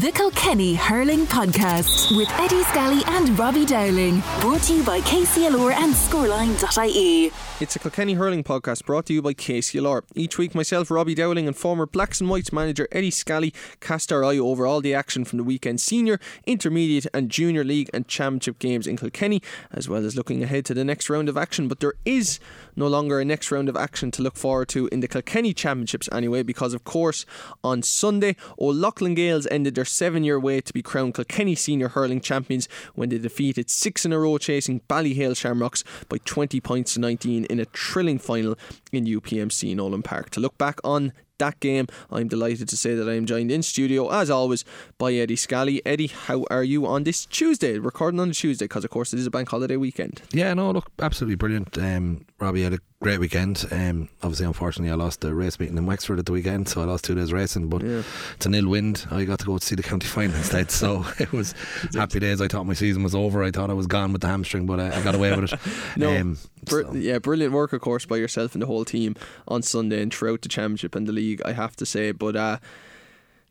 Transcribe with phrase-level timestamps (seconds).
[0.00, 4.22] The Kilkenny Hurling Podcast with Eddie Scally and Robbie Dowling.
[4.40, 7.32] Brought to you by KCLR and Scoreline.ie.
[7.58, 10.02] It's a Kilkenny Hurling podcast brought to you by KCLR.
[10.14, 14.22] Each week, myself, Robbie Dowling, and former Blacks and Whites manager Eddie Scally cast our
[14.22, 18.58] eye over all the action from the weekend senior, intermediate, and junior league and championship
[18.58, 19.40] games in Kilkenny,
[19.72, 21.66] as well as looking ahead to the next round of action.
[21.66, 22.38] But there is
[22.76, 26.10] no longer a next round of action to look forward to in the Kilkenny Championships
[26.12, 27.24] anyway, because of course,
[27.64, 32.20] on Sunday, O'Loughlin Gaels ended their seven year wait to be crowned Kilkenny Senior Hurling
[32.20, 37.00] Champions when they defeated six in a row chasing Ballyhale Shamrocks by 20 points to
[37.00, 38.56] 19 in a thrilling final
[38.92, 40.30] in UPMC Nolan Park.
[40.30, 43.62] To look back on that game, I'm delighted to say that I am joined in
[43.62, 44.64] studio, as always,
[44.98, 45.84] by Eddie Scally.
[45.84, 47.78] Eddie, how are you on this Tuesday?
[47.78, 50.22] Recording on a Tuesday, because of course it is a bank holiday weekend.
[50.32, 51.76] Yeah, no, look, absolutely brilliant.
[51.78, 53.64] Um, Robbie had a great weekend.
[53.70, 56.84] Um, obviously, unfortunately, I lost the race meeting in Wexford at the weekend, so I
[56.84, 57.68] lost two days racing.
[57.68, 58.02] But Yeah.
[58.34, 59.06] it's a nil wind.
[59.10, 61.54] I got to go to see the county final instead, so it was
[61.94, 62.40] happy days.
[62.40, 63.42] I thought my season was over.
[63.44, 65.60] I thought I was gone with the hamstring, but I, I got away with it.
[65.96, 69.14] No, um, Br- so- yeah, brilliant work, of course, by yourself and the whole team
[69.46, 71.40] on Sunday and throughout the championship and the league.
[71.44, 72.58] I have to say, but uh,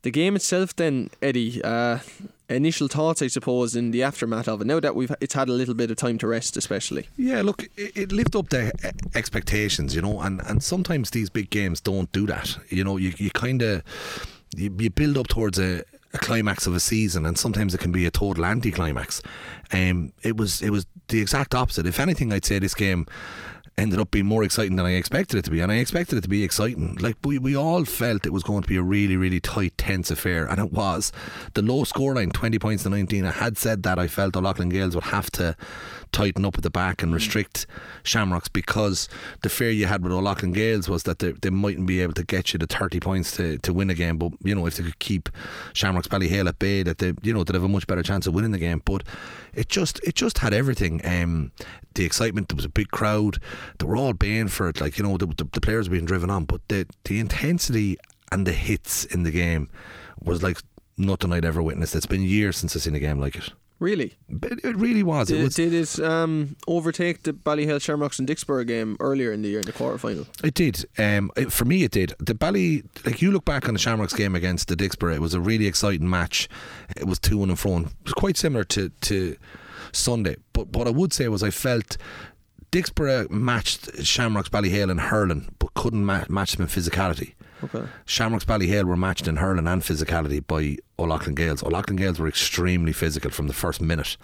[0.01, 1.61] the game itself, then Eddie.
[1.63, 1.99] Uh,
[2.49, 4.67] initial thoughts, I suppose, in the aftermath of it.
[4.67, 7.07] Now that we've it's had a little bit of time to rest, especially.
[7.17, 11.49] Yeah, look, it, lived up to uh, expectations, you know, and, and sometimes these big
[11.49, 12.57] games don't do that.
[12.69, 13.83] You know, you, you kind of
[14.55, 17.91] you, you build up towards a, a climax of a season, and sometimes it can
[17.91, 19.21] be a total anticlimax.
[19.71, 21.85] Um, it was it was the exact opposite.
[21.85, 23.05] If anything, I'd say this game
[23.77, 26.21] ended up being more exciting than I expected it to be, and I expected it
[26.21, 26.95] to be exciting.
[26.99, 30.09] Like we, we all felt it was going to be a really, really tight, tense
[30.09, 31.11] affair, and it was.
[31.53, 33.25] The low scoreline, twenty points to nineteen.
[33.25, 35.55] I had said that I felt O'Loughlin Gaels would have to
[36.11, 37.15] tighten up at the back and hmm.
[37.15, 37.67] restrict
[38.03, 39.09] Shamrocks because
[39.41, 42.23] the fear you had with O'Loughlin Gaels was that they, they mightn't be able to
[42.23, 44.17] get you to thirty points to, to win a game.
[44.17, 45.29] But you know if they could keep
[45.73, 48.33] Shamrocks Ballyhale at bay, that they you know they'd have a much better chance of
[48.33, 48.81] winning the game.
[48.85, 49.03] But
[49.55, 51.01] it just it just had everything.
[51.05, 51.51] Um,
[51.93, 52.49] the excitement.
[52.49, 53.39] There was a big crowd.
[53.79, 54.81] They were all baying for it.
[54.81, 57.97] Like you know, the, the, the players were being driven on, but the the intensity
[58.31, 59.69] and the hits in the game
[60.21, 60.59] was like
[60.97, 61.95] nothing I'd ever witnessed.
[61.95, 63.51] It's been years since I've seen a game like it.
[63.77, 65.27] Really, But it, really was.
[65.27, 65.55] did It was.
[65.55, 69.65] did it um, overtake the Ballyhale Shamrocks and Dicksboro game earlier in the year in
[69.65, 70.25] the quarterfinal?
[70.45, 70.85] It did.
[70.97, 72.13] Um, it, for me, it did.
[72.19, 75.33] The Bally, like you look back on the Shamrocks game against the Dicksboro, it was
[75.33, 76.47] a really exciting match.
[76.95, 77.79] It was two one and fro.
[77.79, 79.35] It was quite similar to to
[79.91, 80.37] Sunday.
[80.53, 81.97] But what I would say was I felt
[82.71, 87.34] Dicksboro matched Shamrocks Ballyhale in hurling, but couldn't ma- match them in physicality.
[87.63, 87.83] Okay.
[88.05, 91.63] Shamrocks Ballyhale were matched in hurling and physicality by O'Loughlin Gaels.
[91.63, 94.17] O'Loughlin Gaels were extremely physical from the first minute,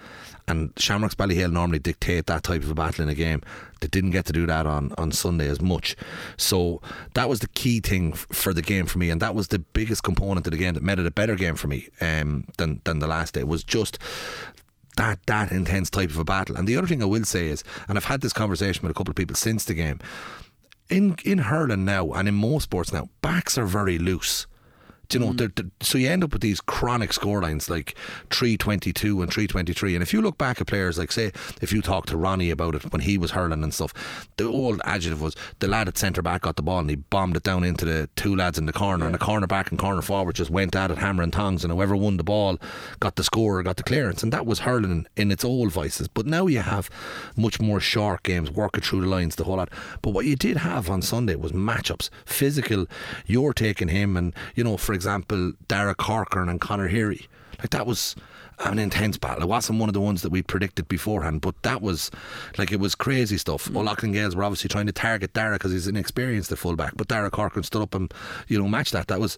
[0.47, 3.41] and Shamrocks Ballyhale normally dictate that type of a battle in a game.
[3.79, 5.95] They didn't get to do that on, on Sunday as much,
[6.37, 6.81] so
[7.13, 9.59] that was the key thing f- for the game for me, and that was the
[9.59, 12.81] biggest component of the game that made it a better game for me um, than
[12.83, 13.43] than the last day.
[13.43, 13.97] Was just
[14.97, 16.57] that that intense type of a battle.
[16.57, 18.93] And the other thing I will say is, and I've had this conversation with a
[18.93, 19.99] couple of people since the game,
[20.91, 24.45] in in hurling now and in most sports now, backs are very loose.
[25.13, 25.37] You know, mm.
[25.37, 27.95] they're, they're- so you end up with these chronic scorelines like
[28.29, 29.95] 322 and 323.
[29.95, 32.75] And if you look back at players, like say, if you talk to Ronnie about
[32.75, 33.93] it when he was hurling and stuff,
[34.37, 37.35] the old adjective was the lad at centre back got the ball and he bombed
[37.35, 40.01] it down into the two lads in the corner, and the corner back and corner
[40.01, 42.57] forward just went at it hammer and tongs, and whoever won the ball
[42.99, 44.23] got the score or got the clearance.
[44.23, 46.07] And that was hurling in its old vices.
[46.07, 46.89] But now you have
[47.35, 49.69] much more short games, working through the lines, the whole lot.
[50.01, 52.87] But what you did have on Sunday was matchups, physical.
[53.25, 55.00] You're taking him, and you know, for example,
[55.67, 57.27] Dara Corcoran and Conor Heary.
[57.59, 58.15] Like that was
[58.59, 59.43] an intense battle.
[59.43, 62.11] It wasn't one of the ones that we predicted beforehand, but that was
[62.57, 63.67] like it was crazy stuff.
[63.67, 63.77] Mm.
[63.77, 67.29] O'Loughlin Gaels were obviously trying to target Dara because he's inexperienced at fullback, but Dara
[67.29, 68.13] Corcoran stood up and
[68.47, 69.07] you know matched that.
[69.07, 69.37] That was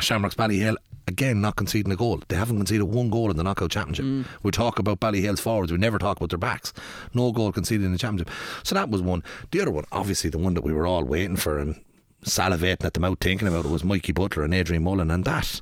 [0.00, 2.20] Shamrocks Ballyhale again not conceding a goal.
[2.28, 4.26] They haven't conceded one goal in the knockout championship.
[4.42, 6.72] We talk about Ballyhale's forwards, we never talk about their backs.
[7.14, 8.32] No goal conceded in the championship.
[8.62, 9.24] So that was one.
[9.50, 11.80] The other one, obviously the one that we were all waiting for and
[12.24, 15.60] salivating at the mouth thinking about it was Mikey Butler and Adrian Mullen and that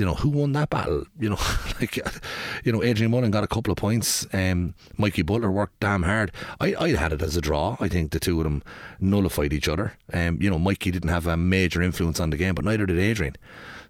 [0.00, 1.04] you know, who won that battle?
[1.18, 1.38] You know,
[1.80, 1.96] like,
[2.64, 4.26] you know, Adrian Mullen got a couple of points.
[4.32, 6.32] Um, Mikey Butler worked damn hard.
[6.58, 7.76] I, I had it as a draw.
[7.80, 8.62] I think the two of them
[8.98, 9.92] nullified each other.
[10.12, 12.98] Um, you know, Mikey didn't have a major influence on the game, but neither did
[12.98, 13.36] Adrian.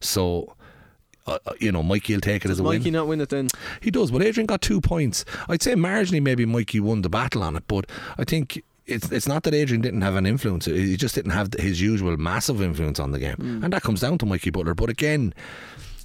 [0.01, 0.57] So,
[1.29, 2.79] uh, uh, you know, Mikey will take it as a Mikey win.
[2.81, 3.47] Mikey not win it then?
[3.81, 5.25] He does, but Adrian got two points.
[5.49, 7.87] I'd say marginally maybe Mikey won the battle on it, but
[8.19, 10.67] I think it's it's not that Adrian didn't have an influence.
[10.67, 13.65] He just didn't have his usual massive influence on the game, hmm.
[13.65, 14.75] and that comes down to Mikey Butler.
[14.75, 15.35] But again.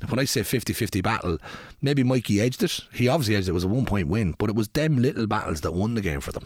[0.09, 1.37] When I say 50-50 battle,
[1.81, 2.81] maybe Mikey edged it.
[2.93, 3.51] He obviously edged it.
[3.51, 6.01] It was a one point win, but it was them little battles that won the
[6.01, 6.45] game for them.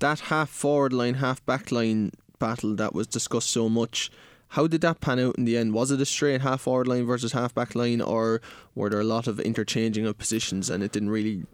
[0.00, 4.10] That half forward line, half back line battle that was discussed so much
[4.50, 5.74] How did that pan out in the end?
[5.74, 8.40] Was it a straight half forward line versus half back line, or
[8.74, 11.44] were there a lot of interchanging of positions and it didn't really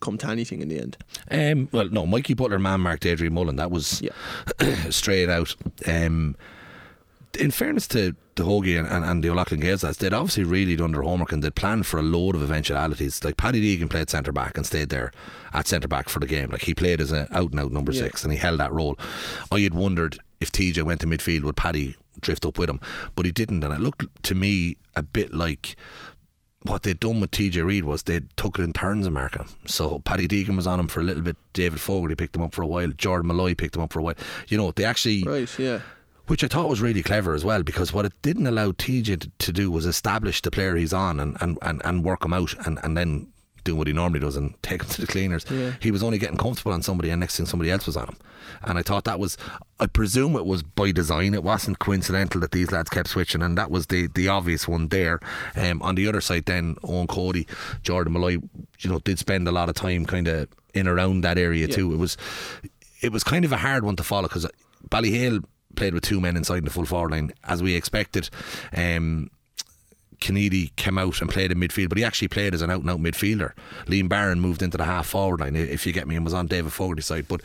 [0.00, 0.96] come to anything in the end?
[1.30, 3.56] Um, well, no, Mikey Butler man marked Adrian Mullen.
[3.56, 4.10] That was Yeah.
[4.90, 5.54] straight out.
[5.86, 6.36] Um,
[7.38, 10.92] in fairness to the Hoagie and, and, and the O'Loughlin Gaels, they'd obviously really done
[10.92, 13.22] their homework and they'd planned for a load of eventualities.
[13.24, 15.12] Like Paddy Deegan played centre back and stayed there
[15.52, 16.50] at centre back for the game.
[16.50, 18.02] Like he played as an out and out number Yeah.
[18.02, 18.98] six and he held that role.
[19.52, 22.80] I had wondered if TJ went to midfield, would Paddy drift up with him?
[23.14, 25.76] But he didn't, and it looked to me a bit like
[26.62, 29.46] what they'd done with TJ Reid was they'd took it in turns marking.
[29.66, 31.36] So Paddy Deegan was on him for a little bit.
[31.52, 32.88] David Fogarty picked him up for a while.
[32.88, 34.16] Jordan Molloy picked him up for a while.
[34.48, 35.80] You know, they actually Right, yeah.
[36.26, 39.30] which I thought was really clever as well because what it didn't allow TJ to,
[39.38, 42.54] to do was establish the player he's on and, and, and, and work him out
[42.66, 43.28] and, and then
[43.66, 45.44] do what he normally does and take him to the cleaners.
[45.50, 45.72] Yeah.
[45.80, 48.16] He was only getting comfortable on somebody and next thing somebody else was on him.
[48.62, 49.36] And I thought that was,
[49.80, 51.34] I presume it was by design.
[51.34, 54.88] It wasn't coincidental that these lads kept switching and that was the, the obvious one
[54.88, 55.20] there.
[55.56, 57.46] Um, on the other side then, Eoin Cody,
[57.82, 58.38] Jordan Molloy,
[58.80, 61.74] you know, did spend a lot of time kind of in around that area Yeah.
[61.74, 61.92] too.
[61.92, 62.16] It was,
[63.02, 64.46] it was kind of a hard one to follow because
[64.88, 65.42] Ballyhale
[65.74, 68.30] played with two men inside in the full forward line as we expected.
[68.74, 69.30] Um,
[70.20, 72.90] Kennedy came out and played in midfield, but he actually played as an out and
[72.90, 73.52] out midfielder.
[73.86, 76.46] Liam Barron moved into the half forward line, if you get me, and was on
[76.46, 77.26] David Fogarty's side.
[77.28, 77.42] But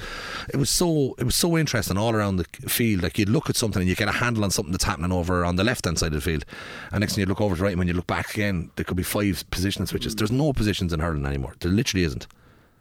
[0.53, 3.03] it was so it was so interesting all around the field.
[3.03, 5.44] Like you'd look at something and you get a handle on something that's happening over
[5.45, 6.45] on the left hand side of the field,
[6.91, 8.71] and next thing you look over to the right, and when you look back again,
[8.75, 10.15] there could be five position switches.
[10.15, 11.56] There's no positions in hurling anymore.
[11.59, 12.27] There literally isn't.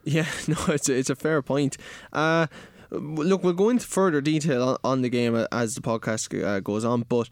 [0.05, 1.77] Yeah, no, it's a, it's a fair point.
[2.13, 2.47] Uh,
[2.91, 6.85] look, we'll go into further detail on, on the game as the podcast uh, goes
[6.85, 7.29] on, but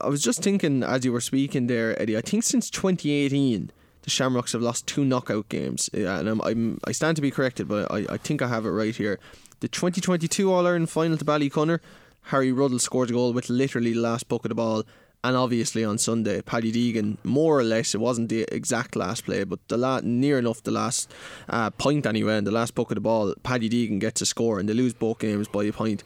[0.00, 2.16] I was just thinking as you were speaking there, Eddie.
[2.16, 3.70] I think since 2018,
[4.02, 7.68] the Shamrocks have lost two knockout games, and I'm, I'm I stand to be corrected,
[7.68, 9.18] but I, I think I have it right here.
[9.60, 11.80] The 2022 All Ireland final to Ballygunner,
[12.24, 14.84] Harry Ruddle scored a goal with literally the last puck of the ball.
[15.22, 19.44] And obviously on Sunday, Paddy Deegan, more or less, it wasn't the exact last play,
[19.44, 21.10] but the la- near enough the last
[21.48, 24.60] uh, point anyway, and the last puck of the ball, Paddy Deegan gets a score,
[24.60, 26.04] and they lose both games by a point.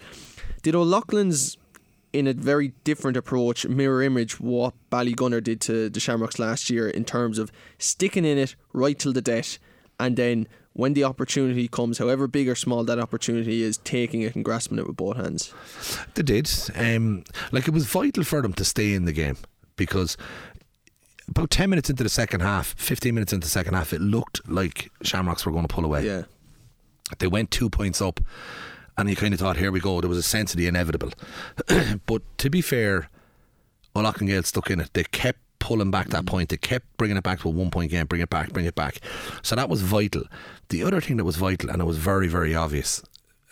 [0.62, 1.56] Did O'Loughlin's,
[2.12, 6.88] in a very different approach, mirror image what Ballygunner did to the Shamrocks last year
[6.88, 9.58] in terms of sticking in it right till the death,
[10.00, 14.36] and then when the opportunity comes, however big or small that opportunity is, taking it
[14.36, 15.52] and grasping it with both hands.
[16.14, 16.50] They did.
[16.76, 19.36] Um, like it was vital for them to stay in the game
[19.76, 20.16] because
[21.28, 24.48] about 10 minutes into the second half, 15 minutes into the second half, it looked
[24.48, 26.06] like Shamrocks were going to pull away.
[26.06, 26.22] Yeah.
[27.18, 28.20] They went two points up,
[28.98, 30.00] and you kind of thought, here we go.
[30.00, 31.12] There was a sense of the inevitable.
[32.06, 33.08] but to be fair,
[33.96, 34.90] O'Loughlin stuck in it.
[34.92, 36.26] They kept pulling back that mm.
[36.26, 36.48] point.
[36.48, 38.74] They kept bringing it back to a one point game, bring it back, bring it
[38.74, 39.00] back.
[39.42, 40.24] So that was vital.
[40.68, 43.02] The other thing that was vital, and it was very, very obvious,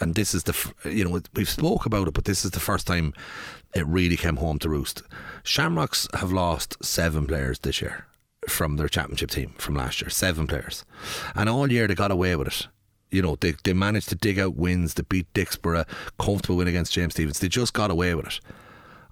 [0.01, 2.87] and this is the, you know, we've spoke about it, but this is the first
[2.87, 3.15] time
[3.75, 5.03] it really came home to roost.
[5.43, 8.07] Shamrocks have lost seven players this year
[8.49, 10.11] from their championship team from last year.
[10.11, 10.85] Seven players.
[11.35, 12.69] And all year they got away with it.
[13.11, 15.87] You know, they, they managed to dig out wins, they beat Dicksboro,
[16.19, 17.39] comfortable win against James Stevens.
[17.39, 18.41] They just got away with it.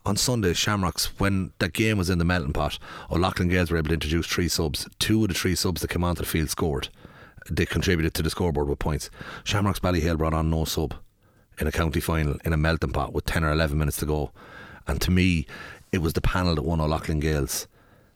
[0.06, 2.79] On Sunday, Shamrocks, when that game was in the melting pot,
[3.11, 4.87] O'Loughlin Gaels were able to introduce three subs.
[4.99, 6.88] Two of the three subs that came onto the field scored.
[7.50, 9.08] They contributed to the scoreboard with points.
[9.44, 10.94] Shamrocks Ballyhale brought on no sub
[11.58, 14.31] in a county final in a melting pot with 10 or 11 minutes to go.
[14.87, 15.47] And to me,
[15.93, 17.67] it was the panel that won O'Loughlin Gaels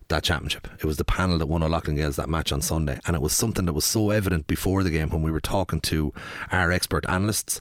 [0.08, 0.69] that championship.
[0.78, 2.98] It was the panel that won O'Loughlin Gaels that match on Sunday.
[3.06, 5.81] And it was something that was so evident before the game when we were talking
[5.82, 6.12] to
[6.50, 7.60] our expert analysts.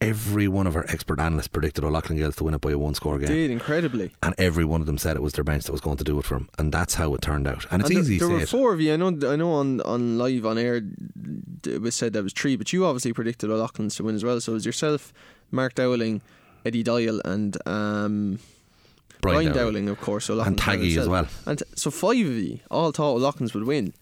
[0.00, 2.94] Every one of our expert analysts predicted O'Loughlin Gaels to win it by a one
[2.94, 3.26] score game.
[3.26, 4.12] Did incredibly.
[4.22, 6.20] And every one of them said it was their bench that was going to do
[6.20, 6.48] it for them.
[6.56, 7.66] And that's how it turned out.
[7.72, 8.62] And it's And easy there, to there say were it.
[8.62, 8.92] four of you.
[8.92, 9.08] I know.
[9.08, 10.80] I know on, on live on air,
[11.66, 14.40] it was said that was three, but you obviously predicted O'Loughlin's to win as well.
[14.40, 15.12] So it was yourself,
[15.50, 16.22] Mark Dowling,
[16.64, 18.38] Eddie Doyle, and um,
[19.20, 19.72] Brian, Brian Dowling.
[19.74, 19.88] Dowling.
[19.88, 20.30] of course.
[20.30, 21.26] O'Loughlin And Taggy as well.
[21.46, 23.92] And so five of you all thought O'Loughlin's would win.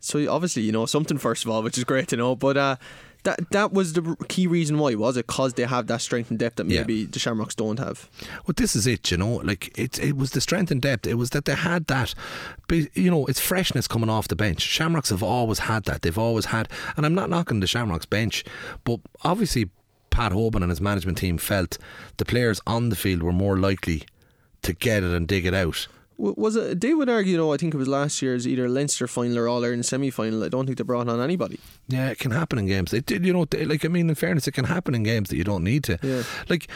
[0.00, 2.34] So obviously you know something first of all, which is great to know.
[2.34, 2.76] But uh,
[3.24, 6.38] that that was the key reason why was it because they have that strength and
[6.38, 6.80] depth that Yeah.
[6.80, 8.08] maybe the Shamrocks don't have.
[8.46, 9.36] Well, this is it, you know.
[9.44, 11.06] Like it, it was the strength and depth.
[11.06, 12.14] It was that they had that,
[12.70, 14.62] you know, it's freshness coming off the bench.
[14.62, 16.00] Shamrocks have always had that.
[16.00, 18.42] They've always had, and I'm not knocking the Shamrocks bench,
[18.84, 19.68] but obviously
[20.08, 21.76] Pat Hoban and his management team felt
[22.16, 24.04] the players on the field were more likely
[24.62, 25.88] to get it and dig it out.
[26.18, 26.82] Was it?
[26.82, 27.52] They would argue, though.
[27.54, 30.44] I think it was last year's either Leinster final or All Ireland semi final.
[30.44, 31.58] I don't think they brought on anybody.
[31.88, 32.92] Yeah, it can happen in games.
[32.92, 33.46] It did, you know.
[33.46, 35.82] they- Like I mean, in fairness, it can happen in games that you don't need
[35.84, 35.98] to.
[36.02, 36.24] Yeah.
[36.50, 36.68] Like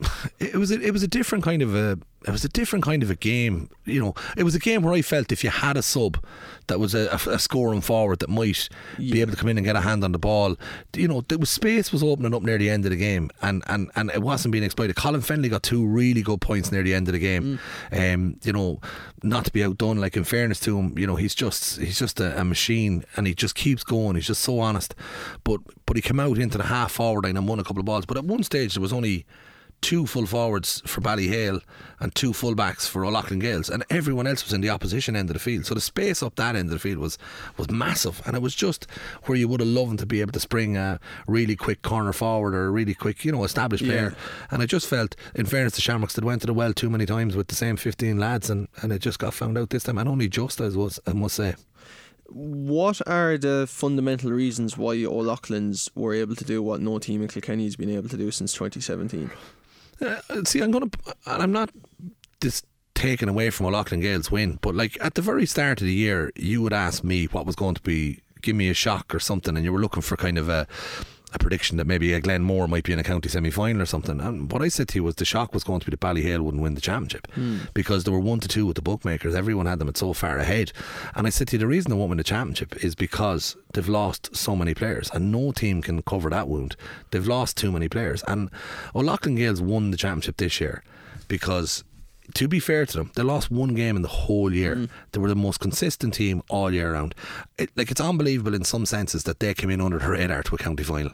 [0.38, 3.02] it was, a, it was a different kind of a, it was a different kind
[3.02, 3.70] of a game.
[3.84, 6.22] You know, it was a game where I felt if you had a sub
[6.66, 8.68] that was a, a, scoring forward that might
[8.98, 10.56] be able to come in and get a hand on the ball,
[10.94, 13.62] you know, there was space was opening up near the end of the game, and
[13.68, 14.96] and, and it wasn't being exploited.
[14.96, 17.60] Colin Fennelly got two really good points near the end of the game.
[17.92, 18.14] Mm.
[18.14, 18.80] Um, you know,
[19.22, 19.98] not to be outdone.
[19.98, 23.28] Like in fairness to him, you know, he's just he's just a, a machine, and
[23.28, 24.16] he just keeps going.
[24.16, 24.96] He's just so honest.
[25.44, 27.86] But but he came out into the half forward line and won a couple of
[27.86, 28.04] balls.
[28.04, 29.24] But at one stage there was only
[29.82, 31.60] two full forwards for Ballyhale
[32.00, 35.30] and two full backs for O'Loughlin Gaels and everyone else was in the opposition end
[35.30, 37.18] of the field so the space up that end of the field was
[37.56, 38.86] was massive and it was just
[39.24, 42.54] where you would have loved to be able to spring a really quick corner forward
[42.54, 43.92] or a really quick you know established Yeah.
[43.92, 44.16] player
[44.50, 47.06] and I just felt in fairness to Shamrocks that went to the well too many
[47.06, 49.98] times with the same 15 lads and, and it just got found out this time
[49.98, 51.54] and only just as was I must say
[52.28, 57.28] What are the fundamental reasons why O'Loughlin's were able to do what no team in
[57.28, 59.30] Kilkenny's been able to do since 2017?
[60.00, 60.90] Uh, see, I'm gonna,
[61.26, 61.70] and I'm not
[62.40, 62.62] this
[62.94, 66.32] taken away from O'Loughlin Gaels win, but like at the very start of the year,
[66.34, 69.56] you would ask me what was going to be, give me a shock or something,
[69.56, 70.66] and you were looking for kind of a.
[71.32, 73.86] A prediction that maybe uh, a Glenmore might be in a county semi final or
[73.86, 74.20] something.
[74.20, 76.40] And what I said to you was the shock was going to be that Ballyhale
[76.40, 77.58] wouldn't win the championship hmm.
[77.74, 79.34] because they were one to two with the bookmakers.
[79.34, 80.72] Everyone had them at so far ahead.
[81.14, 83.88] And I said to you, the reason they won't win the championship is because they've
[83.88, 86.76] lost so many players and no team can cover that wound.
[87.10, 88.22] They've lost too many players.
[88.28, 88.50] And
[88.94, 90.82] O'Loughlin Gaels won the championship this year
[91.28, 91.82] because
[92.34, 94.74] to be fair to them, they lost one game in the whole year.
[94.76, 94.88] Mm.
[95.12, 97.14] They were the most consistent team all year round.
[97.58, 100.54] It, like it's unbelievable in some senses that they came in under the radar to
[100.54, 101.12] a county final.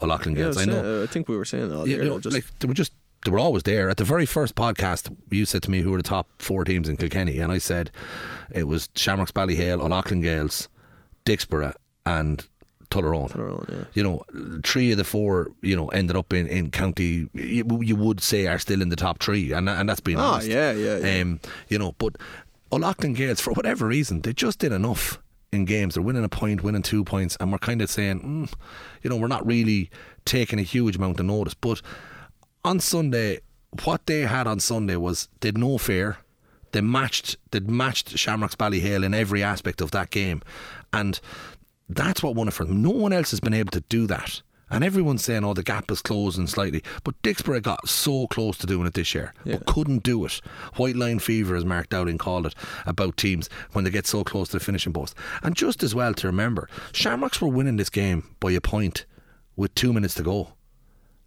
[0.00, 0.82] O'Loughlin Yeah, Gales, I was know.
[0.82, 2.04] saying- uh, I think we were saying that all Yeah, year.
[2.04, 2.92] you know, just, like they were just
[3.24, 3.90] they were always there.
[3.90, 6.88] At the very first podcast, you said to me who were the top four teams
[6.88, 7.90] in Kilkenny, and I said
[8.54, 10.68] it was Shamrocks, Ballyhale, O'Loughlin Gaels,
[11.24, 11.74] Dicksboro,
[12.06, 12.46] and
[12.90, 13.30] Tullaroan.
[13.30, 13.84] Tullaroan, yeah.
[13.94, 14.24] You know,
[14.64, 17.28] three of the four, you know, ended up in, in county.
[17.34, 20.34] You, you would say are still in the top three, and and that's being Ah,
[20.34, 20.48] honest.
[20.48, 21.20] yeah, yeah, yeah.
[21.22, 22.16] Um, you know, but
[22.72, 25.18] O'Loughlin Gaels, for whatever reason, they just did enough
[25.52, 25.94] in games.
[25.94, 28.52] They're winning a point, winning two points, and we're kind of saying, mm,
[29.02, 29.90] you know, we're not really
[30.24, 31.54] taking a huge amount of notice.
[31.54, 31.80] But
[32.64, 33.40] on Sunday,
[33.84, 36.18] what they had on Sunday was they'd no fear.
[36.72, 40.42] They matched, they'd matched Shamrocks Ballyhale in every aspect of that game,
[40.92, 41.18] and
[41.88, 42.82] that's what won it for them.
[42.82, 44.42] No one else has been able to do that.
[44.70, 46.82] And everyone's saying, oh, the gap is closing slightly.
[47.02, 49.56] But Dicksboro got so close to doing it this year, Yeah.
[49.56, 50.42] but couldn't do it.
[50.76, 52.54] White line fever, as Mark Dowling called it,
[52.84, 55.14] about teams when they get so close to the finishing post.
[55.42, 59.06] And just as well to remember, Shamrocks were winning this game by a point
[59.56, 60.52] with two minutes to go.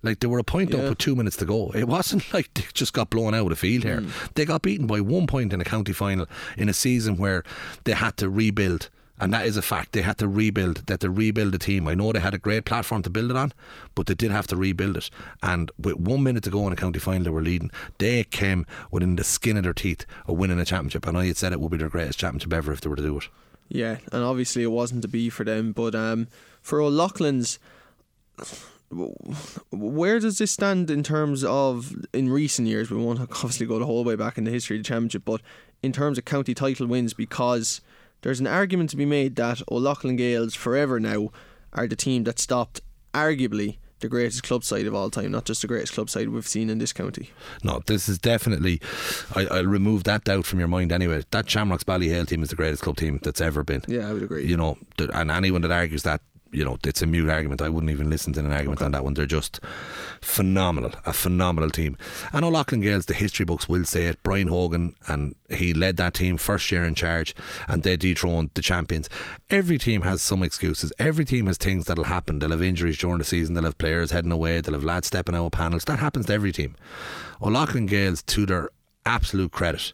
[0.04, 0.82] Like they were a point Yeah.
[0.82, 1.72] up with two minutes to go.
[1.74, 4.02] It wasn't like they just got blown out of the field here.
[4.02, 4.10] Hmm.
[4.36, 6.28] They got beaten by one point in a county final
[6.60, 7.44] in a season where
[7.86, 8.92] they had to rebuild.
[9.22, 9.92] And that is a fact.
[9.92, 10.88] They had to rebuild.
[10.88, 11.88] That to rebuild the team.
[11.88, 13.54] I know they had a great platform to build it on,
[13.94, 15.12] but they did have to rebuild it.
[15.44, 17.70] And with one minute to go in a county final, they were leading.
[18.00, 21.06] They came within the skin of their teeth of winning a championship.
[21.06, 23.04] And I had said it would be their greatest championship ever if they were to
[23.04, 23.30] do it.
[23.70, 25.72] Yeah, and obviously it wasn't to be for them.
[25.72, 26.28] But um,
[26.64, 27.60] for O'Loughlin's,
[29.70, 32.90] where does this stand in terms of in recent years?
[32.90, 35.42] We won't obviously go the whole way back in the history of the championship, but
[35.84, 37.82] in terms of county title wins, because
[38.22, 41.30] there's an argument to be made that O'Loughlin Gaels forever now
[41.74, 42.82] are the team that stopped
[43.14, 46.48] arguably the greatest club side of all time, not just the greatest club side we've
[46.48, 47.30] seen in this county.
[47.64, 48.82] No, this is definitely.
[49.36, 51.24] I, I'll remove that doubt from your mind anyway.
[51.32, 53.84] That Shamrocks Ballyhale team is the greatest club team that's ever been.
[53.88, 54.46] Yeah, I would agree.
[54.46, 57.62] You know, and anyone that argues that, you know, it's a mute argument.
[57.62, 59.14] I wouldn't even listen to an argument on that one.
[59.14, 59.60] They're just
[60.20, 61.98] phenomenal, a phenomenal team.
[62.34, 64.22] And O'Loughlin Gaels, the history books will say it.
[64.24, 67.34] Brian Hogan, and he led that team first year in charge,
[67.68, 69.10] and they dethroned the champions.
[69.50, 70.92] Every team has some excuses.
[71.00, 72.40] Every team has things that'll happen.
[72.40, 73.56] They'll have injuries during the season.
[73.56, 74.60] They'll have players heading away.
[74.62, 75.86] They'll have lads stepping out of panels.
[75.86, 76.76] That happens to every team.
[77.42, 78.70] O'Loughlin Gaels, to their
[79.06, 79.94] absolute credit,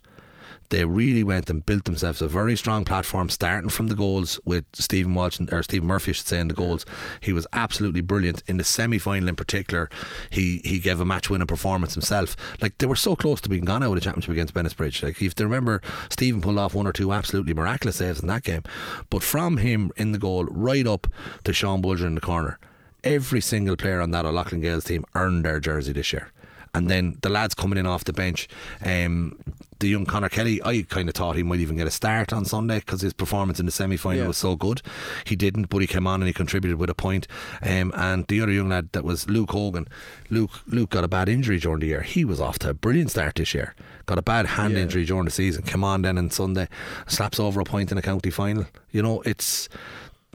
[0.70, 4.66] they really went and built themselves a very strong platform, starting from the goals with
[4.74, 6.86] Stephen Walsh or Stephen Murphy, I should say, in the goals.
[7.22, 9.90] He was absolutely brilliant in the semi final in particular.
[10.30, 12.36] He he gave a match winning performance himself.
[12.62, 15.04] Like they were so close to being gone out of the championship against Bennettsbridge.
[15.04, 18.44] Like if they remember, Stephen pulled off one or two absolutely miraculous saves in that
[18.44, 18.64] game.
[19.10, 21.08] But from him in the goal, right up
[21.44, 22.60] to Sean Bulger in the corner,
[23.04, 26.32] every single player on that O'Loughlin Gaels team earned their jersey this year.
[26.74, 28.48] And then the lads coming in off the bench,
[28.84, 29.38] um,
[29.80, 32.46] the young Connor Kelly, I kind of thought he might even get a start on
[32.46, 34.28] Sunday because his performance in the semi final Yeah.
[34.28, 34.82] was so good.
[35.26, 37.28] He didn't, but he came on and he contributed with a point.
[37.62, 39.88] Um, and the other young lad that was Luke Hogan,
[40.32, 42.02] Luke Luke got a bad injury during the year.
[42.02, 43.76] He was off to a brilliant start this year.
[44.08, 44.80] Got a bad hand Yeah.
[44.80, 45.62] injury during the season.
[45.64, 46.68] Came on then on Sunday,
[47.06, 48.66] slaps over a point in a county final.
[48.92, 49.70] You know, it's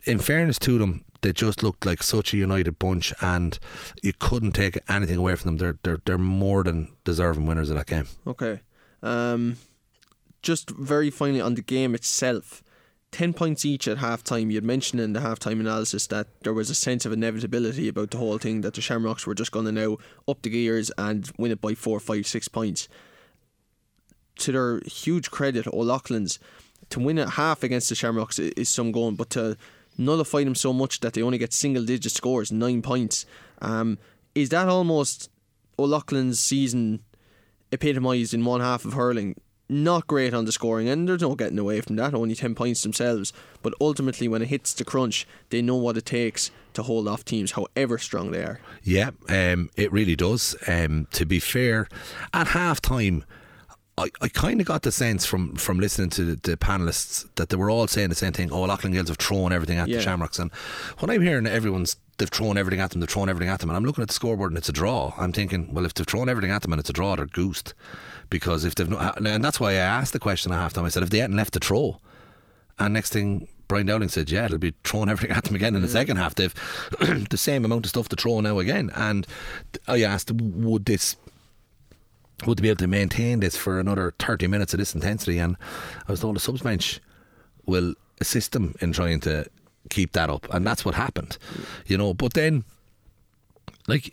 [0.05, 3.59] in fairness to them, they just looked like such a united bunch, and
[4.03, 5.57] you couldn't take anything away from them.
[5.59, 8.09] They're they're they're more than deserving winners of that game.
[8.27, 8.61] Okay.
[9.03, 9.57] Um,
[10.43, 12.63] just very finally on the game itself.
[13.13, 14.51] 10 points each at half time.
[14.51, 17.87] You had mentioned in the half time analysis that there was a sense of inevitability
[17.87, 20.91] about the whole thing, that the Shamrocks were just going to now up the gears
[20.97, 22.89] and win it by four, five, six points.
[24.37, 26.39] To their huge credit, O'Loughlin's,
[26.89, 29.59] to win at half against the Shamrocks is some going, but to
[29.99, 33.27] nullify them so much that they only get single digit scores, nine points,
[33.61, 33.99] um,
[34.35, 35.31] is that almost
[35.79, 37.01] O'Loughlin's season
[37.71, 39.37] epitomised in one half of hurling?
[39.73, 41.09] not great on the scoring end.
[41.09, 42.15] There's no getting away from that.
[42.15, 43.33] Only 10 points themselves.
[43.63, 47.25] But ultimately, when it hits the crunch, they know what it takes to hold off
[47.25, 48.61] teams, however strong they are.
[48.83, 50.55] Yeah, um, it really does.
[50.67, 51.89] Um, to be fair,
[52.33, 53.25] at half time,
[53.99, 57.51] I, I kind of got the sense from, from listening to the, the, panelists that
[57.51, 58.51] they were all saying the same thing.
[58.51, 59.99] Oh, Lachlan Gales have thrown everything at yeah.
[59.99, 60.39] the Shamrocks.
[60.39, 60.51] And
[60.99, 63.77] when I'm hearing everyone's they've thrown everything at them, they've thrown everything at them, and
[63.77, 65.13] I'm looking at the scoreboard and it's a draw.
[65.19, 67.75] I'm thinking, well, if they've thrown everything at them and it's a draw, they're goosed
[68.31, 70.85] because if they've not, and that's why I asked the question at half time.
[70.85, 72.01] I said if they hadn't left the throw,
[72.79, 75.83] and next thing Brian Dowling said, yeah, it'll be throwing everything at them again in
[75.83, 75.93] the mm.
[75.93, 76.35] second half.
[76.35, 76.55] They've
[77.31, 78.91] the same amount of stuff to throw now again.
[78.95, 79.27] And
[79.89, 81.17] I asked, would this
[82.47, 85.39] would they be able to maintain this for another 30 minutes of this intensity?
[85.39, 85.57] And
[86.07, 87.01] I was told the subs bench
[87.67, 89.47] will assist them in trying to
[89.91, 90.53] keep that up.
[90.53, 91.39] And that's what happened,
[91.87, 92.15] you know.
[92.15, 92.65] But then,
[93.87, 94.13] like,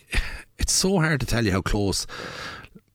[0.57, 2.05] it's so hard to tell you how close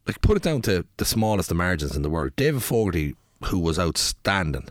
[0.07, 2.37] like put it down to the smallest of margins in the world.
[2.37, 3.15] David Fogarty,
[3.45, 4.69] who was outstanding,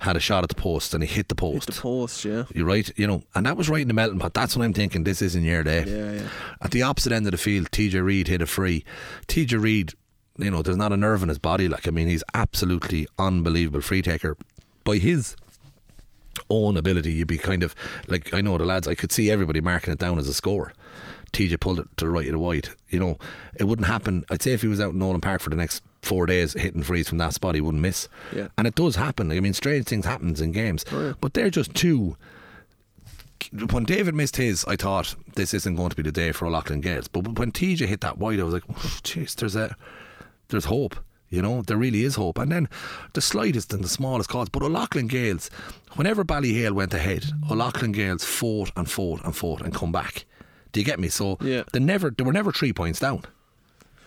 [0.00, 1.66] had a shot at the post and he hit the post.
[1.68, 2.44] Hit the post, yeah.
[2.54, 4.34] You're right, you know, and that was right in the melting pot.
[4.34, 5.04] That's what I'm thinking.
[5.04, 5.84] This isn't your day.
[5.86, 6.28] Yeah, yeah.
[6.60, 8.84] At the opposite end of the field, TJ Reid hit a free.
[9.26, 9.94] TJ Reid,
[10.38, 11.68] you know, there's not a nerve in his body.
[11.68, 14.36] Like I mean, he's absolutely unbelievable free taker.
[14.84, 15.36] By his
[16.50, 17.74] own ability, you'd be kind of
[18.08, 18.86] like I know the lads.
[18.88, 20.72] I could see everybody marking it down as a score.
[21.32, 22.70] TJ pulled it to the right of the white.
[22.88, 23.18] You know,
[23.58, 24.24] it wouldn't happen.
[24.30, 26.82] I'd say if he was out in Nolan Park for the next four days hitting
[26.82, 28.08] frees from that spot, he wouldn't miss.
[28.34, 28.48] Yeah.
[28.56, 29.30] And it does happen.
[29.30, 31.12] I mean, strange things happens in games, oh, yeah.
[31.20, 32.16] but they're just two.
[33.70, 36.80] When David missed his, I thought this isn't going to be the day for O'Loughlin
[36.80, 37.08] Gaels.
[37.08, 39.76] But when TJ hit that wide, I was like, oh, "Jeez, there's a,
[40.48, 40.96] there's hope."
[41.28, 42.38] You know, there really is hope.
[42.38, 42.68] And then
[43.12, 44.48] the slightest and the smallest cause.
[44.48, 45.50] But O'Loughlin Gaels,
[45.94, 50.24] whenever Ballyhale went ahead, O'Loughlin Gaels fought and fought and fought and come back.
[50.72, 51.08] Do you get me?
[51.08, 51.64] So yeah.
[51.72, 53.22] they never they were never three points down.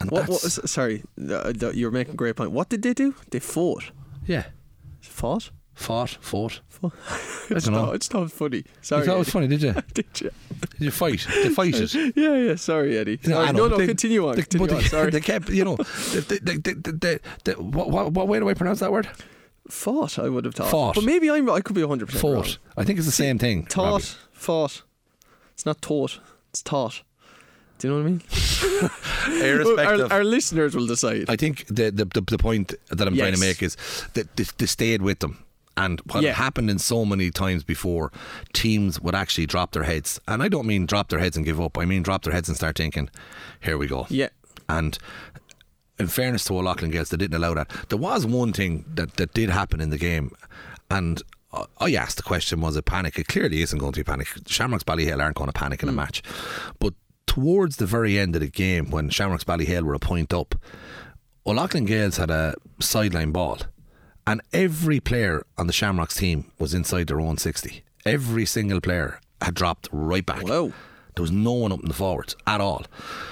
[0.08, 2.52] What, what sorry, uh, you're making a great point.
[2.52, 3.16] What did they do?
[3.32, 3.92] They fought.
[4.26, 4.46] Yeah,
[5.02, 5.52] fought.
[5.80, 6.60] Fought, fought.
[6.68, 6.94] fought.
[7.50, 8.66] it's, not, it's not funny.
[8.82, 9.02] Sorry.
[9.02, 9.74] You thought it was funny, did you?
[9.94, 10.30] did you?
[10.60, 11.26] Did you fight?
[11.42, 11.94] They fight it.
[12.18, 12.56] yeah, yeah.
[12.56, 13.18] Sorry, Eddie.
[13.24, 13.54] Sorry.
[13.54, 13.78] no, no.
[13.78, 14.36] They, continue on.
[14.36, 14.82] They, continue on.
[14.84, 15.10] Sorry.
[15.10, 18.82] They kept, you know, they, they, they, they, what, what, what way do I pronounce
[18.82, 19.08] that word?
[19.70, 20.70] Fought, I would have thought.
[20.70, 20.96] Fought.
[20.96, 21.50] But maybe I'm.
[21.50, 22.34] I could be 100 percent Fought.
[22.34, 22.56] Wrong.
[22.76, 23.66] I think it's the same thing.
[23.66, 24.82] Taught, fought.
[25.54, 26.20] It's not taught.
[26.50, 27.04] It's taught.
[27.80, 29.42] Do you know what I mean?
[29.42, 31.30] Irrespective, our, our, listeners will decide.
[31.30, 33.24] I think the the, the, the point that I'm yes.
[33.24, 33.78] trying to make is
[34.14, 35.46] that they, they stayed with them.
[35.78, 36.34] And what yeah.
[36.34, 38.12] happened in so many times before,
[38.52, 40.20] teams would actually drop their heads.
[40.28, 41.78] And I don't mean drop their heads and give up.
[41.78, 43.10] I mean drop their heads and start thinking,
[43.62, 44.06] here we go.
[44.10, 44.28] Yeah.
[44.68, 44.98] And
[45.98, 47.70] in fairness to O'Loughlin Gaels, they didn't allow that.
[47.88, 50.32] There was one thing that, that did happen in the game.
[50.92, 51.24] And
[51.80, 53.18] I asked the question, was it panic?
[53.18, 54.28] It clearly isn't going to be panic.
[54.48, 55.94] Shamrocks Ballyhale aren't going to panic in mm.
[55.94, 56.22] a match.
[56.80, 56.94] But
[57.30, 60.56] towards the very end of the game, when Shamrocks Ballyhale were a point up,
[61.46, 63.60] O'Loughlin Gaels had a sideline ball,
[64.26, 67.84] and every player on the Shamrocks team was inside their own 60.
[68.04, 70.44] Every single player had dropped right back.
[70.44, 70.72] Wow.
[71.14, 72.86] There was no one up in the forwards at all.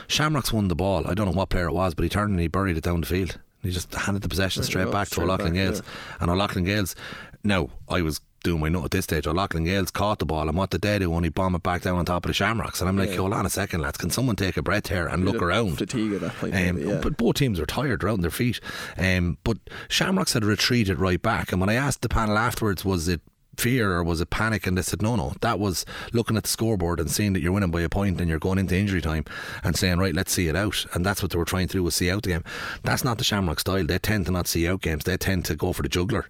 [0.07, 1.07] Shamrocks won the ball.
[1.07, 3.01] I don't know what player it was, but he turned and he buried it down
[3.01, 3.39] the field.
[3.63, 5.81] He just handed the possession straight back to O'Loughlin Gaels.
[5.81, 6.17] Yeah.
[6.21, 6.95] And O'Loughlin Gaels,
[7.43, 9.27] now, I was doing my note at this stage.
[9.27, 11.13] O'Loughlin Gaels caught the ball, and what did they do?
[11.13, 12.81] Only bomb it back down on top of the Shamrocks.
[12.81, 13.17] And I'm like, yeah.
[13.17, 13.97] hold on a second, lads.
[13.97, 15.77] Can someone take a breath here and look around?
[15.77, 16.55] Fatigue at that point.
[16.55, 16.99] Um, yeah.
[17.01, 18.59] But both teams were tired, around their feet.
[18.97, 19.57] Um, but
[19.89, 21.51] Shamrocks had retreated right back.
[21.51, 23.21] And when I asked the panel afterwards, was it
[23.57, 24.67] fear or was it panic?
[24.67, 27.51] And they said, no, no, that was looking at the scoreboard and seeing that you're
[27.51, 29.25] winning by a point and you're going into injury time
[29.63, 30.85] and saying, right, let's see it out.
[30.93, 32.43] And that's what they were trying to do was see out the game.
[32.83, 33.85] That's not the Shamrock style.
[33.85, 35.03] They tend to not see out games.
[35.03, 36.27] They tend to go for the juggler.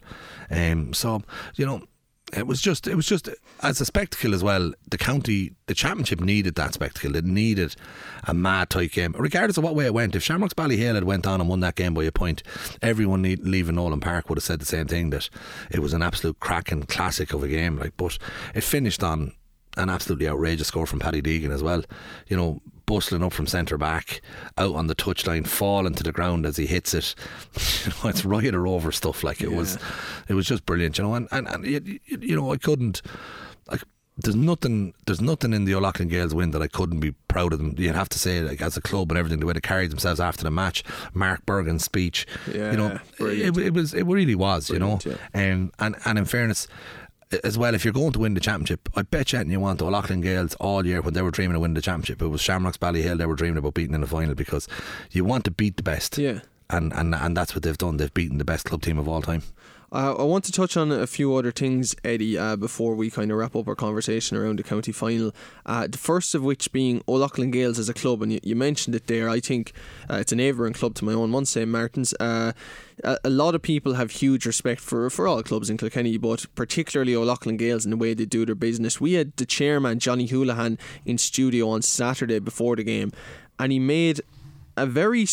[0.49, 1.21] Um, so,
[1.55, 1.81] you know,
[2.35, 3.29] it was just it was just
[3.63, 4.73] as a spectacle as well.
[4.89, 7.15] The county, the championship needed that spectacle.
[7.15, 7.75] It needed
[8.25, 10.15] a mad tight game, regardless of what way it went.
[10.15, 12.43] If Shamrocks Ballyhale had went on and won that game by a point,
[12.81, 15.29] everyone leaving Nolan Park would have said the same thing that
[15.71, 17.77] it was an absolute cracking classic of a game.
[17.77, 18.17] Like, but
[18.53, 19.33] it finished on
[19.77, 21.83] an absolutely outrageous score from Paddy Deegan as well.
[22.27, 24.21] You know, bustling up from centre back,
[24.57, 27.13] out on the touchline, falling to the ground as he hits it.
[27.85, 29.23] You know, it's right or over stuff.
[29.23, 29.57] Like it yeah.
[29.57, 29.77] was,
[30.27, 30.97] it was just brilliant.
[30.97, 33.03] You know, and and, and you, you know, I couldn't.
[33.69, 33.83] Like,
[34.17, 37.59] there's nothing there's nothing in the O'Loughlin Gaels win that I couldn't be proud of
[37.59, 37.75] them.
[37.77, 40.19] You'd have to say like as a club and everything the way they carried themselves
[40.19, 40.83] after the match.
[41.13, 45.17] Mark Bergin's speech, Yeah, you know, it, it was it really was, Brilliant, you know,
[45.35, 46.67] um, and and in fairness.
[47.43, 49.81] As well, if you're going to win the championship, I bet you anything you want
[49.81, 52.21] O'Loughlin Gaels all year when they were dreaming of winning the championship.
[52.21, 54.67] It was Shamrocks Ballyhale they were dreaming about beating in the final because
[55.11, 56.17] you want to beat the best.
[56.17, 56.39] Yeah.
[56.69, 57.97] And, and and that's what they've done.
[57.97, 59.43] They've beaten the best club team of all time.
[59.89, 63.31] Uh, I want to touch on a few other things, Eddie, uh, before we kind
[63.31, 65.33] of wrap up our conversation around the county final.
[65.65, 68.95] Uh, the first of which being O'Loughlin Gaels as a club, and you, you mentioned
[68.95, 69.29] it there.
[69.29, 69.71] I think
[70.09, 72.13] uh, it's a neighbouring club to my own one, St Martin's.
[72.19, 72.51] Uh,
[73.01, 77.15] a, lot of people have huge respect for, for all clubs in Kilkenny, but particularly
[77.15, 78.99] O'Loughlin Gaels and the way they do their business.
[78.99, 83.13] We had the chairman, Johnny Houlihan, in studio on Saturday before the game,
[83.57, 84.19] and he made
[84.75, 85.25] a very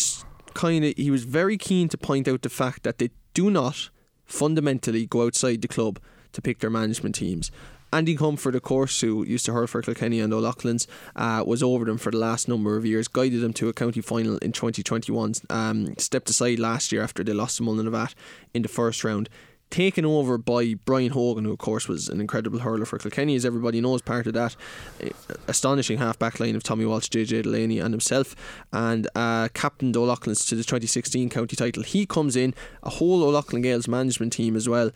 [0.53, 3.89] kind of, he was very keen to point out the fact that they do not
[4.25, 5.99] fundamentally go outside the club
[6.33, 7.51] to pick their management teams.
[7.93, 10.85] Andy Comerford, of course, who used to hurl for Kilkenny and O'Loughlin's,
[11.15, 14.01] uh, was over them for the last number of years, guided them to a county
[14.01, 18.13] final in 2021, um, stepped aside last year after they lost to Mullinavat
[18.53, 19.29] in the first round.
[19.69, 23.45] Taken over by Brian Hogan, who of course was an incredible hurler for Kilkenny, as
[23.45, 24.55] everybody knows, part of that
[25.03, 25.09] uh,
[25.47, 28.35] astonishing half back line of Tommy Walsh, JJ Delaney, and himself,
[28.71, 31.83] and uh, captained O'Loughlin's to the 2016 county title.
[31.83, 34.91] He comes in, a whole O'Loughlin Gaels management team as well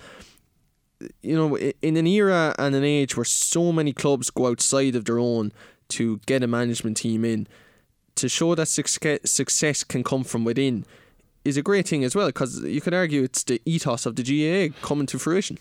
[1.22, 5.06] you know, in an era and an age where so many clubs go outside of
[5.06, 5.52] their own
[5.90, 7.48] to get a management team in,
[8.16, 10.86] to show that success can come from within
[11.50, 14.24] is a great thing as well because you could argue it's the ethos of the
[14.24, 15.58] GAA coming to fruition.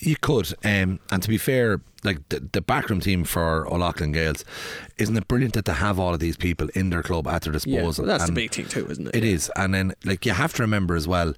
[0.00, 4.44] You could, um, and to be fair, like the, the backroom team for O'Loughlin Gaels,
[4.98, 7.52] isn't it brilliant that they have all of these people in their club at their
[7.52, 8.04] disposal?
[8.04, 9.16] well, that's And the big thing too, isn't it?
[9.16, 11.34] It is, and then like you have to remember as well.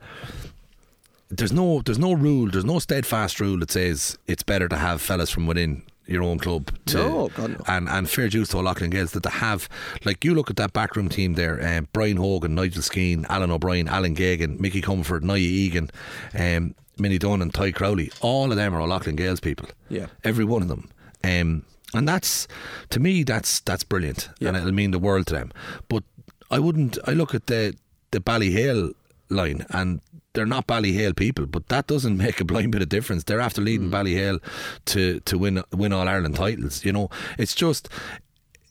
[1.28, 5.00] There's no, there's no rule, there's no steadfast rule that says it's better to have
[5.00, 7.64] fellas from within your own club to No, God, no.
[7.68, 9.68] and and fair dues to O'Loughlin Gaels that they have
[10.04, 13.88] like you look at that backroom team there um, Brian Hogan Nigel Skeen Alan O'Brien
[13.88, 15.90] Alan Gagan Mickey Comerford Nia Egan
[16.38, 20.06] um, Minnie Dunn and Ty Crowley all of them are O'Loughlin Gaels people Yeah.
[20.24, 20.90] every one of them
[21.24, 22.48] um, and that's
[22.90, 24.48] to me that's that's brilliant Yeah.
[24.48, 25.52] and it'll mean the world to them
[25.88, 26.02] but
[26.50, 27.74] I wouldn't I look at the
[28.10, 28.92] the Ballyhale
[29.32, 30.00] line and
[30.34, 33.24] they're not Ballyhale people, but that doesn't make a blind bit of difference.
[33.24, 34.40] They're after leading Ballyhale
[34.86, 36.84] to to win win all Ireland titles.
[36.84, 37.88] You know, it's just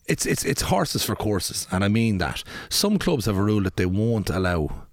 [0.07, 2.43] it's it's it's horses for courses, and I mean that.
[2.69, 4.87] Some clubs have a rule that they won't allow,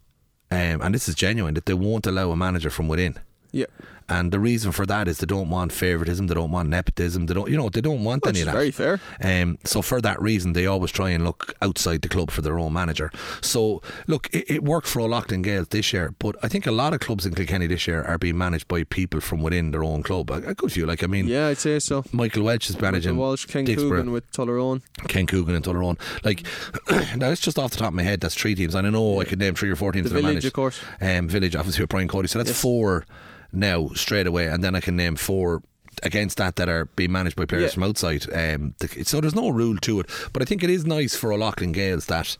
[0.51, 3.19] um, and this is genuine, that they won't allow a manager from within.
[3.53, 3.67] Yeah.
[4.09, 7.35] And the reason for that is they don't want favouritism, they don't want nepotism, they
[7.35, 8.53] don't, you know, they don't want Which any of that.
[8.53, 9.01] very fair.
[9.23, 12.59] Um, so for that reason, they always try and look outside the club for their
[12.59, 13.11] own manager.
[13.43, 16.95] So look, it, it worked for O'Loughlin Gaels this year, but I think a lot
[16.95, 20.03] of clubs in Kilkenny this year are being managed by people from within their own
[20.03, 20.31] club.
[20.31, 22.03] A, good few, like I mean, Yeah, I'd say so.
[22.13, 23.67] Michael Welch is managing Walsh, Ken.
[23.67, 24.83] Coogan with Tullaroan.
[25.09, 25.99] Ken Coogan and Tullaroan.
[26.25, 26.47] Like,
[27.17, 28.21] now it's just off the top of my head.
[28.21, 30.21] That's three teams, and I know I could name three or four teams The that
[30.23, 30.47] Village, managed.
[30.47, 30.81] of course.
[31.01, 32.29] Um, Village, obviously with Brian Cody.
[32.29, 32.61] So that's Yes.
[32.63, 33.05] four
[33.53, 35.63] now straight away, and then I can name four
[36.05, 37.75] against that that are being managed by players Yeah.
[37.75, 38.25] from outside.
[38.33, 41.31] Um, the, so there's no rule to it, but I think it is nice for
[41.33, 42.37] a O'Loughlin Gaels that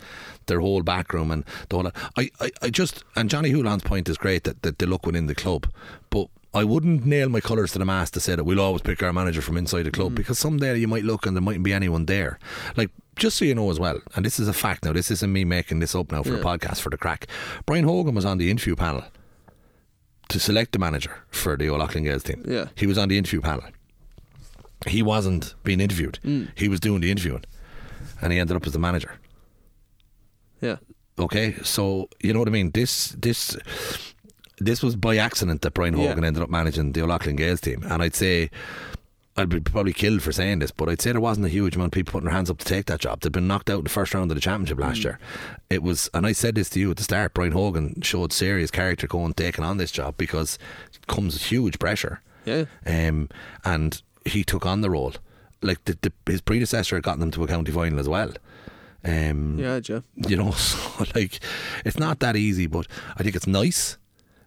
[0.47, 1.91] their whole backroom and the whole.
[2.17, 5.27] I, I, I just and Johnny Houlihan's point is great that, that they look within
[5.27, 5.69] the club,
[6.11, 6.29] but.
[6.55, 9.13] I wouldn't nail my colours to the mast to say that we'll always pick our
[9.13, 9.95] manager from inside the Mm.
[9.95, 12.39] club because someday you might look and there mightn't be anyone there.
[12.75, 15.31] Like, just so you know as well, and this is a fact now, this isn't
[15.31, 17.27] me making this up now for a podcast for the crack.
[17.67, 19.05] Brian Hogan was on the interview panel
[20.29, 22.45] to select the manager for the O'Loughlin Gaels team.
[22.47, 22.67] Yeah.
[22.77, 23.65] He was on the interview panel.
[24.87, 26.19] He wasn't being interviewed.
[26.25, 26.49] Mm.
[26.55, 27.45] He was doing the interviewing.
[28.21, 29.13] And he ended up as the manager.
[30.61, 30.77] Yeah.
[31.19, 32.71] Okay, so you know what I mean.
[32.73, 33.57] This this
[34.59, 36.09] this was by accident that Brian Yeah.
[36.09, 38.51] Hogan ended up managing the O'Loughlin Gaels team, and I'd say
[39.39, 41.89] I'd be probably killed for saying this, but I'd say there wasn't a huge amount
[41.89, 43.21] of people putting their hands up to take that job.
[43.21, 45.21] They'd been knocked out in the first round of the championship last year.
[45.71, 47.35] It was, and I said this to you at the start.
[47.35, 50.59] Brian Hogan showed serious character going taking on this job because
[50.93, 52.21] it comes huge pressure.
[52.45, 52.65] Yeah.
[52.85, 53.29] Um,
[53.65, 55.15] and he took on the role.
[55.63, 58.33] Like the, the, his predecessor had gotten them to a county final as well.
[59.05, 60.03] Um, Yeah, Joe.
[60.17, 61.39] you know so like
[61.85, 63.97] it's not that easy but I think it's nice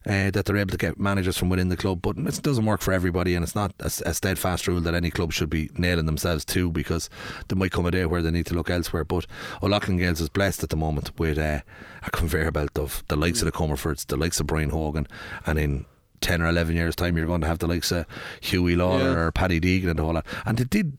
[0.08, 2.82] uh, that they're able to get managers from within the club but it doesn't work
[2.82, 6.08] for everybody and it's not a, a steadfast rule that any club should be nailing
[6.08, 7.10] themselves to because
[7.48, 9.04] there might come a day where they need to look elsewhere.
[9.04, 9.28] But
[9.62, 11.62] O'Loughlin Gaels is blessed at the moment with uh,
[12.04, 15.08] a conveyor belt of the likes of the Comerfords the likes of Brian Hogan
[15.46, 15.86] and in
[16.22, 18.06] 10 or 11 years time you're going to have the likes of
[18.42, 19.18] Huey Lawler Yeah.
[19.20, 20.26] or Paddy Deegan and all that.
[20.46, 20.98] And they did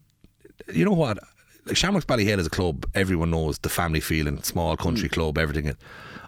[0.72, 1.18] you know what
[1.66, 5.12] like Shamrocks Ballyhale as a club, everyone knows the family feeling, small country Mm.
[5.12, 5.74] club, everything.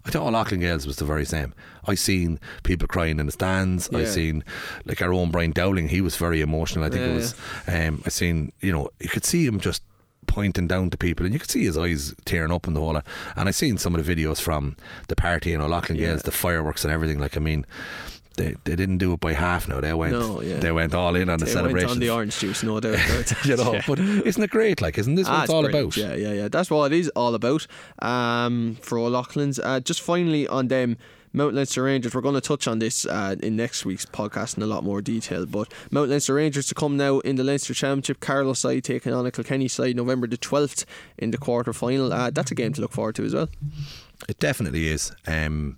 [0.07, 1.55] I thought O'Loughlin Gaels was the very same.
[1.87, 3.89] I seen people crying in the stands.
[3.93, 4.45] I seen
[4.85, 5.89] like our own Brian Dowling.
[5.89, 6.85] He was very emotional.
[6.85, 7.35] I think it Yeah, was.
[7.67, 9.83] Um, I seen you know you could see him just
[10.27, 12.97] pointing down to people, and you could see his eyes tearing up in the whole.
[13.37, 14.77] And I seen some of the videos from
[15.09, 16.09] the party in O'Loughlin Yeah.
[16.09, 17.19] Gales, the fireworks and everything.
[17.19, 17.65] Like I mean.
[18.37, 19.81] They, they didn't do it by half now.
[19.81, 20.57] They went No, yeah.
[20.59, 21.91] they went all in on the celebration.
[21.91, 22.99] on the orange juice, no doubt.
[23.45, 23.83] you know, Yeah.
[23.87, 24.81] but isn't it great?
[24.83, 25.97] Like, isn't this what Ah, it's all brilliant.
[25.97, 26.09] about?
[26.09, 26.49] Yeah, yeah, yeah.
[26.49, 27.67] That's what it is all about
[28.03, 29.59] um, for O'Loughlin's.
[29.59, 30.97] Uh, just finally on them.
[31.37, 34.63] Mount Leinster Rangers, we're going to touch on this uh, in next week's podcast in
[34.63, 35.47] a lot more detail.
[35.47, 39.27] But Mount Leinster Rangers to come now in the Leinster Championship, Carlow side taking on
[39.27, 40.85] a Kilkenny side November the 12th
[41.19, 42.13] in the quarter final.
[42.13, 43.49] Uh, that's a game to look forward to as well.
[44.29, 45.11] It definitely is.
[45.27, 45.77] Um,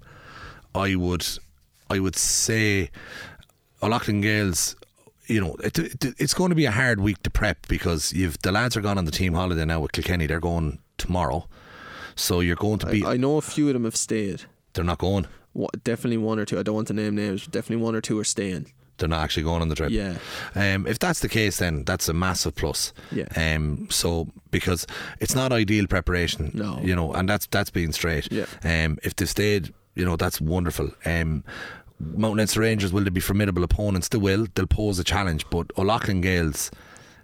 [0.74, 1.26] I would,
[1.90, 2.90] I would say,
[3.82, 4.76] O'Loughlin Gaels.
[5.26, 8.38] You know, it, it, it's going to be a hard week to prep because you've
[8.42, 10.26] the lads are gone on the team holiday now with Kilkenny.
[10.28, 11.48] They're going tomorrow,
[12.14, 13.04] so you're going to be.
[13.04, 14.42] I, I know a few of them have stayed.
[14.74, 15.26] they're not going.
[15.52, 16.58] Wha- Definitely one or two.
[16.60, 18.72] I don't want to name names, but definitely one or two are staying.
[18.98, 19.90] They're not actually going on the trip.
[19.90, 20.16] Yeah.
[20.54, 22.92] Um, if that's the case, then that's a massive plus.
[23.10, 23.26] Yeah.
[23.36, 23.88] Um.
[23.90, 24.86] So because
[25.18, 26.52] it's not ideal preparation.
[26.54, 26.78] No.
[26.82, 28.30] You know, and that's that's being straight.
[28.30, 28.46] Yeah.
[28.62, 28.98] Um.
[29.02, 30.90] If they've stayed, you know, that's wonderful.
[31.04, 31.42] Um.
[31.98, 34.08] Mount Leinster Rangers will they be formidable opponents?
[34.08, 34.46] They will.
[34.54, 36.70] They'll pose a challenge, but O'Loughlin Gaels.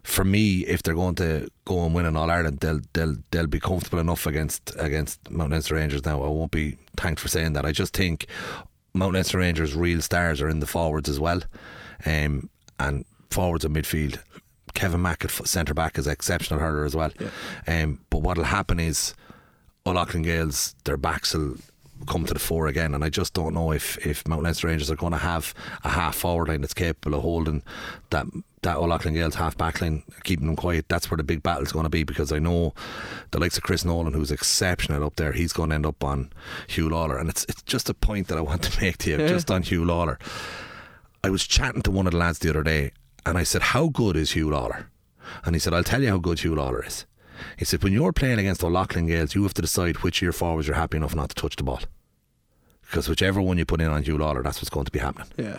[0.02, 3.46] For me, if they're going to go and win in All Ireland, they'll they'll they'll
[3.46, 6.04] be comfortable enough against against Mount Leinster Rangers.
[6.04, 7.66] Now, I won't be thanked for saying that.
[7.66, 8.26] I just think
[8.94, 11.42] Mount Leinster Rangers' real stars are in the forwards as well,
[12.06, 12.48] um,
[12.80, 14.18] and forwards and midfield.
[14.74, 17.12] Kevin Mack at centre back is an exceptional hurler as well.
[17.68, 19.14] Um, but what'll happen is
[19.86, 21.56] O'Loughlin Gaels, their backs will
[22.06, 24.90] come to the fore again, and I just don't know if if Mount Leinster Rangers
[24.90, 27.62] are going to have a half forward line that's capable of holding
[28.10, 28.26] that
[28.62, 30.86] that O'Loughlin Gaels half back line, keeping them quiet.
[30.88, 32.74] That's where the big battle is going to be because I know
[33.32, 36.30] the likes of Chris Nolan, who's exceptional up there, he's going to end up on
[36.68, 39.18] Huw Lawlor, and it's it's just a point that I want to make to you,
[39.18, 39.28] Yeah.
[39.28, 40.18] just on Huw Lawlor.
[41.24, 42.92] I was chatting to one of the lads the other day,
[43.26, 44.86] and I said, "How good is Huw Lawlor?"
[45.44, 47.04] And he said, "I'll tell you how good Huw Lawlor is."
[47.56, 50.22] He said, "When you're playing against the O'Loughlin Gaels, you have to decide which of
[50.22, 51.80] your forwards you're happy enough not to touch the ball,
[52.82, 55.28] because whichever one you put in on Huw Lawlor, that's what's going to be happening."
[55.36, 55.58] Yeah.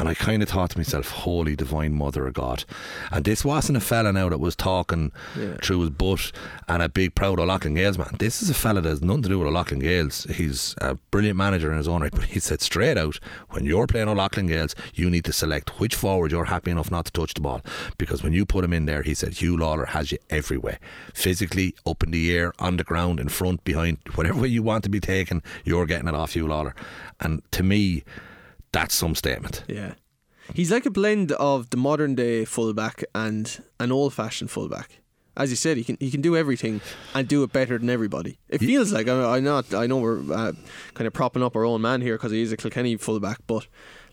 [0.00, 2.64] And I kind of thought to myself, Holy Divine Mother of God.
[3.12, 5.56] And this wasn't a fella now that was talking Yeah.
[5.62, 6.32] through his butt
[6.68, 8.16] and a big proud O'Loughlin Gaels man.
[8.18, 10.26] This is a fella that has nothing to do with O'Loughlin Gaels.
[10.34, 13.86] He's a brilliant manager in his own right, but he said straight out, when you're
[13.86, 17.34] playing O'Loughlin Gaels, you need to select which forward you're happy enough not to touch
[17.34, 17.60] the ball.
[17.98, 20.78] Because when you put him in there, he said, Huw Lawlor has you everywhere.
[21.12, 24.82] Physically, up in the air, on the ground, in front, behind, whatever way you want
[24.84, 26.72] to be taken, you're getting it off Huw Lawlor.
[27.20, 28.02] And to me,
[28.72, 29.64] that's some statement.
[29.68, 29.94] Yeah.
[30.54, 34.98] He's like a blend of the modern day fullback and an old fashioned fullback.
[35.36, 36.80] As you said, he can he can do everything
[37.14, 38.38] and do it better than everybody.
[38.48, 40.52] It feels like I, I not I know we're uh,
[40.94, 43.68] kind of propping up our own man here because he is a Kilkenny fullback, but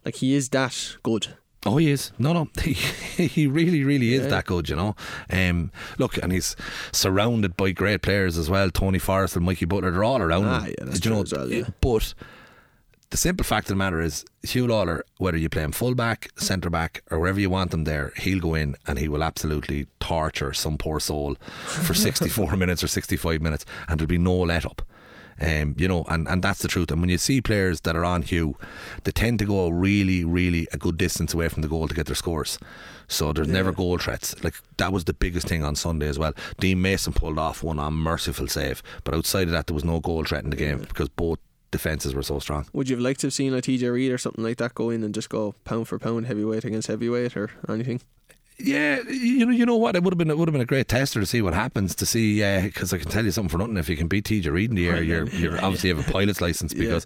[0.05, 1.29] like he is that good.
[1.65, 2.11] Oh, he is.
[2.19, 2.73] No, no, he,
[3.27, 4.95] he really, really is that good, you know.
[5.29, 6.55] Um, look, and he's
[6.93, 8.69] surrounded by great players as well.
[8.69, 10.75] Tony Forrest and Mikey Butler, they're all around Ah, him.
[10.79, 11.63] yeah, you know, well, yeah.
[11.81, 12.13] But
[13.09, 16.29] the simple fact of the matter is, Huw Lawlor, whether you play him full back,
[16.37, 19.87] centre back, or wherever you want him there, he'll go in and he will absolutely
[19.99, 24.65] torture some poor soul for 64 minutes or 65 minutes, and there'll be no let
[24.65, 24.81] up.
[25.39, 26.89] Um, you know, and, and that's the truth.
[26.89, 28.57] And when you see players that are on Hugh,
[29.03, 32.07] they tend to go really, really a good distance away from the goal to get
[32.07, 32.57] their scores.
[33.07, 34.43] So there's never goal threats.
[34.43, 36.33] Like that was the biggest thing on Sunday as well.
[36.59, 40.23] Dean Mason pulled off one unmerciful save, but outside of that, there was no goal
[40.25, 41.39] threat in the game because both
[41.71, 42.67] defences were so strong.
[42.73, 44.89] Would you have liked to have seen a TJ Reid or something like that go
[44.89, 48.01] in and just go pound for pound heavyweight against heavyweight or anything?
[48.59, 49.95] Yeah, you know, you know what?
[49.95, 51.93] It would have been it would have been a great tester to see what happens.
[51.93, 53.77] To see, because I can tell you something for nothing.
[53.77, 56.41] If you can beat TJ Reid in the air, you're you're obviously have a pilot's
[56.41, 56.73] license.
[56.73, 57.05] Because,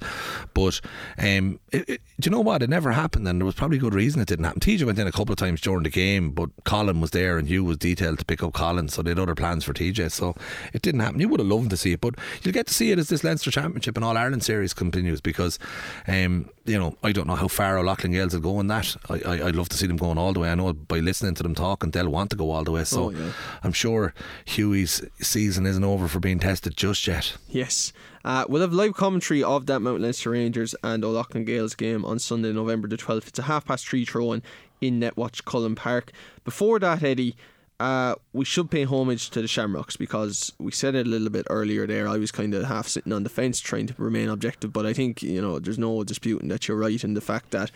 [0.54, 0.80] but
[1.18, 2.64] um, it, it, do you know what?
[2.64, 4.62] It never happened, and there was probably good reason it didn't happen.
[4.62, 7.50] TJ went in a couple of times during the game, but Colin was there, and
[7.50, 10.10] Hugh was detailed to pick up Colin, so they had other plans for TJ.
[10.12, 10.36] So
[10.72, 11.20] it didn't happen.
[11.20, 13.26] You would have loved to see it, but you'll get to see it as this
[13.26, 15.60] Leinster Championship and All Ireland series continues because,
[16.08, 18.96] um, you know, I don't know how far O'Loughlin Gaels will go in that.
[19.10, 20.52] I, I I'd love to see them going all the way.
[20.52, 22.84] I know by listening to them talk, and they'll want to go all the way.
[22.84, 23.32] So Oh, yeah.
[23.64, 24.14] I'm sure
[24.46, 27.36] Hughie's season isn't over for being tested just yet.
[27.50, 27.94] Yes.
[28.24, 32.20] Uh, we'll have live commentary of that Mount Leinster Rangers and O'Loughlin Gaels game on
[32.20, 33.28] Sunday, November the 12th.
[33.30, 34.44] It's a half past three throw in
[34.80, 36.12] in Netwatch Cullen Park.
[36.44, 37.36] Before that, Eddie,
[37.82, 41.48] uh, we should pay homage to the Shamrocks because we said it a little bit
[41.50, 42.08] earlier there.
[42.08, 44.94] I was kind of half sitting on the fence trying to remain objective, but I
[44.94, 47.72] think, you know, there's no disputing that you're right in the fact that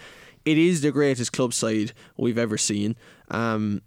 [0.45, 2.95] it is the greatest club side we've ever seen.
[3.31, 3.81] Um,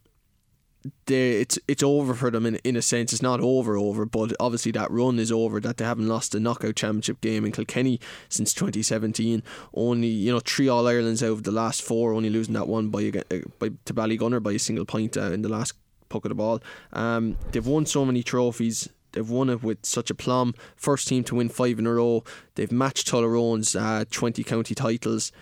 [1.07, 3.13] they, it's it's over for them in in a sense.
[3.13, 5.61] It's not over over, but obviously that run is over.
[5.61, 9.43] That they haven't lost a knockout championship game in Kilkenny since 2017.
[9.75, 12.13] Only you know three All Irelands out of the last four.
[12.13, 15.43] Only losing that one by, a- by to Ballygunner by a single point uh, in
[15.43, 15.75] the last
[16.09, 16.61] puck of the ball.
[16.93, 18.89] Um, they've won so many trophies.
[19.13, 20.55] They've won it with such a plum.
[20.77, 22.25] First team to win five in a row.
[22.55, 25.33] They've matched Tullaroan's uh, 20 county titles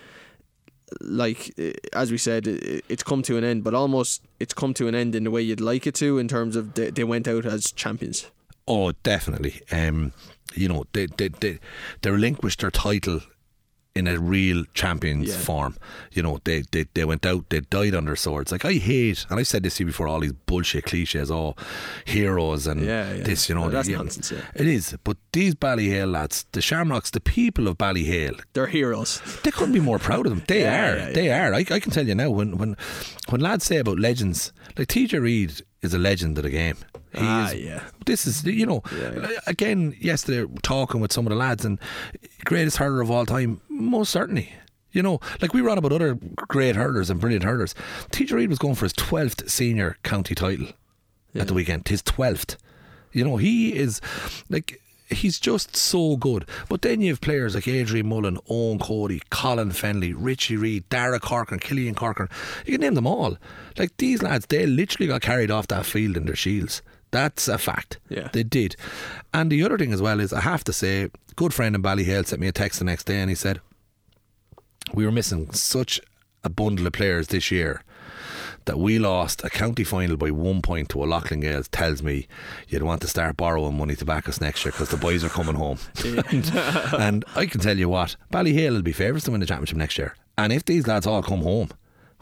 [1.01, 4.87] like eh, as we said, it's come to an end, but almost it's come to
[4.87, 7.27] an end in the way you'd like it to, in terms of they, they went
[7.27, 8.29] out as champions.
[8.67, 9.61] Oh, definitely.
[9.71, 10.13] Um,
[10.53, 11.59] you know, they they they,
[12.01, 13.21] they relinquished their title
[13.97, 15.37] in a real champions Yeah.
[15.37, 15.75] form.
[16.11, 18.51] You know, they, they they went out, they died on their swords.
[18.51, 21.55] Like I hate, and I've said this to you before, all these bullshit cliches, oh,
[22.05, 23.23] heroes and Yeah, yeah.
[23.23, 24.41] this, you know, No, that's yeah, nonsense, yeah.
[24.55, 29.21] It is, but these Ballyhale lads, the Shamrocks, the people of Ballyhale, They're heroes.
[29.43, 30.43] they couldn't be more proud of them.
[30.47, 31.11] They are.
[31.13, 31.53] They are.
[31.53, 32.75] I, I can tell you now when when
[33.29, 36.75] when lads say about legends, like TJ Reid is a legend of the game.
[37.13, 37.83] He Ah, is, yeah.
[38.05, 39.39] This is you know Yeah, yeah.
[39.47, 41.79] again yesterday talking with some of the lads and
[42.45, 44.51] greatest hurler of all time, most certainly.
[44.91, 47.75] You know, like we were on about other great hurlers and brilliant hurlers.
[48.11, 50.67] TJ Reid was going for his twelfth senior county title
[51.35, 51.87] at the weekend.
[51.87, 52.57] His twelfth.
[53.11, 54.01] You know, he is
[54.49, 56.45] like he's just so good.
[56.69, 61.19] But then you have players like Adrian Mullen, Eoin Cody, Colin Fennelly, Richie Reid, Dara
[61.19, 62.29] Corcoran, Killian Corcoran.
[62.65, 63.37] You can name them all.
[63.77, 66.81] Like these lads, they literally got carried off that field in their shields.
[67.11, 67.99] That's a fact.
[68.09, 68.29] Yeah.
[68.33, 68.75] They did.
[69.33, 72.25] And the other thing as well is I have to say, good friend in Ballyhale
[72.25, 73.61] sent me a text the next day and he said,
[74.93, 76.01] We were missing such
[76.43, 77.81] a bundle of players this year
[78.67, 82.27] that we lost a county final by one point to O'Loughlin Gaels tells me
[82.69, 85.29] you'd want to start borrowing money to back us next year because the boys are
[85.29, 85.79] coming home.
[86.05, 86.51] and,
[86.99, 89.97] and I can tell you what, Ballyhale will be favourites to win the championship next
[89.97, 90.15] year.
[90.37, 91.69] And if these lads all come home,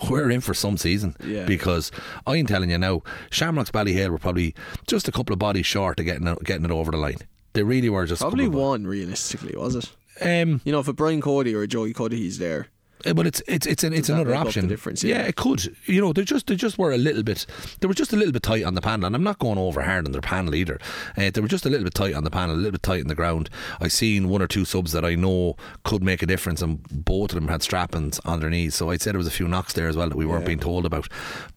[0.10, 1.46] we're in for some season Yeah.
[1.46, 1.92] because
[2.28, 4.56] I'm telling you now, Shamrocks Ballyhale were probably
[4.88, 7.18] just a couple of bodies short of getting it, getting it over the line.
[7.54, 9.92] They really were just Probably one realistically, was it?
[10.22, 12.68] Um, You know, if a Brian Cody or a Joey Cody, he's there.
[13.04, 14.68] Eh, But it's it's it's an, it's another make up the option.
[14.68, 15.04] difference?
[15.04, 15.18] yeah.
[15.18, 15.28] Yeah.
[15.28, 15.76] it could.
[15.86, 17.46] You know, they just they just were a little bit.
[17.82, 19.82] They were just a little bit tight on the panel, and I'm not going over
[19.82, 20.80] hard on their panel either.
[21.18, 23.02] Uh, they were just a little bit tight on the panel, a little bit tight
[23.02, 23.50] on the ground.
[23.82, 27.32] I seen one or two subs that I know could make a difference, and both
[27.32, 28.76] of them had strappings on their knees.
[28.76, 30.48] So I'd say there was a few knocks there as well that we weren't Yeah.
[30.48, 31.08] being told about.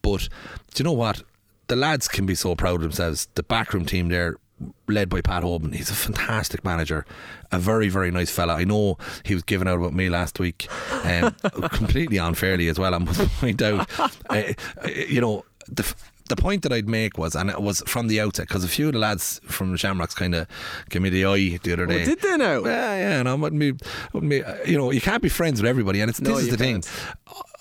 [0.01, 0.29] But
[0.73, 1.23] do you know what?
[1.67, 3.27] The lads can be so proud of themselves.
[3.35, 4.37] The backroom team there.
[4.87, 7.05] Led by Pat Hoban, he's a fantastic manager,
[7.51, 8.55] a very very nice fella.
[8.55, 10.67] I know he was giving out about me last week,
[11.05, 11.31] um,
[11.71, 12.93] completely unfairly as well.
[12.93, 15.93] I must point out, uh, uh, you know, the
[16.27, 18.87] the point that I'd make was, and it was from the outset, because a few
[18.87, 20.47] of the lads from the Shamrocks kind of
[20.89, 22.01] gave me the eye the other day.
[22.03, 22.63] Oh, did they now?
[22.65, 23.71] Yeah, yeah, and I wouldn't be,
[24.13, 26.43] wouldn't be, uh, you know, you can't be friends with everybody, and it's No, this
[26.45, 26.81] is the thing.
[26.81, 26.89] can't.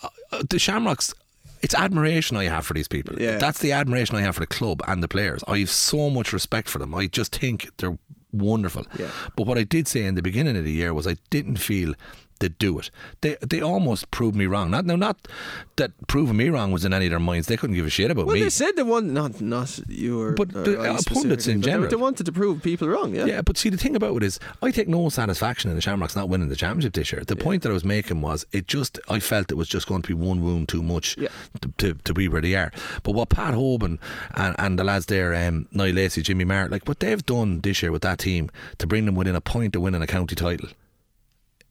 [0.03, 1.15] Uh, uh, The Shamrocks.
[1.63, 3.21] It's admiration I have for these people.
[3.21, 3.39] Yeah.
[3.39, 5.43] That's the admiration I have for the club and the players.
[5.47, 6.95] I have so much respect for them.
[6.95, 7.99] I just think they're
[8.33, 8.87] wonderful.
[8.99, 9.11] Yeah.
[9.37, 11.95] But what I did say in the beginning of the year was I didn't feel
[12.41, 12.91] they'd do it.
[13.21, 14.71] They they almost proved me wrong.
[14.71, 15.29] Not no, not
[15.77, 17.47] that proving me wrong was in any of their minds.
[17.47, 18.43] They couldn't give a shit about Well, me.
[18.43, 21.71] they said they wanted not not you or But the, uh, pundits in but they-
[21.73, 21.91] general.
[21.91, 23.15] They, wanted to prove people wrong.
[23.15, 23.27] Yeah.
[23.27, 26.15] Yeah, but see, the thing about it is, I take no satisfaction in the Shamrocks
[26.17, 27.23] not winning the championship this year.
[27.27, 30.03] The point that I was making was, it just, I felt it was just going
[30.03, 31.29] to be one wound too much Yeah.
[31.61, 32.71] to, to, to be where they are.
[33.03, 33.99] But what Pat Hoban
[34.35, 37.83] and, and the lads there, um, Niall Lacey, Jimmy Marr, like what they've done this
[37.83, 40.69] year with that team to bring them within a point of winning a county title,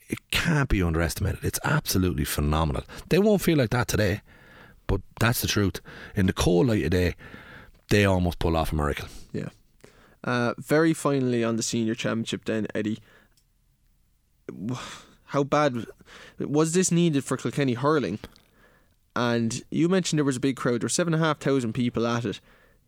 [0.09, 1.43] it can't be underestimated.
[1.43, 2.83] It's absolutely phenomenal.
[3.09, 4.21] They won't feel like that today,
[4.87, 5.81] but that's the truth.
[6.15, 7.15] In the cold light of day,
[7.89, 9.07] they almost pull off a miracle.
[9.33, 9.49] Yeah.
[10.23, 12.99] Uh, very finally on the senior championship, then Eddie.
[15.31, 15.85] How bad
[16.39, 18.19] was this needed for Kilkenny hurling?
[19.13, 20.81] And you mentioned there was a big crowd.
[20.81, 22.39] There were seven and a half thousand people at it.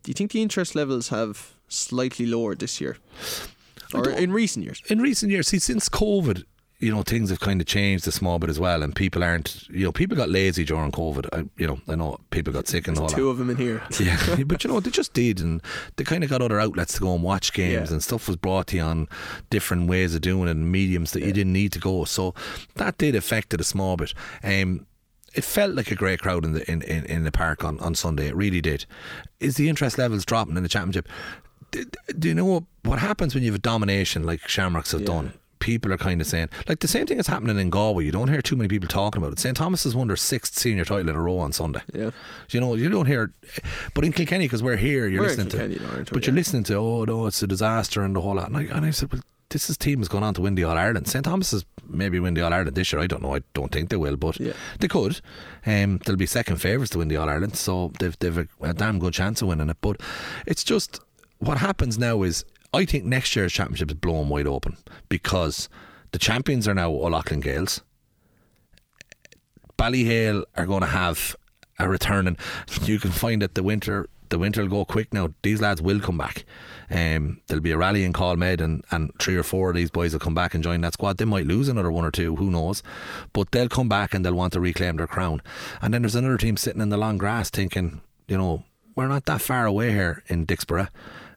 [0.04, 2.98] Do you think the interest levels have slightly lowered this year,
[3.94, 4.82] or in recent years?
[4.90, 6.46] in recent years, see, since COVID,
[6.80, 9.68] you know, things have kind of changed a small bit as well, and people aren't,
[9.70, 11.28] you know, people got lazy during COVID.
[11.34, 13.30] I, you know, I know people got sick and all Two that.
[13.32, 13.82] of them in here.
[14.00, 15.62] Yeah, but you know, they just did, and
[15.98, 17.94] they kind of got other outlets to go and watch games, Yeah.
[17.94, 19.08] and stuff was brought to you on
[19.50, 22.06] different ways of doing it, and mediums that you didn't need to go.
[22.06, 22.34] So
[22.76, 24.14] that did affect it a small bit.
[24.44, 24.86] Um,
[25.36, 27.94] it felt like a great crowd in the in, in, in the park on, on
[27.94, 28.28] Sunday.
[28.30, 28.86] It really did.
[29.40, 31.08] Is the interest levels dropping in the championship?
[31.72, 31.86] Do,
[32.18, 35.08] do you know what happens when you have a domination like Shamrocks have Yeah.
[35.08, 35.34] done?
[35.60, 38.06] People are kind of saying, like the same thing is happening in Galway.
[38.06, 39.40] You don't hear too many people talking about it.
[39.40, 41.82] St Thomas has won their sixth senior title in a row on Sunday.
[41.94, 42.12] Yeah.
[42.50, 43.34] You know, you don't hear,
[43.94, 46.40] but in Kilkenny because we're here, you're We're listening to, but you're Yeah.
[46.40, 48.48] listening to, oh no, it's a disaster and the whole lot.
[48.48, 50.64] And I, and I said, well, this is team has gone on to win the
[50.64, 51.08] All Ireland.
[51.08, 53.02] St Thomas is maybe win the All Ireland this year.
[53.02, 53.36] I don't know.
[53.36, 54.54] I don't think they will, but Yeah.
[54.80, 55.20] they could.
[55.66, 58.74] Um, they'll be second favourites to win the All Ireland, so they've they've a, a
[58.74, 59.78] damn good chance of winning it.
[59.82, 60.00] But
[60.46, 61.00] it's just
[61.40, 65.70] what happens now is I think next year's championship is blown wide open because
[66.12, 67.82] the champions are now O'Loughlin Gaels.
[69.78, 71.36] Ballyhale are going to have
[71.80, 72.38] a return, and
[72.84, 75.34] you can find that the winter the winter will go quick now.
[75.42, 76.46] These lads will come back.
[76.92, 79.90] Um, there'll be a rally in Call Med, and, and three or four of these
[79.90, 81.18] boys will come back and join that squad.
[81.18, 82.84] They might lose another one or two, who knows?
[83.34, 85.42] But they'll come back and they'll want to reclaim their crown.
[85.82, 88.64] And then there's another team sitting in the long grass thinking, you know,
[88.96, 90.90] we're not that far away here in Dicksboro.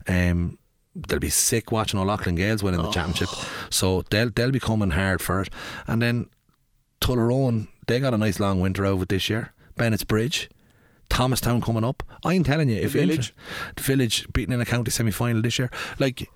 [0.07, 0.59] Um,
[0.95, 2.93] they'll be sick watching O'Loughlin Gaels winning the oh.
[2.93, 3.29] championship.
[3.71, 5.51] So they'll they'll be coming hard for it.
[5.87, 6.29] And then
[7.01, 9.53] Tullaroan, they got a nice long winter over this year.
[9.77, 10.51] Bennett's Bridge.
[11.09, 12.03] Thomastown coming up.
[12.25, 13.35] I'm telling you, if Village.
[13.35, 16.29] Inter- the village beating in a county semi final this year, like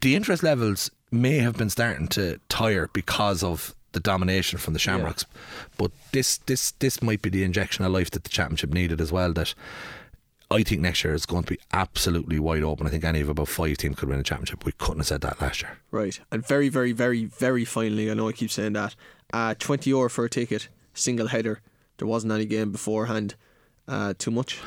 [0.00, 4.78] the interest levels may have been starting to tire because of the domination from the
[4.78, 5.26] Shamrocks.
[5.76, 9.12] But this this this might be the injection of life that the championship needed as
[9.12, 9.32] well.
[9.32, 9.54] That
[10.52, 12.86] I think next year is going to be absolutely wide open.
[12.86, 14.64] I think any of about five teams could win a championship.
[14.64, 15.78] We couldn't have said that last year.
[15.90, 16.20] Right.
[16.30, 18.94] And very, very, very, very finally, I know I keep saying that.
[19.32, 21.60] Uh, 20 euro for a ticket, single header.
[21.98, 23.34] There wasn't any game beforehand.
[23.88, 24.60] Uh, too much.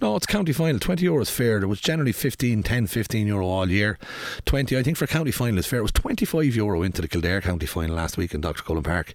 [0.00, 0.78] No, it's county final.
[0.78, 1.58] 20 euro is fair.
[1.58, 3.98] There was generally 15, 10, 15 euro all year.
[4.44, 5.78] 20, I think for county final is fair.
[5.78, 8.62] It was 25 euro into the Kildare county final last week in Dr.
[8.62, 9.14] Cullen Park.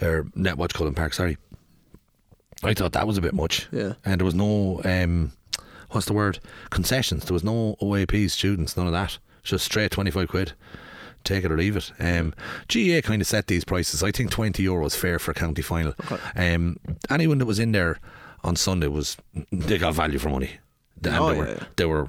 [0.00, 1.38] Or Netwatch Cullen Park, sorry.
[2.62, 3.66] I thought that was a bit much.
[3.72, 3.94] Yeah.
[4.04, 5.32] And there was no, um,
[5.94, 6.38] what's the word?
[6.70, 7.24] Concessions.
[7.24, 9.18] There was no OAP students, none of that.
[9.42, 10.52] Just straight 25 quid.
[11.22, 11.90] Take it or leave it.
[11.98, 12.34] Um,
[12.68, 14.02] GA kind of set these prices.
[14.02, 15.94] I think 20 euro is fair for a county final.
[16.36, 16.78] Um,
[17.08, 17.98] anyone that was in there
[18.42, 19.16] on Sunday was,
[19.50, 20.50] they got value for money.
[21.02, 21.64] And Oh, they, were, yeah.
[21.76, 22.08] they were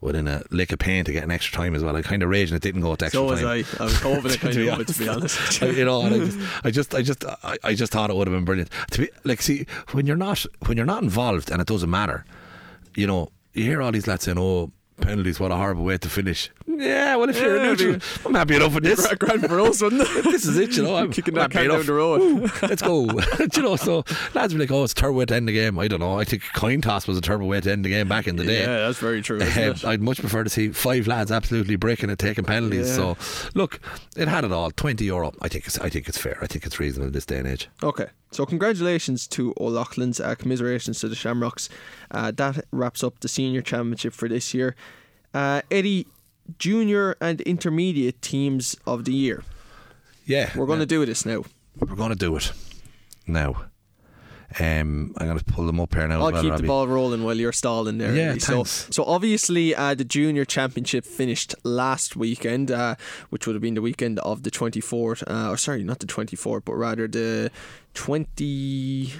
[0.00, 1.94] within a lick of pain to get an extra time as well.
[1.96, 3.36] I kind of raged and it didn't go to extra time.
[3.38, 3.74] So was.
[3.80, 3.82] I.
[3.82, 5.62] I was hoping it kind of would, to be honest.
[5.62, 8.16] I- you know, and I just, I just, I just, I, I just thought it
[8.16, 8.70] would have been brilliant.
[8.92, 12.24] To be like, see, when you're not, when you're not involved, and it doesn't matter,
[12.98, 16.08] you know, you hear all these lads saying, "Oh, penalties, what a horrible way to
[16.08, 18.02] finish." Yeah, well, if you're Yeah, a neutral, dude.
[18.26, 19.14] I'm happy enough with this.
[19.14, 20.24] Grand for us, wasn't it?
[20.24, 20.96] this is it, you know.
[20.96, 22.20] I'm Kicking that can down the road.
[22.20, 23.04] Woo, let's go.
[23.56, 24.04] you know, so
[24.34, 26.18] lads be like, "Oh, it's a terrible way to end the game." I don't know.
[26.18, 28.44] I think coin toss was a terrible way to end the game back in the
[28.44, 28.60] day.
[28.60, 29.40] Yeah, that's very true.
[29.40, 29.74] Um?
[29.84, 32.88] I'd much prefer to see five lads absolutely breaking and taking penalties.
[32.88, 32.94] Yeah.
[33.14, 33.80] So, look,
[34.16, 34.70] it had it all.
[34.70, 35.32] Twenty euro.
[35.40, 35.78] I think it's.
[35.78, 36.38] I think it's fair.
[36.42, 37.68] I think it's reasonable in this day and age.
[37.82, 41.68] Okay, so congratulations to O'Loughlin's, uh, commiserations to the Shamrocks.
[42.10, 44.76] Uh, that wraps up the senior championship for this year.
[45.34, 46.06] Uh, Eddie,
[46.58, 49.44] junior and intermediate teams of the year.
[50.24, 51.44] Yeah, We're going to do this now.
[51.78, 52.52] We're going to do it
[53.26, 53.64] now.
[54.58, 56.20] Um, I'm going to pull them up here now.
[56.20, 56.62] I'll well, keep Robbie.
[56.62, 58.14] the ball rolling while you're stalling there.
[58.14, 62.94] Yeah, so, so obviously, uh, the junior championship finished last weekend, uh,
[63.28, 65.22] which would have been the weekend of the 24th.
[65.26, 67.50] Uh, or sorry, not the 24th, but rather the
[67.92, 69.12] 20.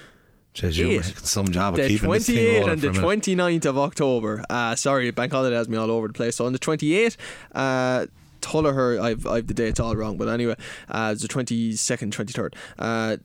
[0.60, 4.44] Jeez, you're some job of the keeping this thing 28th and the 29th of October.
[4.50, 6.36] Uh, sorry, bank holiday has me all over the place.
[6.36, 7.16] So on the 28th,
[7.54, 8.06] uh,
[8.40, 10.54] Tullogher, I've I've the dates all wrong, but anyway,
[10.88, 12.54] uh, it's the 22nd, 23rd.
[12.78, 13.16] Uh,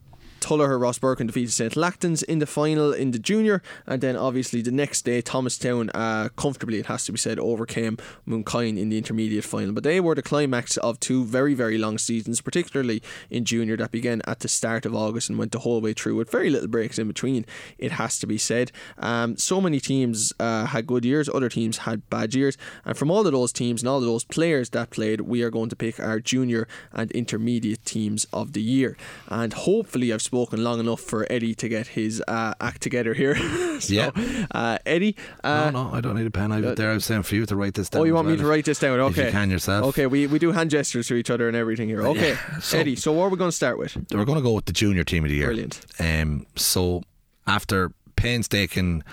[0.44, 4.72] Tullogher Rosbercon defeated St Lachtain's in the final in the junior, and then obviously the
[4.72, 9.46] next day Thomastown uh, comfortably, it has to be said, overcame Mooncoin in the intermediate
[9.46, 9.72] final.
[9.72, 13.92] But they were the climax of two very very long seasons, particularly in junior that
[13.92, 16.68] began at the start of August and went the whole way through with very little
[16.68, 17.46] breaks in between.
[17.78, 18.74] It has to be said.
[18.98, 23.10] Um, so many teams uh, had good years, other teams had bad years, and from
[23.10, 25.78] all of those teams and all of those players that played, we are going to
[25.78, 28.98] pick our junior and intermediate teams of the year.
[29.30, 33.36] And hopefully, I've spoken long enough for Eddie to get his uh, act together here.
[33.80, 34.10] so, Yeah.
[34.50, 35.16] uh, Eddie.
[35.44, 36.52] Uh, no, no, I don't need a pen.
[36.52, 36.90] I have there.
[36.90, 38.02] I was saying for you to write this down.
[38.02, 39.00] Oh, you want me to write this down?
[39.00, 39.28] Okay.
[39.28, 39.86] you can yourself.
[39.90, 42.02] Okay, we, we do hand gestures to each other and everything here.
[42.02, 42.96] Okay, Yeah, so- Eddie.
[42.96, 43.96] So what are we going to start with?
[44.12, 45.48] We're going to go with the junior team of the year.
[45.48, 45.86] Brilliant.
[46.00, 47.04] Um, so
[47.46, 49.04] after painstaking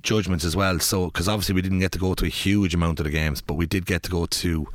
[0.00, 3.00] judgments as well, so because obviously we didn't get to go to a huge amount
[3.00, 4.66] of the games, but we did get to go to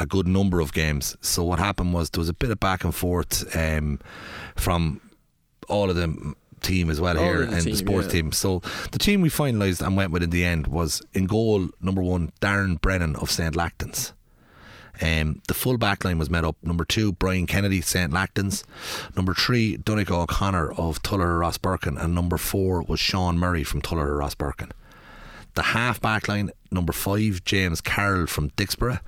[0.00, 1.16] a good number of games.
[1.20, 4.00] So what happened was there was a bit of back and forth um,
[4.56, 5.00] from
[5.68, 8.12] all of the team as well All here the and team, the sports yeah.
[8.12, 8.32] team.
[8.32, 8.60] So
[8.92, 12.32] the team we finalised and went with in the end was in goal number one
[12.40, 14.12] Darren Brennan of St Lachtain's.
[15.02, 16.56] Um, the full back line was made up.
[16.62, 18.12] Number two, Brian Kennedy, St.
[18.12, 18.64] Lachtain's.
[19.16, 22.00] Number three, Donegal O'Connor of Tullogher Rosbercon.
[22.00, 24.70] And number four was Sean Murray from Tullogher Rosbercon.
[25.54, 29.00] The half back line, number five, James Carroll from Dicksboro.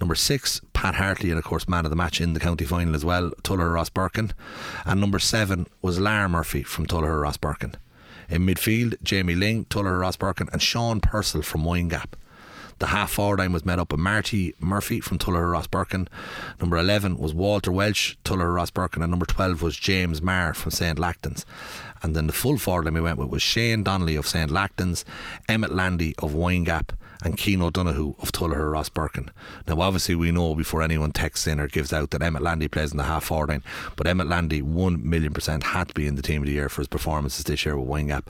[0.00, 2.94] Number six, Pat Hartley, and of course, man of the match in the county final
[2.94, 4.32] as well, Tullogher Rosbercon.
[4.86, 7.74] And number seven was Lar Murphy from Tullogher Rosbercon.
[8.30, 12.14] In midfield, Jamie Ling, Tullogher Rosbercon, and Sean Purcell from Windgap.
[12.78, 16.08] The half forward line was made up of Marty Murphy from Tullogher Rosbercon.
[16.60, 19.02] Number 11 was Walter Welch, Tullogher Rosbercon.
[19.02, 20.98] And number 12 was James Marr from St.
[20.98, 21.44] Lachtain's.
[22.02, 24.50] And then the full forward line we went with was Shane Donnelly of St.
[24.50, 25.04] Lachtain's,
[25.46, 26.92] Emmett Landy of Windgap,
[27.22, 29.28] and Keane O'Donoghue of Tullogher Rosbercon.
[29.66, 32.92] Now, obviously, we know before anyone texts in or gives out that Emmett Landy plays
[32.92, 33.62] in the half forward line,
[33.96, 36.68] but Emmett Landy, one million percent, had to be in the team of the year
[36.68, 38.26] for his performances this year with Windgap.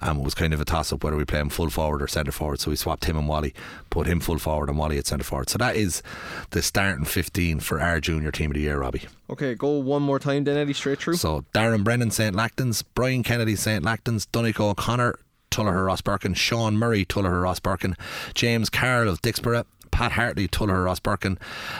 [0.00, 2.08] Um, it was kind of a toss up whether we play him full forward or
[2.08, 3.54] centre forward, so we swapped him and Wally,
[3.90, 5.48] put him full forward and Wally at centre forward.
[5.48, 6.02] So that is
[6.50, 9.02] the starting 15 for our junior team of the year, Robbie.
[9.30, 11.16] Okay, go one more time then, Eddie, straight through.
[11.16, 12.34] So Darren Brennan, St.
[12.36, 13.84] Lachtain's, Brian Kennedy, St.
[13.84, 15.18] Lachtain's, Donegal O'Connor,
[15.52, 17.94] Tullogher Rosbercon, Sean Murray, Tullogher Rosbercon,
[18.34, 21.36] James Carroll of Dicksboro, Pat Hartley, Tullogher Rosbercon,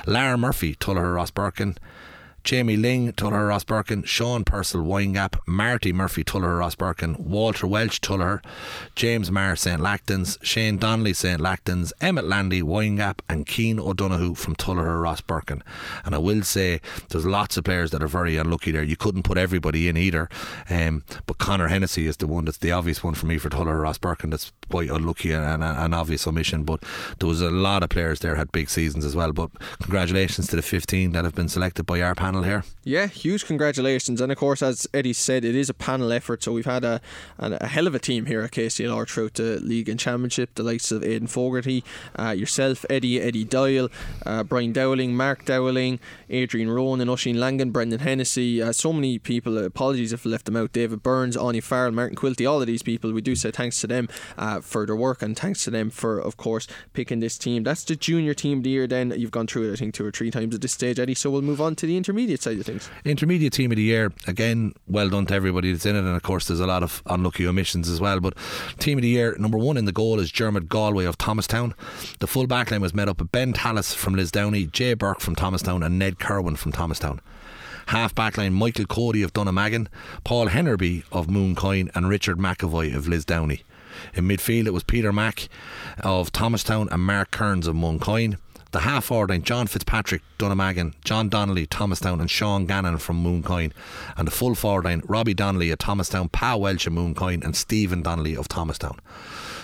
[0.07, 1.79] Lara Murphy, Tullogher Rosbercon,
[2.45, 8.43] Jamie Ling, Tullogher Rosbercon, Sean Purcell, Windgap, Marty Murphy, Tullogher Rosbercon, Walter Welch, Tullogher,
[8.97, 9.81] James Marr, St.
[9.81, 11.41] Lachtain's, Shane Donnelly, St.
[11.41, 15.63] Lachtain's, Emmett Landy, Windgap, and Keane O'Donoghue from Tullogher Rosbercon.
[16.05, 16.81] And I will say
[17.11, 18.83] there's lots of players that are very unlucky there.
[18.83, 20.29] You couldn't put everybody in either.
[20.69, 23.83] Um, but Connor Hennessy is the one that's the obvious one for me for Tullogher
[23.83, 26.65] Rosbercon that's quite unlucky and an obvious omission.
[26.65, 26.83] But
[27.19, 29.33] there was a lot of players there had big seasons as well.
[29.33, 32.65] But congratulations to the 15 that have been selected by our panel panel here.
[32.85, 34.21] Yeah, huge congratulations.
[34.21, 36.43] And of course, as Eddie said, it is a panel effort.
[36.43, 37.01] So we've had a,
[37.39, 40.55] a, hell of a team here at KCLR throughout the league and championship.
[40.55, 41.85] The likes of Aidan Fogarty,
[42.19, 43.89] uh, yourself, Eddie, Eddie Doyle,
[44.27, 48.63] uh, Brian Dowling, Mark Dowling, Adrian Rowan, and Oisin Langan, Brendan Hennessy.
[48.63, 49.59] Uh, so many people.
[49.59, 50.73] Apologies if I left them out.
[50.73, 53.13] David Burns, Anya Farrell, Martin Quilty, all of these people.
[53.13, 54.09] We do say thanks to them
[54.39, 57.63] uh, for their work and thanks to them for, of course, picking this team.
[57.63, 58.87] That's the junior team of the year.
[58.87, 61.15] Then you've gone through it, I think, two or three times at this stage, Eddie.
[61.15, 62.89] So we'll move on to the intermediate side of things.
[63.05, 66.23] Intermediate team of the year, again, well done to everybody that's in it, and of
[66.23, 68.21] course, there's a lot of unlucky omissions as well.
[68.21, 68.35] But
[68.79, 71.75] team of the year, number one in the goal is Dermot Galway of Thomastown.
[72.21, 75.83] The full backline was made up of Ben Tallis from Lisdowney, Jay Burke from Thomastown,
[75.83, 77.21] and Ned Kerwin from Thomastown.
[77.87, 79.89] Half backline Michael Cody of Dunnamaggin,
[80.25, 83.63] Paul Hennebry of Mooncoin, and Richard McAvoy of Lisdowney.
[84.15, 85.49] In midfield, it was Peter Mack
[86.03, 88.39] of Thomastown and Mark Kearns of Mooncoin.
[88.73, 93.71] The half forward line, John Fitzpatrick, Dunnamaggin, John Donnelly, Thomastown, and Sean Gannon from Mooncoin.
[94.17, 98.03] And the full forward line, Robbie Donnelly of Thomastown, Pa Welch of Mooncoin, and Stephen
[98.03, 98.99] Donnelly of Thomastown.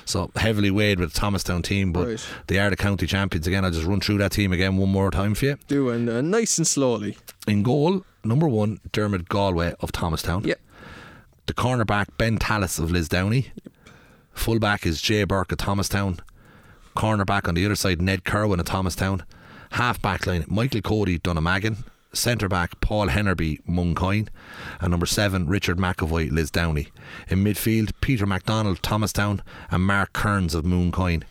[0.04, 2.26] So heavily weighed with the Thomastown team, but right.
[2.48, 3.64] they are the county champions again.
[3.64, 5.58] I'll just run through that team again one more time for you.
[5.68, 7.16] Do and uh, nice and slowly.
[7.46, 10.44] In goal, number one, Dermot Galway of Thomastown.
[10.44, 10.60] Yep.
[11.46, 13.46] The cornerback, Ben Tallis of Lisdowney.
[13.46, 13.94] Yep.
[14.32, 16.20] Fullback is Jay Burke of Thomastown
[16.98, 19.24] cornerback on the other side, Ned Kerwin of Thomastown.
[19.72, 21.84] Half back line, Michael Cody, Dunnamaggin.
[22.12, 24.28] Centre back, Paul Hennebry, Mooncoin.
[24.80, 26.88] And number seven, Richard McAvoy, Lisdowney.
[27.28, 29.42] In midfield, Peter MacDonald, Thomastown.
[29.70, 31.22] And Mark Kearns of Mooncoin.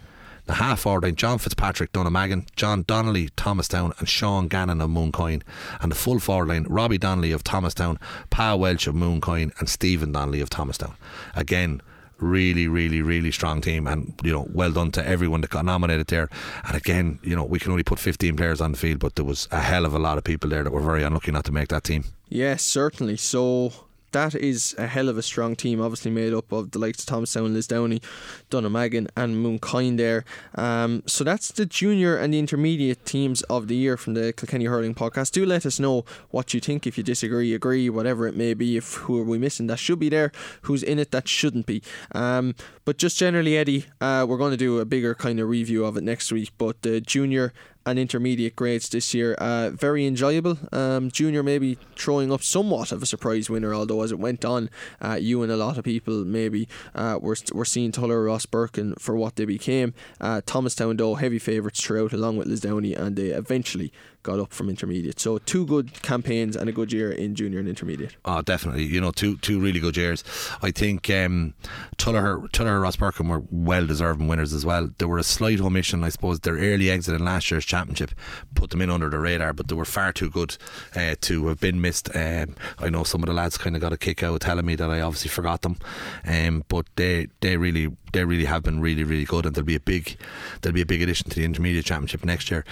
[0.45, 5.41] The half forward line, John Fitzpatrick, Dunnamaggin, John Donnelly, Thomastown, and Sean Gannon of Mooncoin.
[5.81, 7.99] And the full forward line, Robbie Donnelly of Thomastown,
[8.29, 10.95] Pa Welch of Mooncoin, and Stephen Donnelly of Thomastown.
[11.35, 11.81] Again,
[12.19, 16.07] really, really, really strong team, and you know, well done to everyone that got nominated
[16.07, 16.29] there.
[16.65, 19.25] And again, you know, we can only put 15 players on the field, but there
[19.25, 21.51] was a hell of a lot of people there that were very unlucky not to
[21.51, 22.03] make that team.
[22.29, 23.17] Yes, certainly.
[23.17, 23.73] So
[24.11, 27.05] that is a hell of a strong team, obviously made up of the likes of
[27.05, 28.01] Thomastown, Lisdowney,
[28.49, 30.23] Dunnamaggin, and Mooncoin there.
[30.55, 34.65] Um, so that's the junior and the intermediate teams of the year from the Kilkenny
[34.65, 35.31] Hurling podcast.
[35.31, 38.77] Do let us know what you think, if you disagree, agree, whatever it may be,
[38.77, 40.31] if who are we missing that should be there,
[40.63, 41.81] who's in it that shouldn't be.
[42.13, 42.55] Um,
[42.85, 45.97] but just generally, Eddie, uh, we're going to do a bigger kind of review of
[45.97, 46.51] it next week.
[46.57, 47.53] But the junior
[47.87, 49.33] and intermediate grades this year.
[49.35, 50.57] Uh, very enjoyable.
[50.73, 54.69] Um, junior maybe throwing up somewhat of a surprise winner, although as it went on,
[55.01, 59.15] uh, you and a lot of people maybe uh, were, were seeing Tullogher Rosbercon for
[59.15, 59.93] what they became.
[60.19, 63.93] Uh, Thomastown, though, heavy favourites throughout, along with Lisdowney, and they eventually
[64.27, 65.19] got up from intermediate.
[65.19, 68.17] So two good campaigns and a good year in junior and intermediate.
[68.25, 68.83] Oh, definitely.
[68.83, 70.23] You know, two two really good years.
[70.61, 71.53] I think um,
[71.97, 74.89] Tullogher Tuller Ross Birkin were well deserving winners as well.
[74.97, 76.41] There were a slight omission, I suppose.
[76.41, 78.11] Their early exit in last year's championship
[78.53, 80.57] put them in under the radar, but they were far too good
[80.93, 82.13] uh, to have been missed.
[82.13, 84.75] Um, I know some of the lads kind of got a kick out telling me
[84.75, 85.77] that I obviously forgot them,
[86.25, 89.75] um, but they they really they really have been really really good, and there'll be
[89.75, 90.17] a big
[90.61, 92.65] there'll be a big addition to the intermediate championship next year.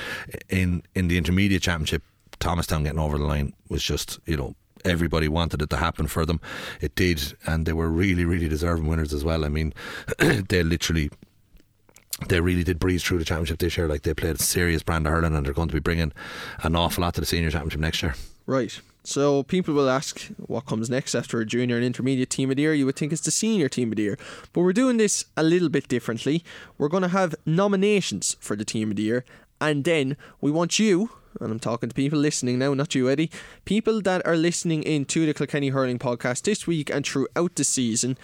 [0.49, 2.04] In in the intermediate championship,
[2.39, 6.26] Thomastown getting over the line was just you know everybody wanted it to happen for
[6.26, 6.39] them.
[6.80, 9.43] It did, and they were really, really deserving winners as well.
[9.43, 9.74] I mean,
[10.20, 11.10] they literally.
[12.30, 13.89] They really did breeze through the championship this year.
[13.89, 16.14] Like they played a serious brand of hurling, and they're going to be bringing
[16.64, 18.16] an awful lot to the senior championship next year.
[18.46, 18.80] Right.
[19.04, 22.62] So people will ask what comes next after a junior and intermediate team of the
[22.62, 22.74] year.
[22.74, 24.18] You would think it's the senior team of the year.
[24.54, 26.43] But we're doing this a little bit differently.
[26.78, 29.26] We're going to have nominations for the team of the year.
[29.60, 33.32] And then we want you, and I'm talking to people listening now, not you, Eddie,
[33.66, 37.64] people that are listening in to the Kilkenny Hurling podcast this week and throughout the
[37.64, 38.18] season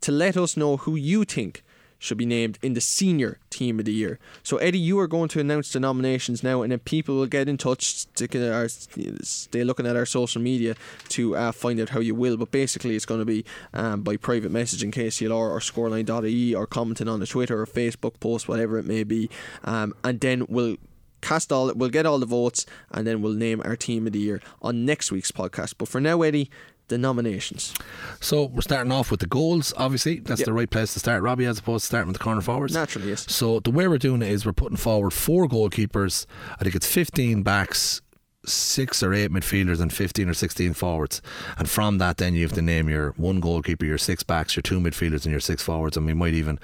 [0.00, 1.62] to let us know who you think
[2.02, 4.18] should be named in the senior team of the year.
[4.42, 7.48] So Eddie, you are going to announce the nominations now, and then people will get
[7.48, 8.06] in touch.
[8.16, 10.74] Stay looking at our social media
[11.10, 12.36] to uh, find out how you will.
[12.36, 16.66] But basically, it's going to be um, by private message in KCLR or scoreline.ie or
[16.66, 19.30] commenting on the Twitter or Facebook post, whatever it may be,
[19.62, 20.78] um, and then we'll
[21.22, 24.18] cast all we'll get all the votes and then we'll name our team of the
[24.18, 26.50] year on next week's podcast but for now Eddie
[26.88, 27.72] the nominations.
[28.20, 30.18] So we're starting off with the goals, obviously.
[30.18, 30.46] That's Yep.
[30.46, 32.74] the right place to start, Robbie, as opposed to starting with the corner forwards.
[32.74, 33.24] Naturally, yes.
[33.32, 36.26] So the way we're doing it is we're putting forward four goalkeepers.
[36.60, 38.02] I think it's 15 backs,
[38.44, 41.22] six or eight midfielders, and 15 or 16 forwards.
[41.56, 44.62] And from that, then you have to name your one goalkeeper, your six backs, your
[44.62, 45.96] two midfielders, and your six forwards.
[45.96, 46.58] And we might even,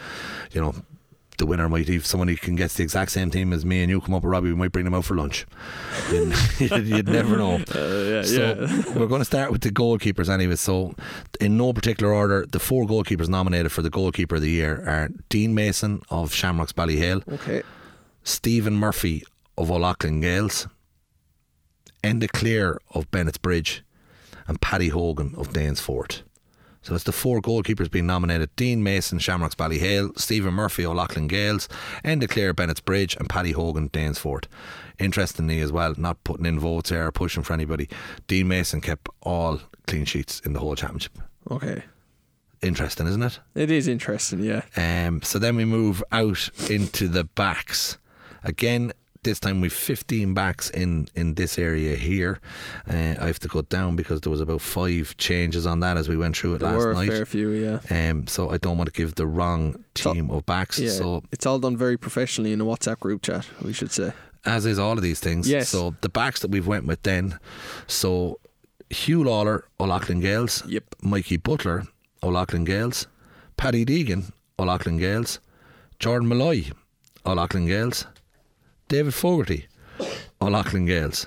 [0.53, 0.75] you know,
[1.39, 3.91] the winner might if someone who can get the exact same team as me and
[3.91, 4.51] you come up with Robbie.
[4.51, 5.47] We might bring them out for lunch.
[6.13, 7.59] You'd, you'd, you'd never know.
[7.79, 8.67] Uh, yeah, so
[8.97, 10.57] we're going to start with the goalkeepers anyway.
[10.57, 10.95] So,
[11.41, 15.09] in no particular order, the four goalkeepers nominated for the goalkeeper of the year are
[15.29, 17.63] Dean Mason of Shamrocks Ballyhale, Okay.
[18.25, 19.23] Stephen Murphy
[19.57, 20.67] of O'Loughlin Gaels,
[22.03, 23.83] Enda Clear of Bennett's Bridge,
[24.47, 26.23] and Paddy Hogan of Danesfort.
[26.89, 31.69] So it's the four goalkeepers being nominated Dean Mason, Shamrocks Ballyhale, Stephen Murphy, O'Loughlin Gaels,
[32.03, 34.47] Enda Clare, Bennett's Bridge, and Paddy Hogan, Danesfort.
[34.99, 37.91] Interestingly, as well, not putting in votes here or pushing for anybody,
[38.27, 41.19] Dean Mason kept all clean sheets in the whole championship.
[41.51, 41.83] Okay.
[42.63, 43.39] Interesting, isn't it?
[43.55, 44.63] It is interesting, yeah.
[44.75, 47.99] Um, so then we move out into the backs.
[48.45, 48.95] Again,
[49.29, 52.41] this time we've 15 backs in, in this area here.
[52.91, 56.09] Uh, I have to cut down because there was about five changes on that as
[56.09, 57.09] we went through it There last were a night.
[57.11, 57.79] fair few, yeah.
[58.11, 60.79] Um, so I don't want to give the wrong team of backs.
[60.79, 64.13] Yeah, So it's all done very professionally in a WhatsApp group chat, we should say.
[64.45, 65.49] as is all of these things.
[65.49, 65.69] Yes.
[65.69, 67.39] So the backs that we've went with then.
[67.87, 68.41] So
[68.91, 70.63] Huw Lawlor, O'Loughlin Gaels.
[70.67, 70.85] Yep.
[71.03, 71.87] Mikey Butler,
[72.23, 73.07] O'Loughlin Gaels.
[73.59, 75.39] Paddy Deegan, O'Loughlin Gaels.
[75.99, 76.71] Jordan Molloy,
[77.27, 78.07] O'Loughlin Gaels.
[78.89, 79.67] David Fogarty,
[80.41, 81.27] O'Loughlin Gaels.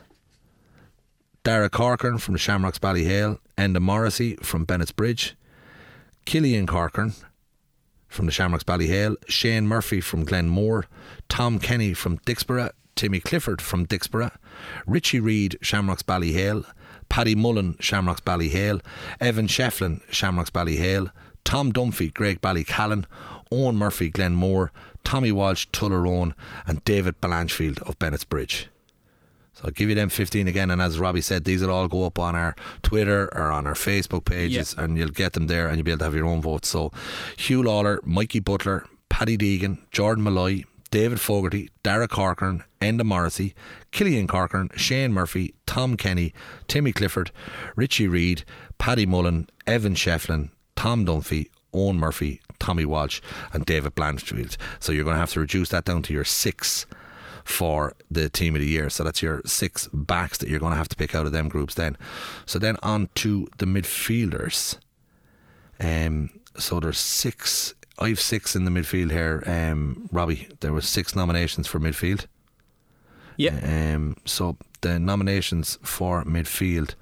[1.43, 3.37] Dara Corcoran from the Shamrocks Ballyhale.
[3.55, 5.35] Enda Morrissey from Bennett's Bridge.
[6.25, 7.13] Killian Corcoran
[8.07, 10.87] from the Shamrocks Ballyhale, Shane Murphy from Glenmore,
[11.29, 14.31] Tom Kenny from Dicksboro, Timmy Clifford from Dicksboro,
[14.87, 16.65] Richie Reid, Shamrocks Ballyhale,
[17.09, 18.81] Paddy Mullen, Shamrocks Ballyhale,
[19.19, 21.11] Evan Shefflin, Shamrocks Ballyhale,
[21.43, 23.05] Tom Dunphy, Graigue-Ballycallan,
[23.51, 24.71] Owen Murphy, Glenmore,
[25.03, 26.33] Tommy Walsh, Tullaroan,
[26.65, 28.67] and David Blanchfield of Bennett's Bridge.
[29.53, 30.71] So I'll give you them 15 again.
[30.71, 33.73] And as Robbie said, these will all go up on our Twitter or on our
[33.73, 36.41] Facebook pages and you'll get them there and you'll be able to have your own
[36.41, 36.69] votes.
[36.69, 36.89] So
[37.37, 43.53] Huw Lawlor, Mikey Butler, Paddy Deegan, Jordan Molloy, David Fogarty, Dara Corcoran, Enda Morrissey,
[43.91, 46.33] Killian Corcoran, Shane Murphy, Tom Kenny,
[46.67, 47.31] Timmy Clifford,
[47.75, 48.43] Richie Reid,
[48.77, 53.21] Paddy Mullen, Evan Shefflin, Tom Dunphy, Owen Murphy, Tommy Walsh,
[53.53, 54.57] and David Blanchfield.
[54.79, 56.85] So you're going to have to reduce that down to your six
[57.43, 58.89] for the team of the year.
[58.89, 61.49] So that's your six backs that you're going to have to pick out of them
[61.49, 61.97] groups then.
[62.45, 64.77] So then on to the midfielders.
[65.79, 67.73] Um, so there's six.
[67.99, 69.43] I have six in the midfield here.
[69.45, 72.25] Um, Robbie, there was six nominations for midfield.
[73.37, 73.93] Yeah.
[73.95, 76.95] Um, so the nominations for midfield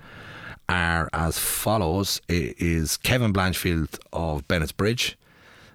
[0.69, 5.17] are as follows: It is Kevin Blanchfield of Bennett's Bridge,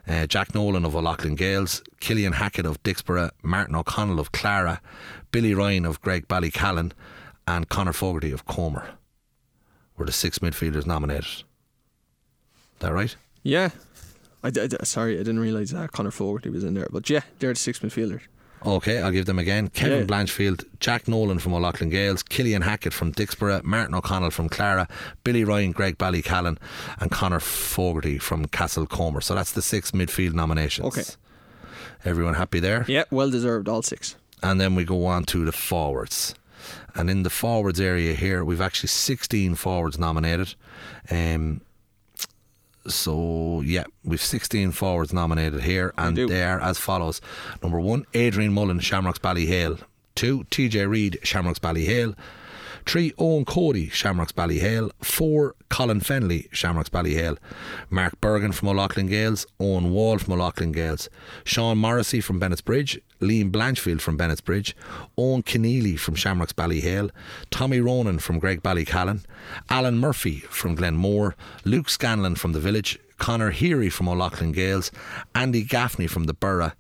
[0.09, 4.81] uh, Jack Nolan of O'Loughlin Gaels, Killian Hackett of Dicksboro, Martin O'Connell of Clara,
[5.33, 6.93] Billy Ryan of Graigue-Ballycallan,
[7.47, 8.91] and Connor Fogarty of Comer.
[9.97, 11.25] Were the six midfielders nominated?
[11.25, 11.45] Is
[12.81, 13.15] that right?
[13.43, 13.71] Yeah.
[14.43, 16.89] I, I sorry, I didn't realise that Connor Fogarty was in there.
[16.91, 18.23] But yeah, they're the six midfielders.
[18.67, 19.69] Okay, I'll give them again.
[19.69, 20.05] Kevin Yeah.
[20.07, 24.89] Blanchfield, Jack Nolan from O'Loughlin Gaels, Killian Hackett from Dicksboro, Martin O'Connell from Clara,
[25.23, 26.57] Billy Ryan, Graigue-Ballycallan,
[26.99, 29.23] and Connor Fogarty from Castlecomer.
[29.23, 30.87] So that's the six midfield nominations.
[30.87, 31.05] Okay.
[32.05, 32.85] Everyone happy there?
[32.89, 34.17] Yeah, well deserved, all six.
[34.43, 36.35] And then we go on to the forwards.
[36.95, 40.55] And in the forwards area here, we've actually 16 forwards nominated.
[41.11, 41.61] Um,
[42.87, 47.21] so, yeah, we've 16 forwards nominated here, and they are as follows.
[47.63, 49.81] Number one, Adrian Mullen, Shamrocks Ballyhale.
[50.15, 52.15] Two, TJ Reid, Shamrocks Ballyhale.
[52.87, 54.91] Three, Eoin Cody, Shamrocks Ballyhale.
[55.03, 57.39] Four, Colin Fennelly, Shamrocks Ballyhale.
[57.91, 59.47] Mark Bergin from O'Loughlin Gaels.
[59.59, 61.09] Owen Wall from O'Loughlin Gaels.
[61.45, 63.01] Sean Morrissey from Bennett's Bridge.
[63.21, 64.77] Liam Blanchfield from Bennett's Bridge.
[65.17, 67.11] Owen Keneally from Shamrocks Ballyhale.
[67.51, 69.25] Tommy Ronan from Graigue-Ballycallan.
[69.71, 71.35] Alan Murphy from Glenmore.
[71.65, 73.01] Luke Scanlon from the Village.
[73.17, 74.91] Connor Heary from O'Loughlin Gaels,
[75.35, 76.73] Andy Gaffney from the Borough,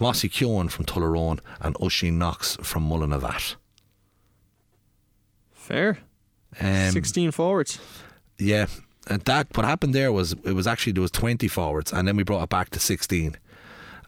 [0.00, 3.56] Mossy Keown from Tullaroan, and Oisin Knox from Mullinavat.
[5.72, 5.96] Fair.
[6.60, 7.78] Um, 16 forwards.
[8.38, 8.66] Yeah,
[9.06, 12.14] and that what happened there was it was actually there was twenty forwards, and then
[12.14, 13.36] we brought it back to sixteen.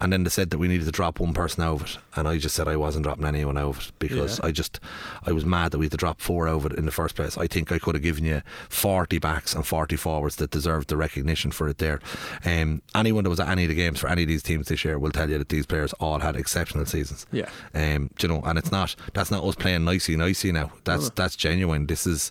[0.00, 2.26] And then they said that we needed to drop one person out of it, and
[2.28, 4.46] I just said I wasn't dropping anyone out of it because Yeah.
[4.46, 4.80] I just
[5.24, 7.14] I was mad that we had to drop four out of it in the first
[7.14, 7.38] place.
[7.38, 10.96] I think I could have given you forty backs and forty forwards that deserved the
[10.96, 12.00] recognition for it there.
[12.44, 14.84] Um, anyone that was at any of the games for any of these teams this
[14.84, 17.26] year will tell you that these players all had exceptional seasons.
[17.32, 17.48] Yeah.
[17.74, 20.72] Um, you know, and it's not that's not us playing nicey nicey now.
[20.84, 21.86] That's that's genuine.
[21.86, 22.30] This is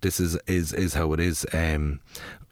[0.00, 1.46] this is is is how it is.
[1.52, 2.00] Um,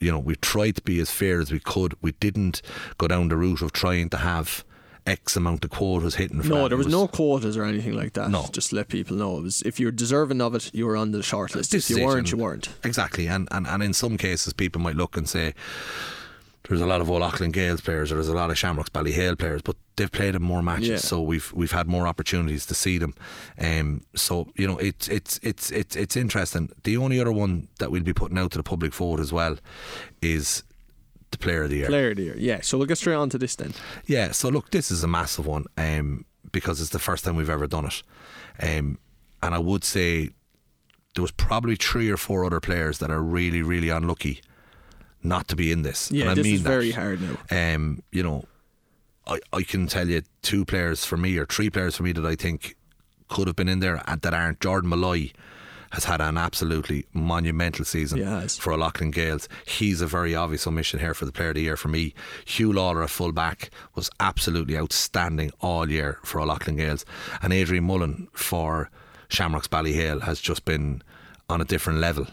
[0.04, 1.94] you know, we tried to be as fair as we could.
[2.02, 2.62] We didn't
[2.98, 4.64] go down the route of trying to have
[5.06, 6.42] X amount of quotas hitting.
[6.42, 8.30] For No, there It was, no quotas or anything like that.
[8.30, 8.46] No.
[8.52, 9.38] Just to let people know.
[9.38, 11.72] It was if you're deserving of it, you were on the short list.
[11.72, 12.68] This if you weren't, you weren't.
[12.84, 15.54] Exactly, and, and and in some cases, people might look and say
[16.68, 19.60] there's a lot of O'Loughlin Gaels players or there's a lot of Shamrocks Ballyhale players,
[19.62, 20.96] but they've played in more matches, Yeah.
[20.96, 23.14] so we've we've had more opportunities to see them.
[23.58, 26.70] Um, so you know, it's it's it's it's it's interesting.
[26.84, 29.58] The only other one that we'll be putting out to the public vote as well
[30.22, 30.62] is
[31.30, 31.86] the Player of the Year.
[31.88, 32.36] Player of the year.
[32.38, 32.60] Yeah.
[32.62, 33.74] So we'll get straight on to this then.
[34.06, 37.50] Yeah, so look, this is a massive one um, because it's the first time we've
[37.50, 38.02] ever done it.
[38.62, 38.98] Um,
[39.42, 40.30] and I would say
[41.14, 44.40] there was probably three or four other players that are really, really unlucky
[45.24, 46.10] not to be in this.
[46.10, 46.68] Yeah, and I this mean is that.
[46.68, 47.74] very hard now.
[47.74, 48.44] Um, you know,
[49.26, 52.24] I, I can tell you two players for me or three players for me that
[52.24, 52.76] I think
[53.28, 54.60] could have been in there and that aren't.
[54.60, 55.30] Jordan Molloy
[55.92, 58.58] has had an absolutely monumental season has.
[58.58, 59.48] for O'Loughlin Gaels.
[59.66, 62.14] He's a very obvious omission here for the player of the year for me.
[62.46, 67.04] Huw Lawlor at full back was absolutely outstanding all year for O'Loughlin Gaels.
[67.42, 68.90] And Adrian Mullen for
[69.28, 71.00] Shamrocks Ballyhale has just been
[71.48, 72.26] on a different level.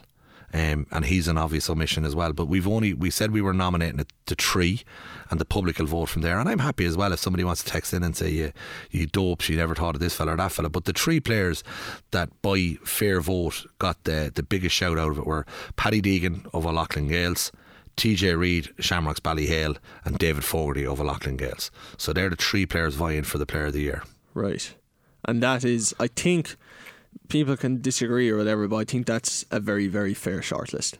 [0.54, 2.34] Um, and he's an obvious omission as well.
[2.34, 4.82] But we've only we said we were nominating it to three,
[5.30, 6.40] and the public will vote from there.
[6.40, 8.52] And I'm happy as well if somebody wants to text in and say you
[8.90, 10.70] you dopes, you never thought of this fella or that fella.
[10.70, 11.64] But the three players
[12.12, 15.46] that by fair vote got the the biggest shout out of it were
[15.76, 17.52] Paddy Deegan of O'Loughlin Gaels.
[17.98, 21.70] TJ Reid, Shamrocks Ballyhale, and David Fogarty of O'Loughlin Gaels.
[21.98, 24.02] So they're the three players vying for the Player of the Year.
[24.34, 24.74] Right.
[25.26, 26.56] And that is, I think,
[27.30, 30.96] people can disagree or whatever, but I think that's a very, very fair shortlist.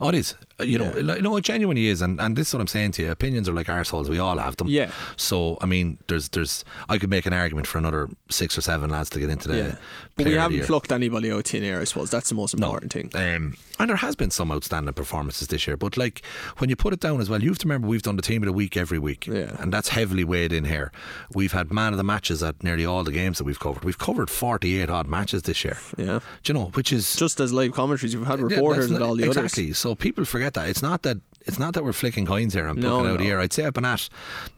[0.00, 0.34] Oh, it is.
[0.60, 1.20] Uh, You know, Yeah.
[1.20, 3.10] no, it genuinely is, and, and this is what I'm saying to you.
[3.10, 4.08] Opinions are like arseholes.
[4.08, 4.68] We all have them.
[4.68, 4.90] Yeah.
[5.16, 8.90] So I mean, there's there's I could make an argument for another six or seven
[8.90, 9.56] lads to get into the.
[9.56, 9.74] Yeah.
[10.16, 12.08] But we haven't plucked anybody out thin air, I suppose.
[12.10, 13.10] That's the most important thing.
[13.14, 16.22] Um, and there has been some outstanding performances this year, but like
[16.58, 18.40] when you put it down as well, you have to remember we've done the team
[18.42, 19.56] of the week every week, Yeah.
[19.58, 20.92] and that's heavily weighed in here.
[21.34, 23.82] We've had man of the matches at nearly all the games that we've covered.
[23.84, 25.78] We've covered forty-eight odd matches this year.
[25.98, 26.20] Yeah.
[26.44, 29.02] Do you know, which is Just as live commentaries, you've had yeah, reporters that's and
[29.02, 29.64] all the exactly.
[29.64, 29.78] others.
[29.78, 32.80] So people forget that it's not that it's not that we're flicking coins here and
[32.80, 33.24] No, plucking out no.
[33.24, 33.38] here.
[33.38, 34.08] I'd say I've been at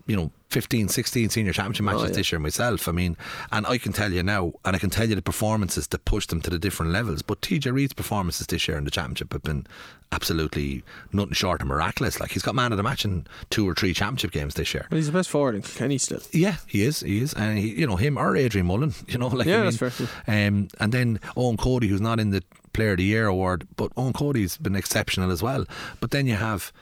[0.07, 2.13] you know 15, 16 senior championship matches Oh, yeah.
[2.13, 2.87] this year myself.
[2.89, 3.17] I mean,
[3.51, 6.31] and I can tell you now, and I can tell you the performances that pushed
[6.31, 7.23] them to the different levels.
[7.23, 9.67] But TJ Reid's performances this year in the championship have been
[10.13, 12.21] absolutely nothing short of miraculous.
[12.21, 14.87] Like he's got man of the match in two or three championship games this year.
[14.89, 16.21] But he's the best forward in Kilkenny still.
[16.33, 17.01] Yeah, he is.
[17.01, 18.95] He is, and he, you know him or Adrian Mullen.
[19.09, 20.09] You know, like Yeah, I mean, that's fair.
[20.49, 22.43] Um, and then Eoin Cody, who's not in the
[22.77, 25.65] Player of the Year award, but Eoin Cody's been exceptional as well.
[25.99, 26.73] But then you have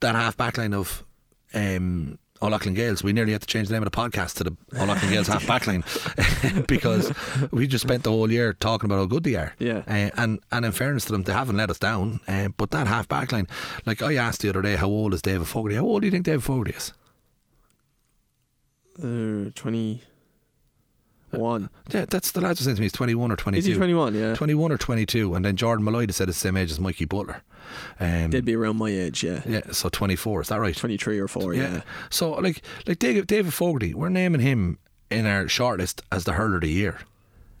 [0.00, 1.04] that half back line of
[1.54, 3.04] um, O'Loughlin Gaels.
[3.04, 5.46] We nearly had to change the name of the podcast to the O'Loughlin Gaels half
[5.46, 5.84] back line
[6.66, 7.12] because
[7.52, 9.54] we just spent the whole year talking about how good they are.
[9.58, 9.82] Yeah.
[9.86, 12.20] Uh, and and in fairness to them, they haven't let us down.
[12.26, 13.46] Uh, but that half back line,
[13.86, 15.76] like I asked the other day, how old is David Fogarty?
[15.76, 16.92] How old do you think David Fogarty is?
[18.98, 19.50] Uh,
[21.30, 21.70] 21.
[21.90, 22.84] Yeah, that's the lads were saying to me.
[22.86, 24.14] He's twenty one or twenty Is he 21?
[24.14, 24.34] Yeah.
[24.34, 27.42] 21 or 22, and then Jordan Molloy said it's the same age as Mikey Butler.
[27.98, 29.42] Um, They'd be around my age, yeah.
[29.46, 30.76] yeah, so 24, is that right?
[30.76, 31.82] 23 or 4, yeah.
[32.08, 34.78] So, like, like David, David Fogarty, we're naming him
[35.10, 37.00] in our shortlist as the hurler of the year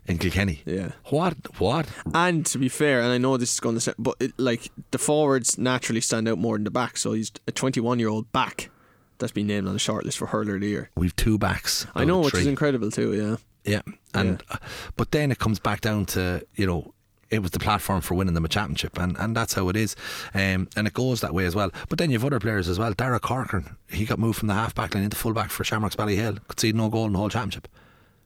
[0.06, 0.62] in Kilkenny.
[0.64, 0.92] Yeah.
[1.06, 1.36] What?
[1.60, 1.86] What?
[2.14, 4.70] And to be fair, and I know this is going to sound, but it, like
[4.90, 6.96] the forwards naturally stand out more than the back.
[6.96, 8.70] So he's a 21 year old back
[9.18, 10.90] that's been named on the shortlist for hurler of the year.
[10.96, 11.86] We've two backs.
[11.94, 13.14] I know, which is incredible too.
[13.14, 13.82] Yeah, Yeah,
[14.14, 14.56] and uh,
[14.96, 16.94] but then it comes back down to you know
[17.30, 19.94] it was the platform for winning them a championship, and, and that's how it is,
[20.34, 21.70] um, and it goes that way as well.
[21.88, 22.92] But then you've other players as well.
[22.92, 25.96] Dara Corcoran, he got moved from the half back line into full back for Shamrocks
[25.96, 27.68] Ballyhale, conceded no goal in the whole championship.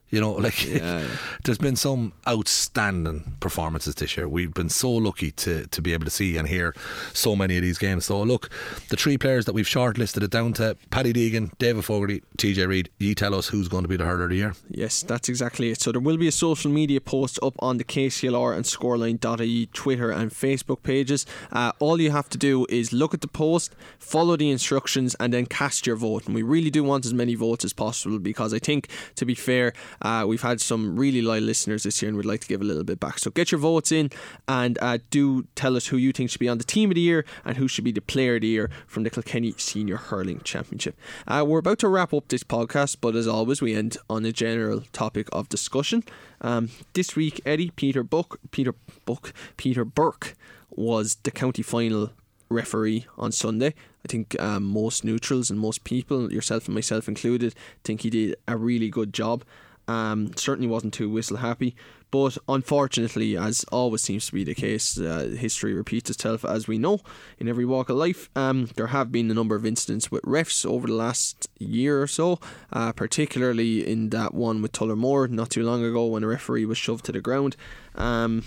[0.09, 0.57] You know, like
[1.43, 4.27] there's been some outstanding performances this year.
[4.27, 6.75] We've been so lucky to to be able to see and hear
[7.13, 8.05] so many of these games.
[8.05, 8.49] So look,
[8.89, 12.89] the three players that we've shortlisted it down to Paddy Deegan, David Fogarty, TJ Reid.
[12.99, 14.53] You tell us who's going to be the hurler of the year.
[14.69, 15.81] Yes, that's exactly it.
[15.81, 20.11] So there will be a social media post up on the KCLR and Scoreline.ie Twitter
[20.11, 21.25] and Facebook pages.
[21.51, 25.33] Uh, all you have to do is look at the post, follow the instructions, and
[25.33, 26.25] then cast your vote.
[26.25, 29.35] And we really do want as many votes as possible because I think, to be
[29.35, 32.61] fair, uh, we've had some really loyal listeners this year and we'd like to give
[32.61, 33.19] a little bit back.
[33.19, 34.11] So get your votes in
[34.47, 37.01] and uh, do tell us who you think should be on the team of the
[37.01, 40.41] year and who should be the player of the year from the Kilkenny Senior Hurling
[40.43, 40.97] Championship.
[41.27, 44.31] Uh, we're about to wrap up this podcast, but as always, we end on a
[44.31, 46.03] general topic of discussion.
[46.41, 48.75] Um, this week, Eddie, Peter Buck, Peter
[49.05, 50.35] Buck, Peter Burke
[50.69, 52.11] was the county final
[52.49, 53.73] referee on Sunday.
[54.03, 58.35] I think um, most neutrals and most people, yourself and myself included, think he did
[58.47, 59.43] a really good job.
[59.87, 61.75] Um, certainly wasn't too whistle happy,
[62.11, 66.77] but unfortunately, as always seems to be the case, uh, history repeats itself as we
[66.77, 67.01] know
[67.39, 68.29] in every walk of life.
[68.35, 72.07] Um, there have been a number of incidents with refs over the last year or
[72.07, 72.39] so,
[72.71, 76.77] uh, particularly in that one with Tullamore not too long ago when a referee was
[76.77, 77.55] shoved to the ground.
[77.95, 78.43] Um,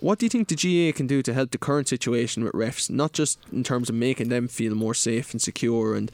[0.00, 2.90] what do you think the GA can do to help the current situation with refs,
[2.90, 6.12] not just in terms of making them feel more safe and secure and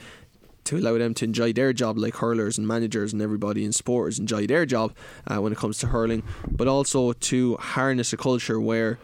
[0.64, 4.18] to allow them to enjoy their job like hurlers and managers and everybody in sports
[4.18, 4.94] enjoy their job
[5.26, 8.98] uh, when it comes to hurling, but also to harness a culture where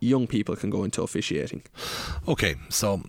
[0.00, 1.62] young people can go into officiating.
[2.26, 3.02] Okay, so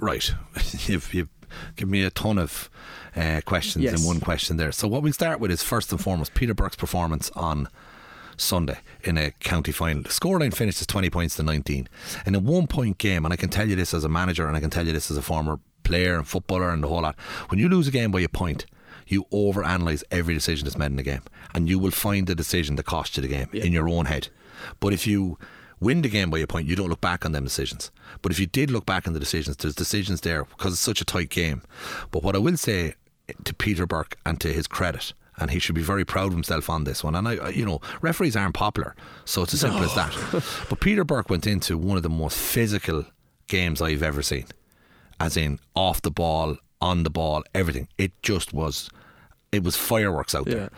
[0.00, 0.32] right,
[0.86, 1.28] you've you've
[1.76, 2.68] given me a ton of
[3.16, 4.00] uh, questions Yes.
[4.00, 4.70] in one question there.
[4.70, 7.68] So what we start with is first and foremost Peter Burke's performance on
[8.36, 10.02] Sunday in a county final.
[10.04, 11.88] The scoreline finished as 20 points to 19.
[12.26, 14.56] In a one point game, and I can tell you this as a manager and
[14.56, 15.58] I can tell you this as a former
[15.88, 17.16] player and footballer and the whole lot,
[17.48, 18.66] when you lose a game by a point,
[19.06, 21.22] you overanalyze every decision that's made in the game
[21.54, 24.28] and you will find the decision that cost you the game in your own head.
[24.80, 25.38] But if you
[25.80, 27.90] win the game by a point, you don't look back on them decisions.
[28.22, 31.00] But if you did look back on the decisions, there's decisions there because it's such
[31.00, 31.62] a tight game.
[32.10, 32.94] But what I will say
[33.44, 36.68] to Peter Burke and to his credit, and he should be very proud of himself
[36.68, 37.14] on this one.
[37.14, 40.12] And I, I- you know, referees aren't popular, so it's as simple as that.
[40.68, 43.04] But Peter Burke went into one of the most physical
[43.46, 44.46] games I've ever seen,
[45.20, 47.88] as in off the ball, on the ball, everything.
[47.98, 48.90] It just was.
[49.50, 50.70] It was fireworks out there.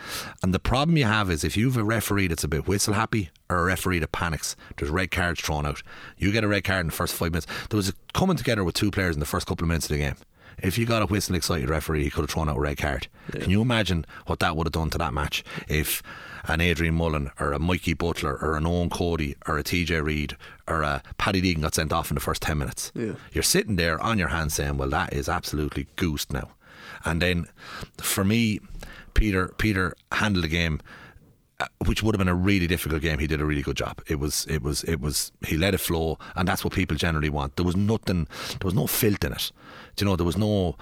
[0.44, 2.94] And the problem you have is if you have a referee that's a bit whistle
[2.94, 5.82] happy or a referee that panics, there's red cards thrown out.
[6.16, 7.48] You get a red card in the first five minutes.
[7.68, 9.96] There was a coming together with two players in the first couple of minutes of
[9.96, 10.14] the game.
[10.62, 13.08] If you got a whistling excited referee, he could have thrown out a red card.
[13.32, 16.02] Can you imagine what that would have done to that match if
[16.44, 20.36] an Adrian Mullen or a Mikey Butler or an Eoin Cody or a TJ Reid
[20.66, 22.92] or a Paddy Deegan got sent off in the first 10 minutes?
[22.94, 23.12] Yeah.
[23.32, 26.50] You're sitting there on your hands saying, well, that is absolutely goosed now.
[27.04, 27.46] And then
[27.98, 28.60] for me,
[29.14, 30.80] Peter Peter handled the game
[31.60, 33.18] uh, which would have been a really difficult game.
[33.18, 34.00] He did a really good job.
[34.06, 35.30] It was, it was, it was.
[35.46, 37.56] He let it flow, and that's what people generally want.
[37.56, 38.26] There was nothing.
[38.48, 39.52] There was no filth in it.
[40.00, 40.16] You know?
[40.16, 40.76] There was no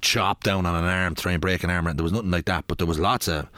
[0.00, 1.86] chop down on an arm, try and break an arm.
[1.86, 2.66] And there was nothing like that.
[2.66, 3.48] But there was lots of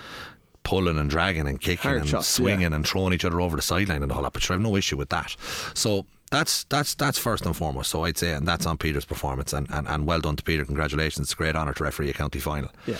[0.62, 3.62] pulling and dragging and kicking Hard and chops, swinging and throwing each other over the
[3.62, 4.32] sideline and all that.
[4.32, 5.36] But I have no issue with that.
[5.74, 6.06] So.
[6.30, 7.90] That's that's that's first and foremost.
[7.90, 10.64] So I'd say, and that's on Peter's performance, and, and, and well done to Peter.
[10.64, 12.70] Congratulations, it's a great honour to referee a county final.
[12.86, 12.96] Yeah.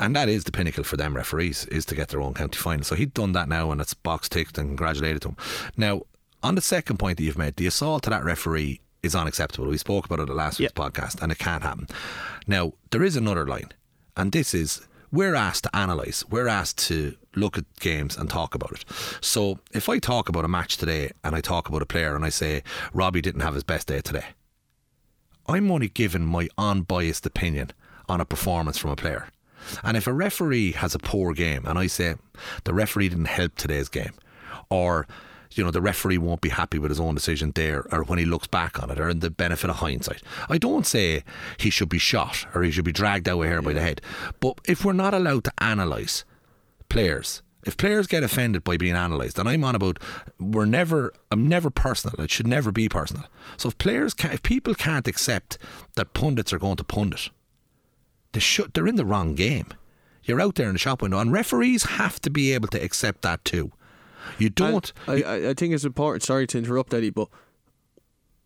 [0.00, 2.82] And that is the pinnacle for them referees is to get their own county final.
[2.82, 5.36] So he'd done that now and it's box ticked and congratulated to him.
[5.76, 6.02] Now,
[6.42, 9.68] on the second point that you've made, the assault to that referee is unacceptable.
[9.68, 11.86] We spoke about it at last week's podcast and it can't happen.
[12.46, 13.70] Now, there is another line,
[14.16, 18.54] and this is we're asked to analyse, we're asked to look at games and talk
[18.54, 18.84] about it.
[19.20, 22.24] So if I talk about a match today and I talk about a player and
[22.24, 24.24] I say Robbie didn't have his best day today,
[25.46, 27.70] I'm only giving my unbiased opinion
[28.08, 29.28] on a performance from a player.
[29.82, 32.16] And if a referee has a poor game and I say
[32.64, 34.14] the referee didn't help today's game,
[34.70, 35.06] or
[35.56, 38.24] you know the referee won't be happy with his own decision there, or when he
[38.24, 41.24] looks back on it, or in the benefit of hindsight, I don't say
[41.58, 44.00] he should be shot or he should be dragged out of here by the head.
[44.40, 46.24] But if we're not allowed to analyse
[46.88, 47.42] players.
[47.66, 49.98] If players get offended by being analysed, and I'm on about,
[50.38, 52.22] we're never, I'm never personal.
[52.22, 53.24] It should never be personal.
[53.56, 55.56] So if players, can, if people can't accept
[55.96, 57.30] that pundits are going to pundit,
[58.32, 59.68] they should, they're in the wrong game.
[60.24, 63.22] You're out there in the shop window, and referees have to be able to accept
[63.22, 63.72] that too.
[64.38, 64.92] You don't.
[65.06, 66.22] I, I, I think it's important.
[66.22, 67.28] Sorry to interrupt, Eddie, but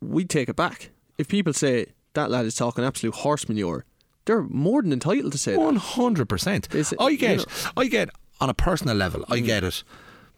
[0.01, 0.91] we take it back.
[1.16, 3.85] If people say that lad is talking absolute horse manure,
[4.24, 5.61] they're more than entitled to say that.
[5.61, 6.68] One hundred percent.
[6.99, 7.45] I you get, know-
[7.76, 8.11] I get
[8.41, 9.35] on a personal level, Mm.
[9.35, 9.83] I get it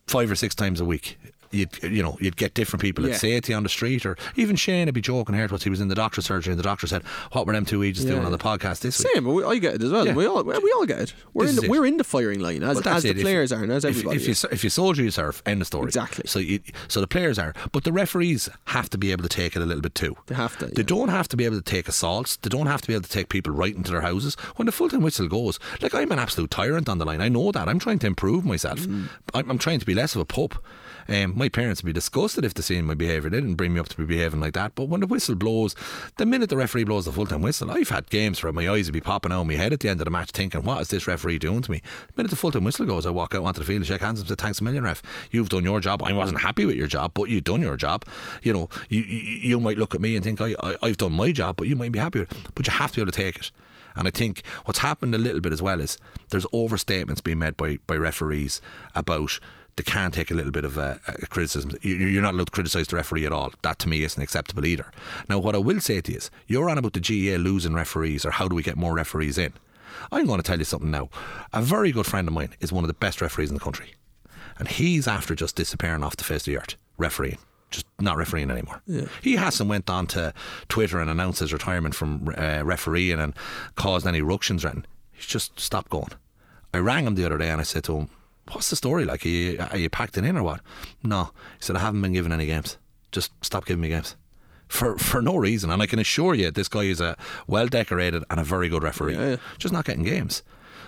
[0.07, 1.19] five or six times a week
[1.53, 3.17] you'd you know you'd get different people that Yeah.
[3.17, 5.65] say it to you on the street, or even Shane would be joking here once
[5.65, 8.05] he was in the doctor's surgery, and the doctor said, "What were them two Aegis
[8.05, 10.07] Yeah, doing on the podcast this week?" Same, we, I get it as well.
[10.07, 10.15] Yeah.
[10.15, 11.15] We all we all get it.
[11.35, 11.71] We're This in the, it.
[11.71, 13.17] we're in the firing line as, that's as the it.
[13.19, 14.17] If- players are and as if, everybody.
[14.17, 14.45] If you is.
[14.51, 15.43] if you soldier, you serve.
[15.47, 15.87] End of story.
[15.87, 16.25] Exactly.
[16.27, 19.57] So you, so the players are, but the referees have to be able to take
[19.57, 20.17] it a little bit too.
[20.27, 22.37] They have to, They don't have to be able to take assaults.
[22.37, 24.35] They don't have to be able to take people right into their houses.
[24.57, 27.21] When the full time whistle goes, like I'm an absolute tyrant on the line.
[27.21, 27.69] I know that.
[27.69, 28.81] I'm trying to improve myself.
[28.81, 29.09] Mm.
[29.35, 30.63] I'm, I'm trying to be less of a pup.
[31.11, 33.29] Um, my parents would be disgusted if they seen my behaviour.
[33.29, 34.77] They didn't bring me up to be behaving like that.
[34.77, 35.75] But when the whistle blows,
[36.19, 38.87] the minute the referee blows the full time whistle, I've had games where my eyes
[38.87, 40.81] would be popping out of my head at the end of the match, thinking, "What
[40.81, 43.35] is this referee doing to me?" The minute the full time whistle goes, I walk
[43.35, 45.03] out onto the field and shake hands and say, "Thanks a million, ref.
[45.33, 46.01] You've done your job.
[46.05, 48.05] I wasn't happy with your job, but you've done your job.
[48.43, 51.13] You know, you you, you might look at me and think I, I I've done
[51.13, 52.39] my job, but you might be happy with it.
[52.55, 53.51] But you have to be able to take it."
[53.97, 55.99] And I think what's happened a little bit as well is
[56.29, 58.61] there's overstatements being made by, by referees
[58.95, 59.41] about
[59.77, 61.73] they can't take a little bit of a, a criticism.
[61.83, 63.53] You- You're not allowed to criticise the referee at all.
[63.63, 64.91] That to me isn't acceptable either.
[65.29, 68.25] Now, what I will say to you is, you're on about the GA losing referees
[68.25, 69.53] or how do we get more referees in.
[70.13, 71.09] I'm going to tell you something now.
[71.53, 73.95] A very good friend of mine is one of the best referees in the country,
[74.59, 77.39] and he's after just disappearing off the face of the earth, refereeing.
[77.71, 78.83] Just not refereeing anymore.
[79.23, 80.33] He hasn't went on to
[80.69, 83.33] Twitter and announced his retirement from uh, refereeing and
[83.77, 84.87] caused any ructions or anything.
[85.13, 86.09] He's just stopped going.
[86.75, 88.09] I rang him the other day and I said to him,
[88.53, 89.25] What's the story like?
[89.25, 90.61] Are you, are you packed it in or what?
[91.03, 91.31] No.
[91.59, 92.79] He said, I haven't been given any games.
[93.13, 94.17] Just stop giving me games.
[94.69, 95.71] For, for no reason.
[95.71, 98.83] And I can assure you, this guy is a well decorated and a very good
[98.83, 99.15] referee.
[99.15, 99.37] Yeah, yeah.
[99.59, 100.43] Just not getting games.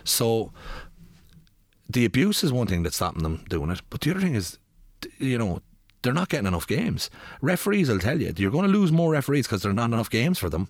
[0.04, 0.52] So
[1.88, 3.82] the abuse is one thing that's stopping them doing it.
[3.90, 4.58] But the other thing is,
[5.18, 5.62] you know,
[6.02, 7.10] they're not getting enough games.
[7.40, 10.10] Referees will tell you you're going to lose more referees because there are not enough
[10.10, 10.68] games for them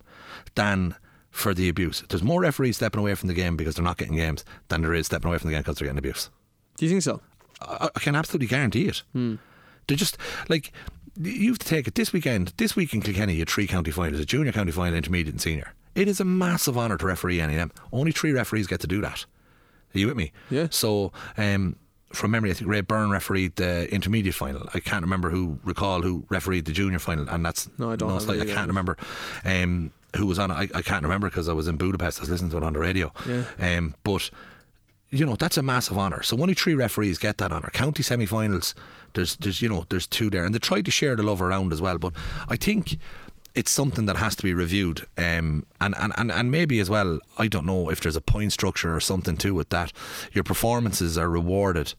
[0.55, 0.95] than
[1.31, 2.03] for the abuse.
[2.09, 4.93] There's more referees stepping away from the game because they're not getting games than there
[4.93, 6.29] is stepping away from the game because they're getting abuse.
[6.77, 7.21] Do you think so?
[7.61, 9.03] I, I can absolutely guarantee it.
[9.13, 10.17] They're just
[10.49, 10.71] like
[11.19, 12.53] you have to take it this weekend.
[12.57, 15.41] This week in Kilkenny, you had three county finals: a junior county final, intermediate, and
[15.41, 15.73] senior.
[15.95, 17.71] It is a massive honour to referee any of them.
[17.91, 19.25] Only three referees get to do that.
[19.93, 20.31] Are you with me?
[20.49, 20.67] Yeah.
[20.71, 21.75] So, um,
[22.13, 24.67] from memory, I think Ray Byrne refereed the intermediate final.
[24.73, 28.19] I can't remember who recall who refereed the junior final, and that's No, I don't
[28.21, 28.97] slight- I can't remember
[29.45, 30.55] um, who was on it.
[30.55, 32.19] I, I can't remember because I was in Budapest.
[32.19, 33.11] I was listening to it on the radio.
[33.27, 33.43] Yeah.
[33.77, 34.31] Um, but
[35.13, 36.23] you know that's a massive honour.
[36.23, 37.69] So only three referees get that honour.
[37.71, 38.73] County semi-finals,
[39.13, 41.71] there's there's you know there's two there, and they try to share the love around
[41.71, 41.99] as well.
[41.99, 42.13] But
[42.49, 42.97] I think
[43.53, 47.19] it's something that has to be reviewed, um, and, and and and maybe as well.
[47.37, 49.93] I don't know if there's a point structure or something to it that
[50.33, 51.93] your performances are rewarded.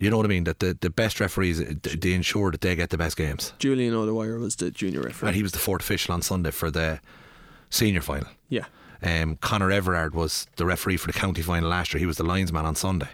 [0.00, 0.44] You know what I mean?
[0.44, 3.52] That the, the best referees they they ensure that they get the best games.
[3.60, 5.28] Julian O'Dwyer was the junior referee.
[5.28, 6.98] And he was the fourth official on Sunday for the
[7.70, 8.28] senior final.
[8.48, 8.64] yeah.
[9.04, 12.00] Um, Conor Everard was the referee for the county final last year.
[12.00, 13.08] He was the linesman on Sunday.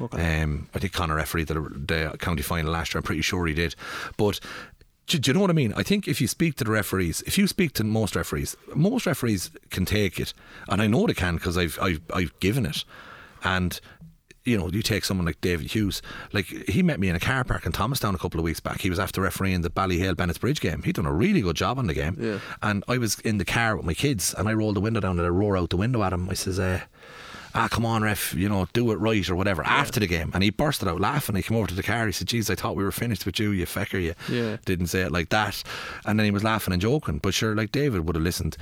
[0.00, 0.42] Okay.
[0.42, 3.00] Um, I think Connor refereed the, the county final last year.
[3.00, 3.74] I'm pretty sure he did.
[4.16, 4.40] But
[5.06, 5.74] do, do you know what I mean?
[5.76, 9.06] I think if you speak to the referees, if you speak to most referees, most
[9.06, 10.32] referees can take it,
[10.68, 12.84] and I know they can because I've, I've I've given it,
[13.44, 13.80] and.
[14.48, 16.02] You know, you take someone like David Hughes.
[16.32, 18.80] Like he met me in a car park in Thomastown a couple of weeks back.
[18.80, 20.82] He was after refereeing the Ballyhale Bennettsbridge game.
[20.82, 22.16] He'd done a really good job on the game.
[22.18, 22.38] Yeah.
[22.62, 25.18] And I was in the car with my kids, and I rolled the window down
[25.18, 26.28] and I roar out the window at him.
[26.30, 26.80] I says, uh,
[27.54, 30.30] ah, come on, ref, you know, do it right or whatever after the game.
[30.34, 31.34] And he bursted out laughing.
[31.36, 32.06] He came over to the car.
[32.06, 34.56] He said, geez, I thought we were finished with you, you fecker, you Yeah.
[34.64, 35.62] didn't say it like that.
[36.04, 37.18] And then he was laughing and joking.
[37.18, 38.56] But sure, like David would have listened,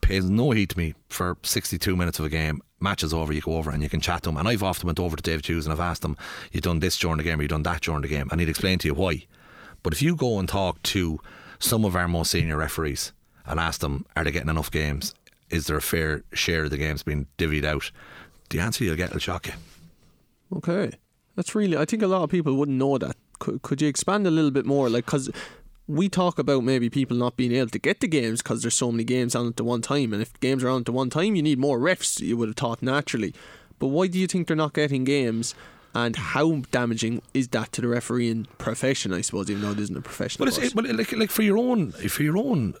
[0.00, 2.60] pays no heed to me for 62 minutes of a game.
[2.80, 4.36] Match is over, you go over and you can chat to him.
[4.36, 6.16] And I've often went over to David Hughes and I've asked him,
[6.52, 8.28] you done this during the game or you done that during the game?
[8.30, 9.26] And he'd explain to you why.
[9.82, 11.20] But if you go and talk to
[11.58, 13.12] some of our most senior referees
[13.46, 15.14] and ask them, are they getting enough games?
[15.48, 17.90] Is there a fair share of the games being divvied out?
[18.50, 19.54] The answer you'll get will shock you.
[20.56, 20.92] Okay,
[21.34, 21.76] that's really.
[21.76, 23.16] I think a lot of people wouldn't know that.
[23.38, 24.88] Could, could you expand a little bit more?
[24.88, 25.30] Like, because
[25.88, 28.90] we talk about maybe people not being able to get the games because there's so
[28.90, 31.10] many games on at the one time, and if games are on at the one
[31.10, 32.20] time, you need more refs.
[32.20, 33.34] You would have thought naturally,
[33.78, 35.54] but why do you think they're not getting games?
[35.94, 39.14] And how damaging is that to the refereeing profession?
[39.14, 40.38] I suppose, even though it isn't a profession.
[40.40, 42.74] But it's it, but like like for your own for your own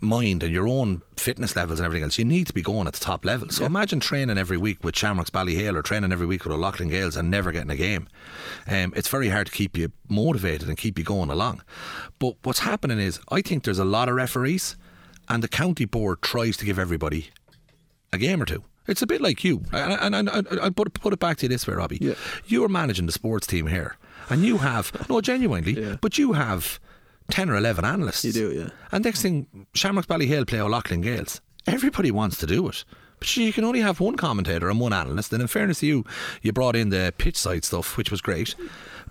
[0.00, 2.92] mind and your own fitness levels and everything else, you need to be going at
[2.92, 3.48] the top level.
[3.48, 7.16] So imagine training every week with Shamrocks Ballyhale or training every week with O'Loughlin Gaels
[7.16, 8.06] and never getting a game.
[8.68, 11.62] Um, it's very hard to keep you motivated and keep you going along.
[12.18, 14.76] But what's happening is, I think there's a lot of referees,
[15.28, 17.30] and the county board tries to give everybody
[18.12, 18.62] a game or two.
[18.86, 21.46] It's a bit like you, and, and, and, and I put, put it back to
[21.46, 21.98] you this way, Robbie.
[22.00, 22.14] Yeah.
[22.46, 23.96] You're managing the sports team here,
[24.30, 25.96] and you have no genuinely, Yeah.
[26.00, 26.78] but you have
[27.30, 28.24] ten or eleven analysts.
[28.24, 28.68] You do, yeah.
[28.92, 31.40] And next thing, Shamrocks Ballyhale play O'Loughlin Gaels.
[31.66, 32.84] Everybody wants to do it.
[33.18, 35.32] But you can only have one commentator and one analyst.
[35.32, 36.04] And in fairness to you,
[36.42, 38.54] you brought in the pitch side stuff, which was great.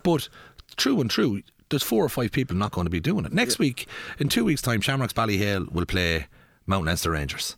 [0.03, 0.30] But
[0.78, 3.34] true and true, there's four or five people not going to be doing it.
[3.34, 3.88] Next week,
[4.20, 6.28] in two weeks' time, Shamrocks Ballyhale will play
[6.68, 7.57] Mount Leinster Rangers.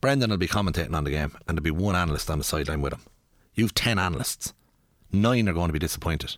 [0.00, 2.82] Brendan will be commentating on the game, and there'll be one analyst on the sideline
[2.82, 3.02] with him.
[3.54, 4.52] You've ten analysts.
[5.12, 6.36] Nine are going to be disappointed.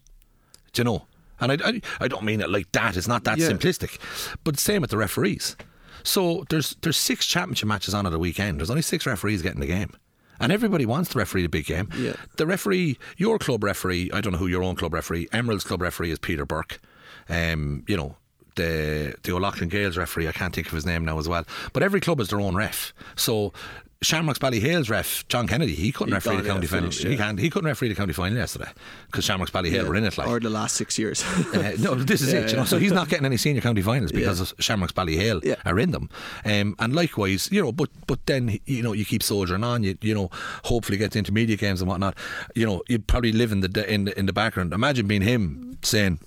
[0.72, 1.06] Do you know?
[1.40, 2.96] And I, I, I don't mean it like that.
[2.96, 3.48] It's not that Yeah.
[3.48, 3.98] simplistic.
[4.44, 5.56] But same with the referees.
[6.04, 8.58] So there's there's six championship matches on at a weekend.
[8.60, 9.92] There's only six referees getting the game.
[10.40, 11.88] And everybody wants the referee the big game.
[11.96, 12.12] Yeah.
[12.36, 15.82] The referee, your club referee, I don't know who your own club referee, Emerald's club
[15.82, 16.80] referee is Peter Burke.
[17.28, 18.16] Um, you know,
[18.54, 21.44] the the O'Loughlin Gaels referee, I can't think of his name now as well.
[21.72, 22.92] But every club has their own ref.
[23.16, 23.52] So
[24.00, 26.90] Shamrocks Ballyhale's ref, John Kennedy, he couldn't He referee the county yeah, final.
[26.90, 27.36] finished, He can't.
[27.36, 28.70] He couldn't referee the county final yesterday
[29.06, 30.16] because Shamrocks Ballyhale were in it.
[30.16, 31.24] Like or the last six years.
[31.54, 32.50] uh, no, this is Yeah, it.
[32.50, 32.66] You know, yeah.
[32.66, 35.56] so he's not getting any senior county finals because of Shamrocks Ballyhale Yeah.
[35.64, 36.10] are in them,
[36.44, 39.82] um, and likewise, you know, but but then you know you keep soldiering on.
[39.82, 40.30] You you know,
[40.62, 42.16] hopefully get to intermediate games and whatnot.
[42.54, 44.72] You know, you'd probably live in the in the, in the background.
[44.72, 46.20] Imagine being him saying.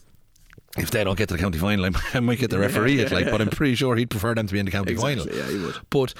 [0.78, 3.12] If they don't get to the county final, I might- get the referee it.
[3.12, 5.38] Like, but I'm pretty sure he'd prefer them to be in the county Exactly, final.
[5.38, 5.76] yeah, he would.
[5.90, 6.14] But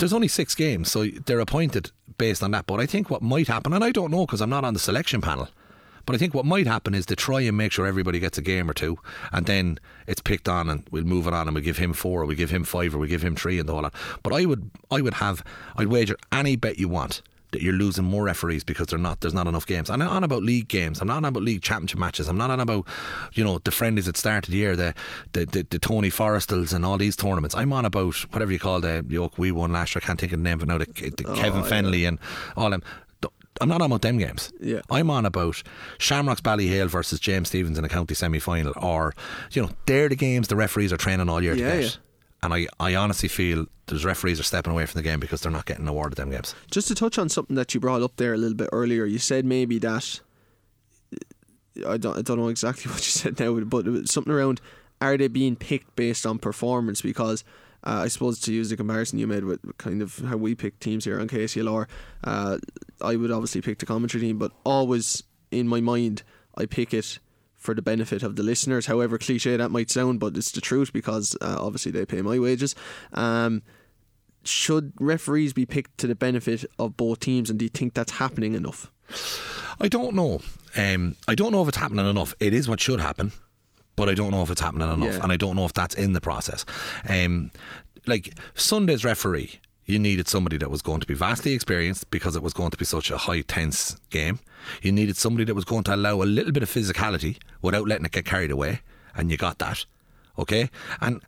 [0.00, 2.66] there's only six games, so they're appointed based on that.
[2.66, 4.80] But I think what might happen, and I don't know because I'm not on the
[4.80, 5.48] selection panel,
[6.06, 8.42] but I think what might happen is to try and make sure everybody gets a
[8.42, 8.98] game or two,
[9.32, 12.22] and then it's picked on, and we'll move it on, and we give him four,
[12.22, 13.94] or we give him five, or we give him three, and the whole lot.
[14.22, 15.44] But I would, I would have,
[15.76, 17.22] I'd wager any bet you want
[17.52, 19.90] you're losing more referees because they're not there's not enough games.
[19.90, 21.00] I'm not on about league games.
[21.00, 22.28] I'm not on about league championship matches.
[22.28, 22.86] I'm not on about
[23.32, 24.94] you know the friendlies that started the year, the
[25.32, 27.54] the, the, the Tony Forristals and all these tournaments.
[27.54, 30.00] I'm on about whatever you call the York we won last year.
[30.04, 32.18] I can't think of the name, but now the, the oh, Kevin Fennelly and
[32.56, 32.82] all them.
[33.60, 34.50] I'm not on about them games.
[34.58, 34.80] Yeah.
[34.90, 35.62] I'm on about
[35.98, 39.14] Shamrocks Ballyhale versus James Stephens in a county semi final, or
[39.50, 41.82] you know they're the games the referees are training all year Yeah, to get.
[41.82, 41.90] yeah.
[42.42, 45.52] And I, I honestly feel those referees are stepping away from the game because they're
[45.52, 46.54] not getting awarded them games.
[46.70, 49.18] Just to touch on something that you brought up there a little bit earlier, you
[49.18, 50.20] said maybe that
[51.86, 54.60] I don't I don't know exactly what you said now, but something around
[55.00, 57.00] are they being picked based on performance?
[57.00, 57.44] Because
[57.84, 60.78] uh, I suppose to use the comparison you made with kind of how we pick
[60.80, 61.86] teams here on KCLR,
[62.24, 62.58] uh,
[63.00, 66.22] I would obviously pick the commentary team, but always in my mind
[66.56, 67.18] I pick it
[67.60, 68.86] for the benefit of the listeners.
[68.86, 72.38] However cliche that might sound, but it's the truth because uh, obviously they pay my
[72.40, 72.74] wages.
[73.12, 73.62] Um,
[74.42, 78.12] should referees be picked to the benefit of both teams, and do you think that's
[78.12, 78.90] happening enough?
[79.78, 80.40] I don't know.
[80.76, 82.34] Um, I don't know if it's happening enough.
[82.40, 83.32] It is what should happen,
[83.96, 85.22] but I don't know if it's happening enough, Yeah.
[85.22, 86.64] and I don't know if that's in the process.
[87.08, 87.50] Um,
[88.06, 89.60] like Sunday's referee,
[89.90, 92.76] you needed somebody that was going to be vastly experienced because it was going to
[92.76, 94.38] be such a high tense game.
[94.82, 98.06] You needed somebody that was going to allow a little bit of physicality without letting
[98.06, 98.80] it get carried away,
[99.14, 99.84] and you got that.
[100.38, 100.70] Okay,
[101.00, 101.20] and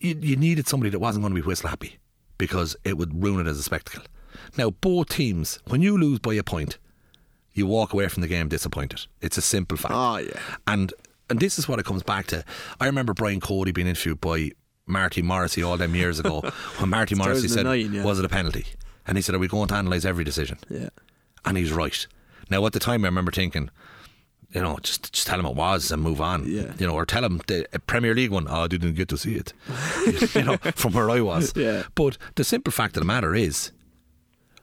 [0.00, 1.98] you, you needed somebody that wasn't going to be whistle happy
[2.38, 4.04] because it would ruin it as a spectacle.
[4.56, 6.78] Now, both teams, when you lose by a point,
[7.52, 9.06] you walk away from the game disappointed.
[9.20, 9.94] It's a simple fact.
[9.94, 10.40] Ah, yeah.
[10.66, 10.92] And
[11.30, 12.44] and this is what it comes back to.
[12.80, 14.52] I remember Brian Cody being interviewed by
[14.88, 16.40] Marty Morrissey all them years ago
[16.78, 18.04] when Marty Morrissey said, 2009, yeah.
[18.04, 18.66] "Was it a penalty?"
[19.06, 20.88] And he said, "Are we going to analyse every decision?" Yeah.
[21.44, 22.06] And he's right.
[22.50, 23.70] Now, at the time, I remember thinking,
[24.52, 26.50] you know, just just tell him it was and move on.
[26.50, 26.72] Yeah.
[26.78, 28.46] You know, or tell him the Premier League one.
[28.48, 29.52] Oh, I didn't get to see it.
[30.34, 31.52] you know, from where I was.
[31.58, 31.84] Yeah.
[31.94, 33.72] But the simple fact of the matter is,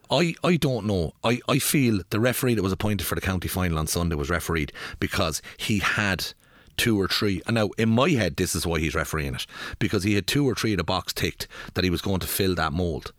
[0.09, 1.13] I, I don't know.
[1.23, 4.29] I, I feel the referee that was appointed for the county final on Sunday was
[4.29, 6.33] refereed because he had
[6.77, 7.41] two or three.
[7.45, 9.45] And now, in my head, this is why he's refereeing it
[9.79, 12.27] because he had two or three of the box ticked that he was going to
[12.27, 13.11] fill that mould.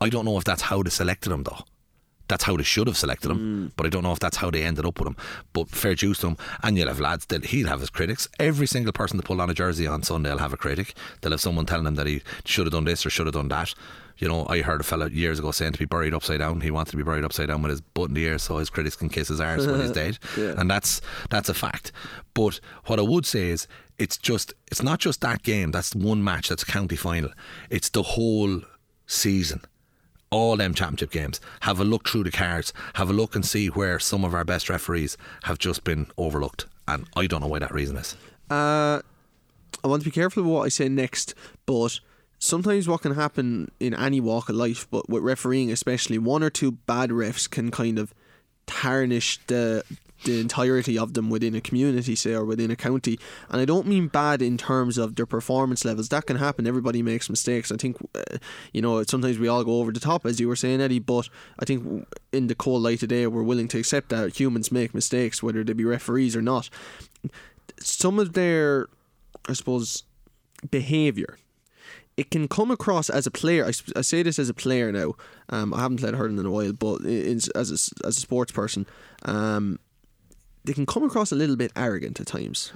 [0.00, 1.64] I don't know if that's how they selected him, though.
[2.30, 3.66] That's how they should have selected him, hmm.
[3.76, 5.16] but I don't know if that's how they ended up with him.
[5.52, 8.28] But fair dues to him, and you'll have lads that he'll have his critics.
[8.38, 10.94] Every single person that pulled on a jersey on Sunday will have a critic.
[11.20, 13.48] They'll have someone telling him that he should have done this or should have done
[13.48, 13.74] that.
[14.18, 16.60] You know, I heard a fella years ago saying to be buried upside down.
[16.60, 18.70] He wanted to be buried upside down with his butt in the air so his
[18.70, 20.18] critics can kiss his arse when he's dead.
[20.38, 20.54] Yeah.
[20.56, 21.00] And that's
[21.30, 21.90] that's a fact.
[22.32, 23.66] But what I would say is
[23.98, 27.30] it's just it's not just that game, that's one match, that's a county final.
[27.70, 28.60] It's the whole
[29.06, 29.62] season
[30.30, 31.40] all them championship games.
[31.60, 32.72] Have a look through the cards.
[32.94, 36.66] Have a look and see where some of our best referees have just been overlooked.
[36.86, 38.16] And I don't know why that reason is.
[38.50, 39.00] Uh,
[39.82, 41.34] I want to be careful of what I say next,
[41.66, 42.00] but
[42.38, 46.50] sometimes what can happen in any walk of life, but with refereeing especially, one or
[46.50, 48.12] two bad refs can kind of
[48.66, 49.84] tarnish the
[50.24, 53.18] the entirety of them within a community, say, or within a county.
[53.48, 56.08] And I don't mean bad in terms of their performance levels.
[56.08, 56.66] That can happen.
[56.66, 57.72] Everybody makes mistakes.
[57.72, 58.38] I think, uh,
[58.72, 60.98] you know, sometimes we all go over the top, as you were saying, Eddie.
[60.98, 64.94] But I think in the cold light today, we're willing to accept that humans make
[64.94, 66.68] mistakes, whether they be referees or not.
[67.78, 68.88] Some of their,
[69.48, 70.04] I suppose,
[70.70, 71.38] behaviour
[72.20, 73.64] it can come across as a player.
[73.64, 75.14] I, I say this as a player now.
[75.48, 78.52] Um, I haven't played hurling in a while, but in, as a, as a sports
[78.52, 78.86] person,
[79.24, 79.78] um,
[80.64, 82.72] they can come across a little bit arrogant at times.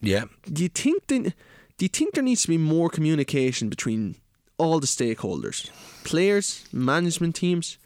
[0.00, 0.24] Yeah.
[0.52, 1.34] do you think then
[1.76, 4.16] do you think there needs to be more communication between
[4.58, 5.70] all the stakeholders?
[6.04, 7.78] Players management teams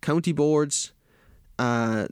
[0.00, 0.92] county boards
[1.58, 2.06] uh,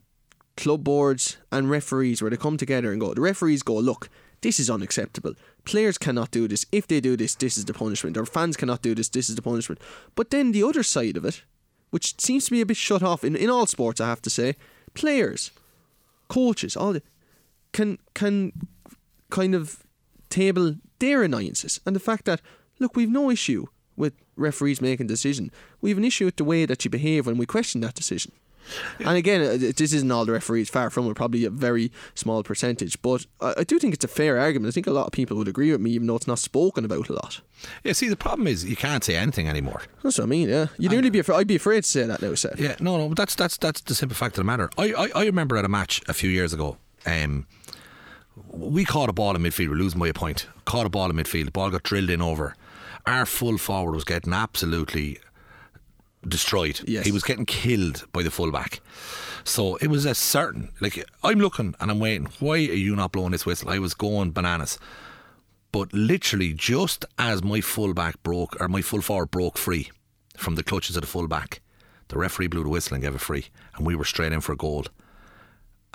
[0.57, 4.09] club boards and referees where they come together and go the referees go look
[4.41, 5.35] this is unacceptable.
[5.65, 6.67] Players cannot do this.
[6.73, 8.17] If they do this this is the punishment.
[8.17, 9.81] Or fans cannot do this this is the punishment.
[10.15, 11.43] But then the other side of it
[11.91, 14.31] which seems to be a bit shut off in, in all sports I have to
[14.31, 14.57] say
[14.95, 15.51] players
[16.33, 17.03] coaches all the
[17.73, 18.53] can can
[19.29, 19.85] kind of
[20.29, 22.41] table their annoyances and the fact that
[22.79, 25.51] look we've no issue with referees making decision.
[25.83, 28.33] We have an issue with the way that you behave when we question that decision
[29.01, 32.43] and again uh, this isn't all the referees far from it probably a very small
[32.43, 35.37] percentage but I, do think it's a fair argument I think a lot of people
[35.37, 37.41] would agree with me even though it's not spoken about a lot
[37.85, 39.83] Yeah, see, the problem is you can't say anything anymore.
[40.03, 42.23] that's what I mean yeah you'd nearly be afraid I'd be afraid to say that
[42.23, 44.71] now Seth Yeah, no, no, but that's that's that's the simple fact of the matter.
[44.79, 46.77] I, I, I remember at a match a few years ago,
[47.07, 47.47] um,
[48.49, 50.47] we caught a ball in midfield, we're losing by a point.
[50.65, 52.55] Caught a ball in midfield, the ball got drilled in over.
[53.07, 55.19] Our full forward was getting absolutely
[56.27, 56.81] destroyed.
[56.87, 57.05] Yes.
[57.05, 58.81] He was getting killed by the fullback.
[59.45, 62.29] So it was a certain like I'm looking and I'm waiting.
[62.39, 63.71] Why are you not blowing this whistle?
[63.71, 64.79] I was going bananas.
[65.73, 69.91] But literally just as my fullback broke or my full forward broke free
[70.37, 71.61] from the clutches of the fullback,
[72.09, 73.47] the referee blew the whistle and gave it free
[73.77, 74.87] and we were straight in for a goal.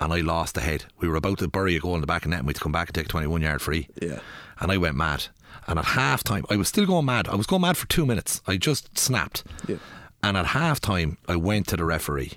[0.00, 0.84] And I lost the head.
[1.00, 2.56] We were about to bury a goal in the back of net and we had
[2.56, 3.88] to come back and take a 21 yard free.
[4.00, 4.20] Yeah.
[4.60, 5.26] And I went mad.
[5.66, 7.28] And at half time, I was still going mad.
[7.28, 8.40] I was going mad for two minutes.
[8.46, 9.44] I just snapped.
[9.66, 9.76] Yeah.
[10.22, 12.32] And at half time, I went to the referee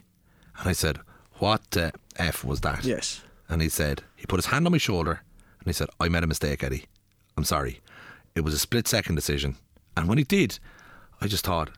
[0.60, 1.00] and I said,
[1.40, 2.84] What the F was that?
[2.86, 5.22] yes And he said, He put his hand on my shoulder
[5.60, 6.86] and he said, I made a mistake, Eddie.
[7.38, 7.80] I'm sorry.
[8.36, 9.56] It was a split second decision.
[9.98, 10.60] And when he did,
[11.20, 11.70] I just thought,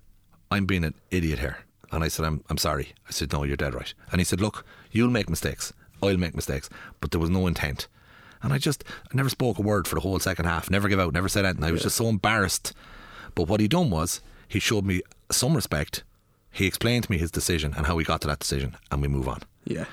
[0.52, 1.58] I'm being an idiot here.
[1.92, 2.94] And I said, I'm, I'm sorry.
[3.08, 3.94] I said, No, you're dead right.
[4.12, 5.74] And he said, Look, you'll make mistakes.
[6.02, 6.70] I'll make mistakes.
[7.00, 7.88] But there was no intent.
[8.42, 10.70] And I just, I never spoke a word for the whole second half.
[10.70, 11.64] Never give out, never said anything.
[11.64, 12.74] I was just so embarrassed.
[13.36, 15.02] But what he done was, he showed me
[15.36, 16.04] some respect.
[16.52, 19.08] He explained to me his decision and how he got to that decision, and we
[19.08, 19.42] move on.
[19.66, 19.86] yeah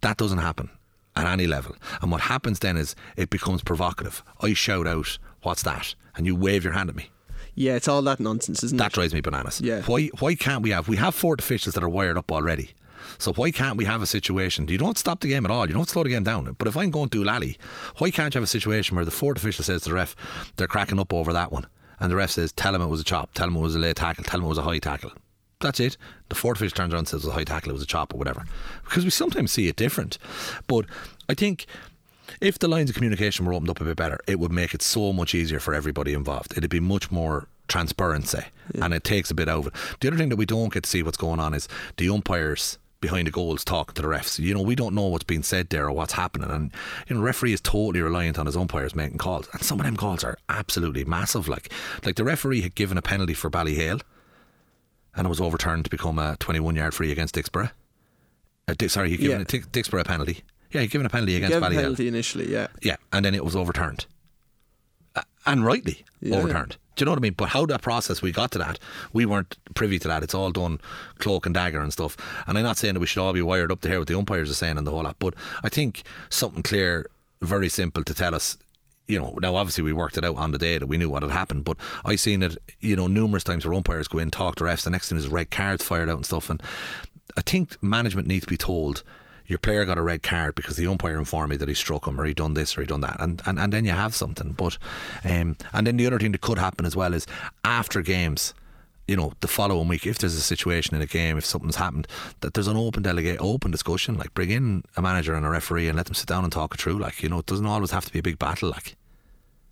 [0.00, 0.70] That doesn't happen
[1.16, 1.74] at any level.
[2.02, 4.22] And what happens then is it becomes provocative.
[4.40, 5.94] I shout out, What's that?
[6.16, 7.10] And you wave your hand at me.
[7.54, 9.60] yeah it's all that nonsense isn't That it That drives me bananas.
[9.60, 9.82] Yeah.
[9.82, 12.70] Why why can't we have we have fourth officials that are wired up already?
[13.18, 14.68] So why can't we have a situation?
[14.68, 15.66] You don't stop the game at all.
[15.68, 16.54] You don't slow the game down.
[16.58, 17.56] But if I'm going to Lally,
[17.98, 20.14] why can't you have a situation where the fourth official says to the ref,
[20.56, 21.66] they're cracking up over that one,
[22.00, 23.78] and the ref says, tell him it was a chop, tell him it was a
[23.78, 25.12] late tackle, tell him it was a high tackle.
[25.60, 25.96] That's it.
[26.28, 27.86] The fourth official turns around and says it was a high tackle, it was a
[27.86, 28.44] chop or whatever.
[28.84, 30.18] Because we sometimes see it different.
[30.66, 30.86] But
[31.28, 31.66] I think
[32.40, 34.82] if the lines of communication were opened up a bit better, it would make it
[34.82, 36.56] so much easier for everybody involved.
[36.56, 38.44] It'd be much more transparency
[38.80, 39.74] and it takes a bit out of it.
[40.00, 42.78] The other thing that we don't get to see what's going on is the umpires
[43.00, 44.38] behind the goals talking to the refs.
[44.38, 46.50] You know, we don't know what's being said there or what's happening.
[46.50, 46.72] And,
[47.08, 49.48] you know, referee is totally reliant on his umpires making calls.
[49.52, 51.46] And some of them calls are absolutely massive.
[51.48, 51.72] Like,
[52.04, 54.00] like the referee had given a penalty for Ballyhale
[55.14, 57.70] and it was overturned to become a 21 yard free against Dicksboro.
[58.66, 59.42] Uh, Di- sorry, he'd given Yeah.
[59.42, 60.42] a Dicksboro a penalty.
[60.72, 61.74] Yeah, he'd given a penalty against Ballyhale.
[61.76, 64.06] penalty initially yeah Yeah, and then it was overturned.
[65.48, 66.36] And rightly Yeah.
[66.36, 66.76] overturned.
[66.94, 67.34] Do you know what I mean?
[67.36, 68.78] But how that process we got to that,
[69.12, 70.22] we weren't privy to that.
[70.24, 70.80] It's all done
[71.18, 72.16] cloak and dagger and stuff.
[72.46, 74.18] And I'm not saying that we should all be wired up to hear what the
[74.18, 77.08] umpires are saying and the whole lot, but I think something clear,
[77.40, 78.58] very simple to tell us.
[79.06, 81.22] You know, now obviously we worked it out on the day that we knew what
[81.22, 84.56] had happened, but I seen it, you know, numerous times where umpires go in, talk
[84.56, 84.82] to refs.
[84.82, 86.50] The next thing is red cards fired out and stuff.
[86.50, 86.60] And
[87.36, 89.02] I think management needs to be told
[89.48, 92.20] your player got a red card because the umpire informed me that he struck him
[92.20, 94.52] or he done this or he done that and, and, and then you have something
[94.52, 94.78] but
[95.24, 97.26] um, and then the other thing that could happen as well is
[97.64, 98.54] after games
[99.08, 102.06] you know the following week if there's a situation in a game if something's happened
[102.40, 105.88] that there's an open delegate open discussion like bring in a manager and a referee
[105.88, 107.90] and let them sit down and talk it through like you know it doesn't always
[107.90, 108.96] have to be a big battle like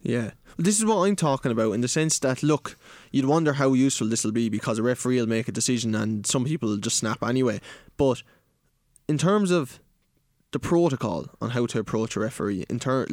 [0.07, 0.31] Yeah.
[0.57, 2.79] This is what I'm talking about in the sense that, look,
[3.11, 6.25] you'd wonder how useful this will be because a referee will make a decision and
[6.25, 7.61] some people will just snap anyway.
[7.97, 8.23] But
[9.09, 9.81] in terms of
[10.53, 13.07] the protocol on how to approach a referee, in ter-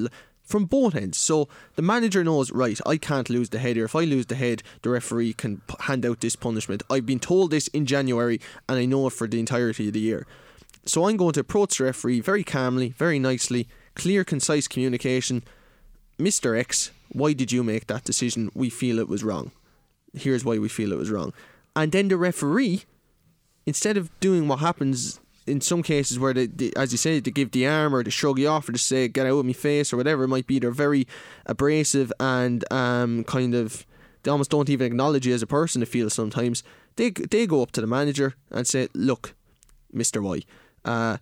[0.43, 3.77] from both ends, so the manager knows, right, I can't lose the head.
[3.77, 6.83] If I lose the head, the referee can p- hand out this punishment.
[6.89, 9.99] I've been told this in January and I know it for the entirety of the
[9.99, 10.27] year.
[10.85, 15.43] So I'm going to approach the referee very calmly, very nicely, clear, concise communication.
[16.19, 16.59] Mr.
[16.59, 18.51] X, why did you make that decision?
[18.53, 19.51] We feel it was wrong.
[20.13, 21.33] Here's why we feel it was wrong.
[21.75, 22.83] And then the referee,
[23.65, 27.31] instead of doing what happens in some cases where they, they as you say, they
[27.31, 29.53] give the arm or they shrug you off or they say get out of my
[29.53, 31.07] face or whatever it might be, they're very
[31.45, 33.85] abrasive and um, kind of
[34.23, 35.81] they almost don't even acknowledge you as a person.
[35.81, 36.63] It feels sometimes
[36.95, 39.35] they they go up to the manager and say, look,
[39.91, 40.41] Mister Y,
[40.85, 41.17] uh,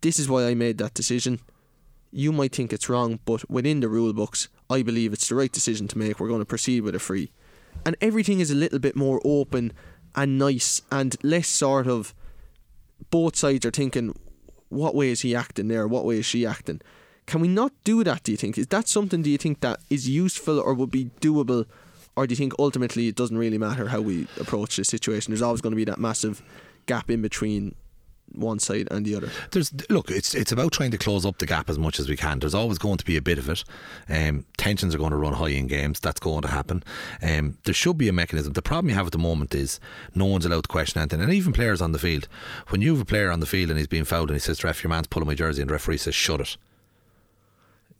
[0.00, 1.40] this is why I made that decision
[2.10, 5.52] you might think it's wrong, but within the rule books, I believe it's the right
[5.52, 6.18] decision to make.
[6.18, 7.30] We're going to proceed with a free.
[7.84, 9.72] And everything is a little bit more open
[10.14, 12.14] and nice and less sort of
[13.10, 14.14] both sides are thinking,
[14.68, 15.88] what way is he acting there?
[15.88, 16.80] What way is she acting?
[17.26, 18.56] Can we not do that, do you think?
[18.56, 21.66] Is that something, do you think, that is useful or would be doable?
[22.16, 25.30] Or do you think ultimately it doesn't really matter how we approach this situation?
[25.30, 26.42] There's always going to be that massive
[26.86, 27.74] gap in between
[28.34, 29.30] one side and the other.
[29.50, 32.16] There's look, it's it's about trying to close up the gap as much as we
[32.16, 32.38] can.
[32.38, 33.64] There's always going to be a bit of it.
[34.08, 36.00] Um, tensions are going to run high in games.
[36.00, 36.82] That's going to happen.
[37.22, 38.52] Um, there should be a mechanism.
[38.52, 39.80] The problem you have at the moment is
[40.14, 42.28] no one's allowed to question anything, and even players on the field.
[42.68, 44.64] When you have a player on the field and he's being fouled and he says,
[44.64, 46.56] "Ref, your man's pulling my jersey," and the referee says, "Shut it."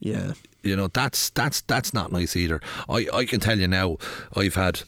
[0.01, 2.61] Yeah, you know that's that's that's not nice either.
[2.89, 3.97] I I can tell you now.
[4.37, 4.83] I've had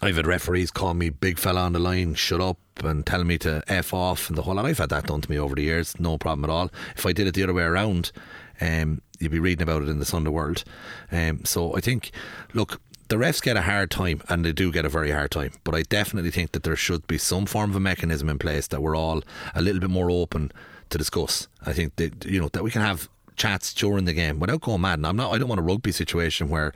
[0.00, 3.36] I've had referees call me big fella on the line, shut up, and tell me
[3.38, 4.64] to f off, and the whole lot.
[4.64, 6.70] I've had that done to me over the years, no problem at all.
[6.96, 8.12] If I did it the other way around,
[8.60, 10.62] um, you'd be reading about it in the Sunday World.
[11.10, 12.12] Um, so I think,
[12.54, 15.52] look, the refs get a hard time, and they do get a very hard time.
[15.64, 18.68] But I definitely think that there should be some form of a mechanism in place
[18.68, 20.52] that we're all a little bit more open
[20.90, 21.48] to discuss.
[21.66, 23.08] I think that you know that we can have
[23.38, 24.98] chats during the game without going mad.
[24.98, 25.32] And I'm not.
[25.32, 26.72] I don't want a rugby situation where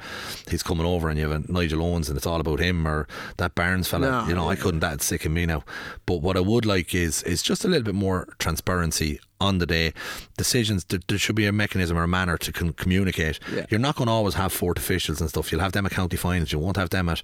[0.48, 3.06] he's coming over and you have a Nigel Owens and it's all about him or
[3.36, 4.10] that Barnes fella.
[4.10, 4.80] No, you know, I couldn't.
[4.80, 5.64] That's sick of me now.
[6.06, 9.66] But what I would like is is just a little bit more transparency on the
[9.66, 9.93] day.
[10.36, 10.84] Decisions.
[10.84, 13.40] There, there should be a mechanism or a manner to con- communicate.
[13.52, 13.66] Yeah.
[13.68, 15.51] You're not going to always have fourth officials and stuff.
[15.51, 16.52] You'll have them at county finals.
[16.52, 17.22] You won't have them at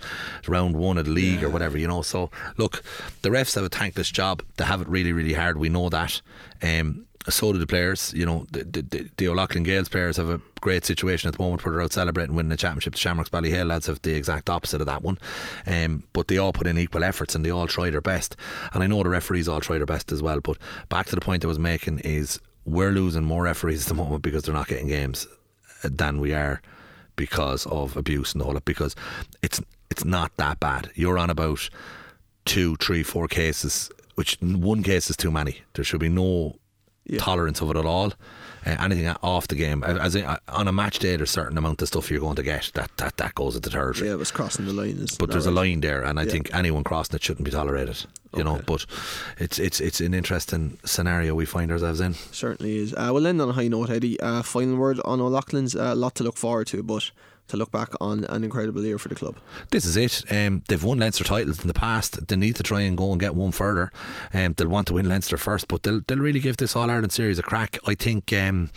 [0.48, 1.78] round one of the league or whatever.
[1.78, 2.02] You know.
[2.02, 2.82] So look,
[3.22, 4.42] the refs have a thankless job.
[4.56, 5.58] They have it really, really hard.
[5.58, 6.20] We know that.
[6.62, 8.12] Um, so do the players.
[8.14, 11.64] You know, the, the, the O'Loughlin Gaels players have a great situation at the moment
[11.64, 12.94] where they're out celebrating winning the championship.
[12.94, 15.18] The Shamrocks Ballyhale lads have the exact opposite of that one.
[15.66, 18.36] Um, but they all put in equal efforts and they all try their best.
[18.72, 20.40] And I know the referees all try their best as well.
[20.40, 20.58] But
[20.88, 24.22] back to the point I was making is we're losing more referees at the moment
[24.22, 25.26] because they're not getting games
[25.82, 26.60] than we are
[27.16, 28.64] because of abuse and all that.
[28.64, 28.94] Because
[29.42, 30.90] it's it's not that bad.
[30.94, 31.68] You're on about
[32.44, 35.62] two, three, four cases, which one case is too many.
[35.74, 36.56] There should be no
[37.08, 37.18] Yeah.
[37.18, 38.12] tolerance of it at all.
[38.66, 41.56] Uh, anything off the game, as in, uh, on a match day, there's a certain
[41.56, 44.08] amount of stuff you're going to get that that, that goes into territory.
[44.08, 45.06] yeah, it was crossing the line.
[45.18, 46.32] But there's a line there, and I Yeah.
[46.32, 48.04] think anyone crossing it shouldn't be tolerated.
[48.36, 48.84] You know, but
[49.38, 52.12] it's it's it's an interesting scenario we find ourselves in.
[52.32, 52.94] Certainly is.
[52.94, 54.20] Uh, we'll end on a high note, Eddie.
[54.20, 55.74] Uh, final word on O'Loughlin's.
[55.74, 57.10] A lot to look forward to, but
[57.48, 59.36] to look back on an incredible year for the club.
[59.70, 60.24] This is it.
[60.30, 62.26] Um, they've won Leinster titles in the past.
[62.28, 63.90] They need to try and go and get one further.
[64.32, 67.12] Um, they'll want to win Leinster first, but they'll they'll really give this All Ireland
[67.12, 67.78] series a crack.
[67.86, 68.32] I think.
[68.32, 68.70] Um,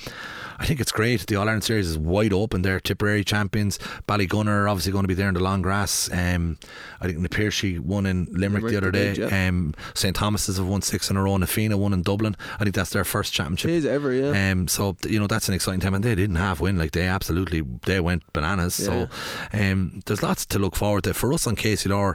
[0.61, 1.25] I think it's great.
[1.25, 2.61] The All Ireland series is wide open.
[2.61, 3.79] They're Tipperary champions.
[4.07, 6.07] Ballygunner are obviously going to be there in the long grass.
[6.13, 6.59] Um,
[6.99, 9.13] I think Na Piarsaigh won in Limerick, Limerick the other day.
[9.13, 9.47] yeah.
[9.47, 11.35] Um, St Thomas's have won six in a row.
[11.37, 12.37] Na Fianna won in Dublin.
[12.59, 13.85] I think that's their first championship.
[13.85, 14.51] Ever, yeah.
[14.51, 16.77] Um, so you know that's an exciting time, and they didn't half win.
[16.77, 18.75] Like they absolutely they went bananas.
[18.75, 19.09] So
[19.53, 22.13] um, there's lots to look forward to for us on KCLR.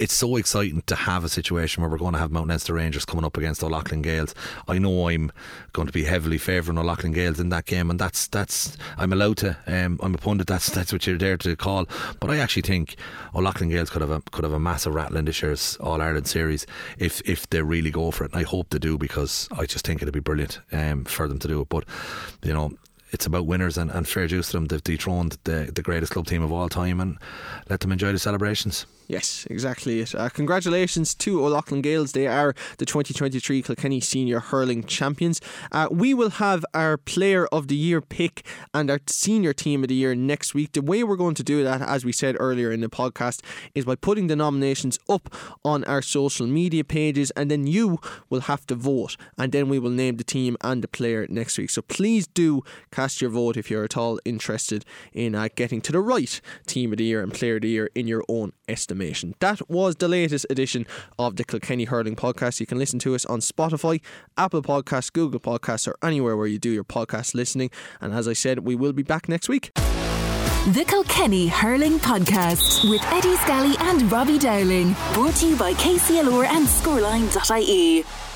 [0.00, 3.04] It's so exciting to have a situation where we're going to have Mount Leinster Rangers
[3.04, 4.34] coming up against O'Loughlin Gaels.
[4.66, 5.30] I know I'm
[5.74, 9.36] going to be heavily favouring O'Loughlin Gaels in that game, and that's that's I'm allowed
[9.38, 9.58] to.
[9.66, 10.46] Um, I'm a pundit.
[10.46, 11.86] That's that's what you're there to call.
[12.18, 12.96] But I actually think
[13.34, 16.26] O'Loughlin Gaels could have a could have a massive rattle in this year's All Ireland
[16.26, 16.66] series
[16.96, 18.32] if if they really go for it.
[18.32, 21.40] And I hope they do because I just think it'd be brilliant um, for them
[21.40, 21.68] to do it.
[21.68, 21.84] But
[22.42, 22.72] you know
[23.10, 24.64] it's about winners and, and fair dues to them.
[24.64, 27.18] They've dethroned the, the greatest club team of all time and
[27.68, 28.86] let them enjoy the celebrations.
[29.10, 30.14] Yes, exactly it.
[30.14, 32.12] Uh, congratulations to O'Loughlin Gaels.
[32.12, 35.40] They are the 2023 Kilkenny Senior Hurling Champions.
[35.72, 39.88] Uh, we will have our Player of the Year pick and our Senior Team of
[39.88, 40.70] the Year next week.
[40.74, 43.40] The way we're going to do that, as we said earlier in the podcast,
[43.74, 45.34] is by putting the nominations up
[45.64, 49.80] on our social media pages, and then you will have to vote, and then we
[49.80, 51.70] will name the team and the player next week.
[51.70, 52.62] So please do
[52.92, 56.92] cast your vote if you're at all interested in uh, getting to the right Team
[56.92, 58.52] of the Year and Player of the Year in your own
[59.40, 60.86] That was the latest edition
[61.18, 62.60] of the Kilkenny Hurling Podcast.
[62.60, 64.00] You can listen to us on Spotify,
[64.36, 67.70] Apple Podcasts, Google Podcasts, or anywhere where you do your podcast listening.
[68.00, 69.72] And as I said, we will be back next week.
[69.74, 74.94] The Kilkenny Hurling Podcast with Eddie Scally and Robbie Dowling.
[75.14, 78.29] Brought to you by KCLR and Scoreline.ie.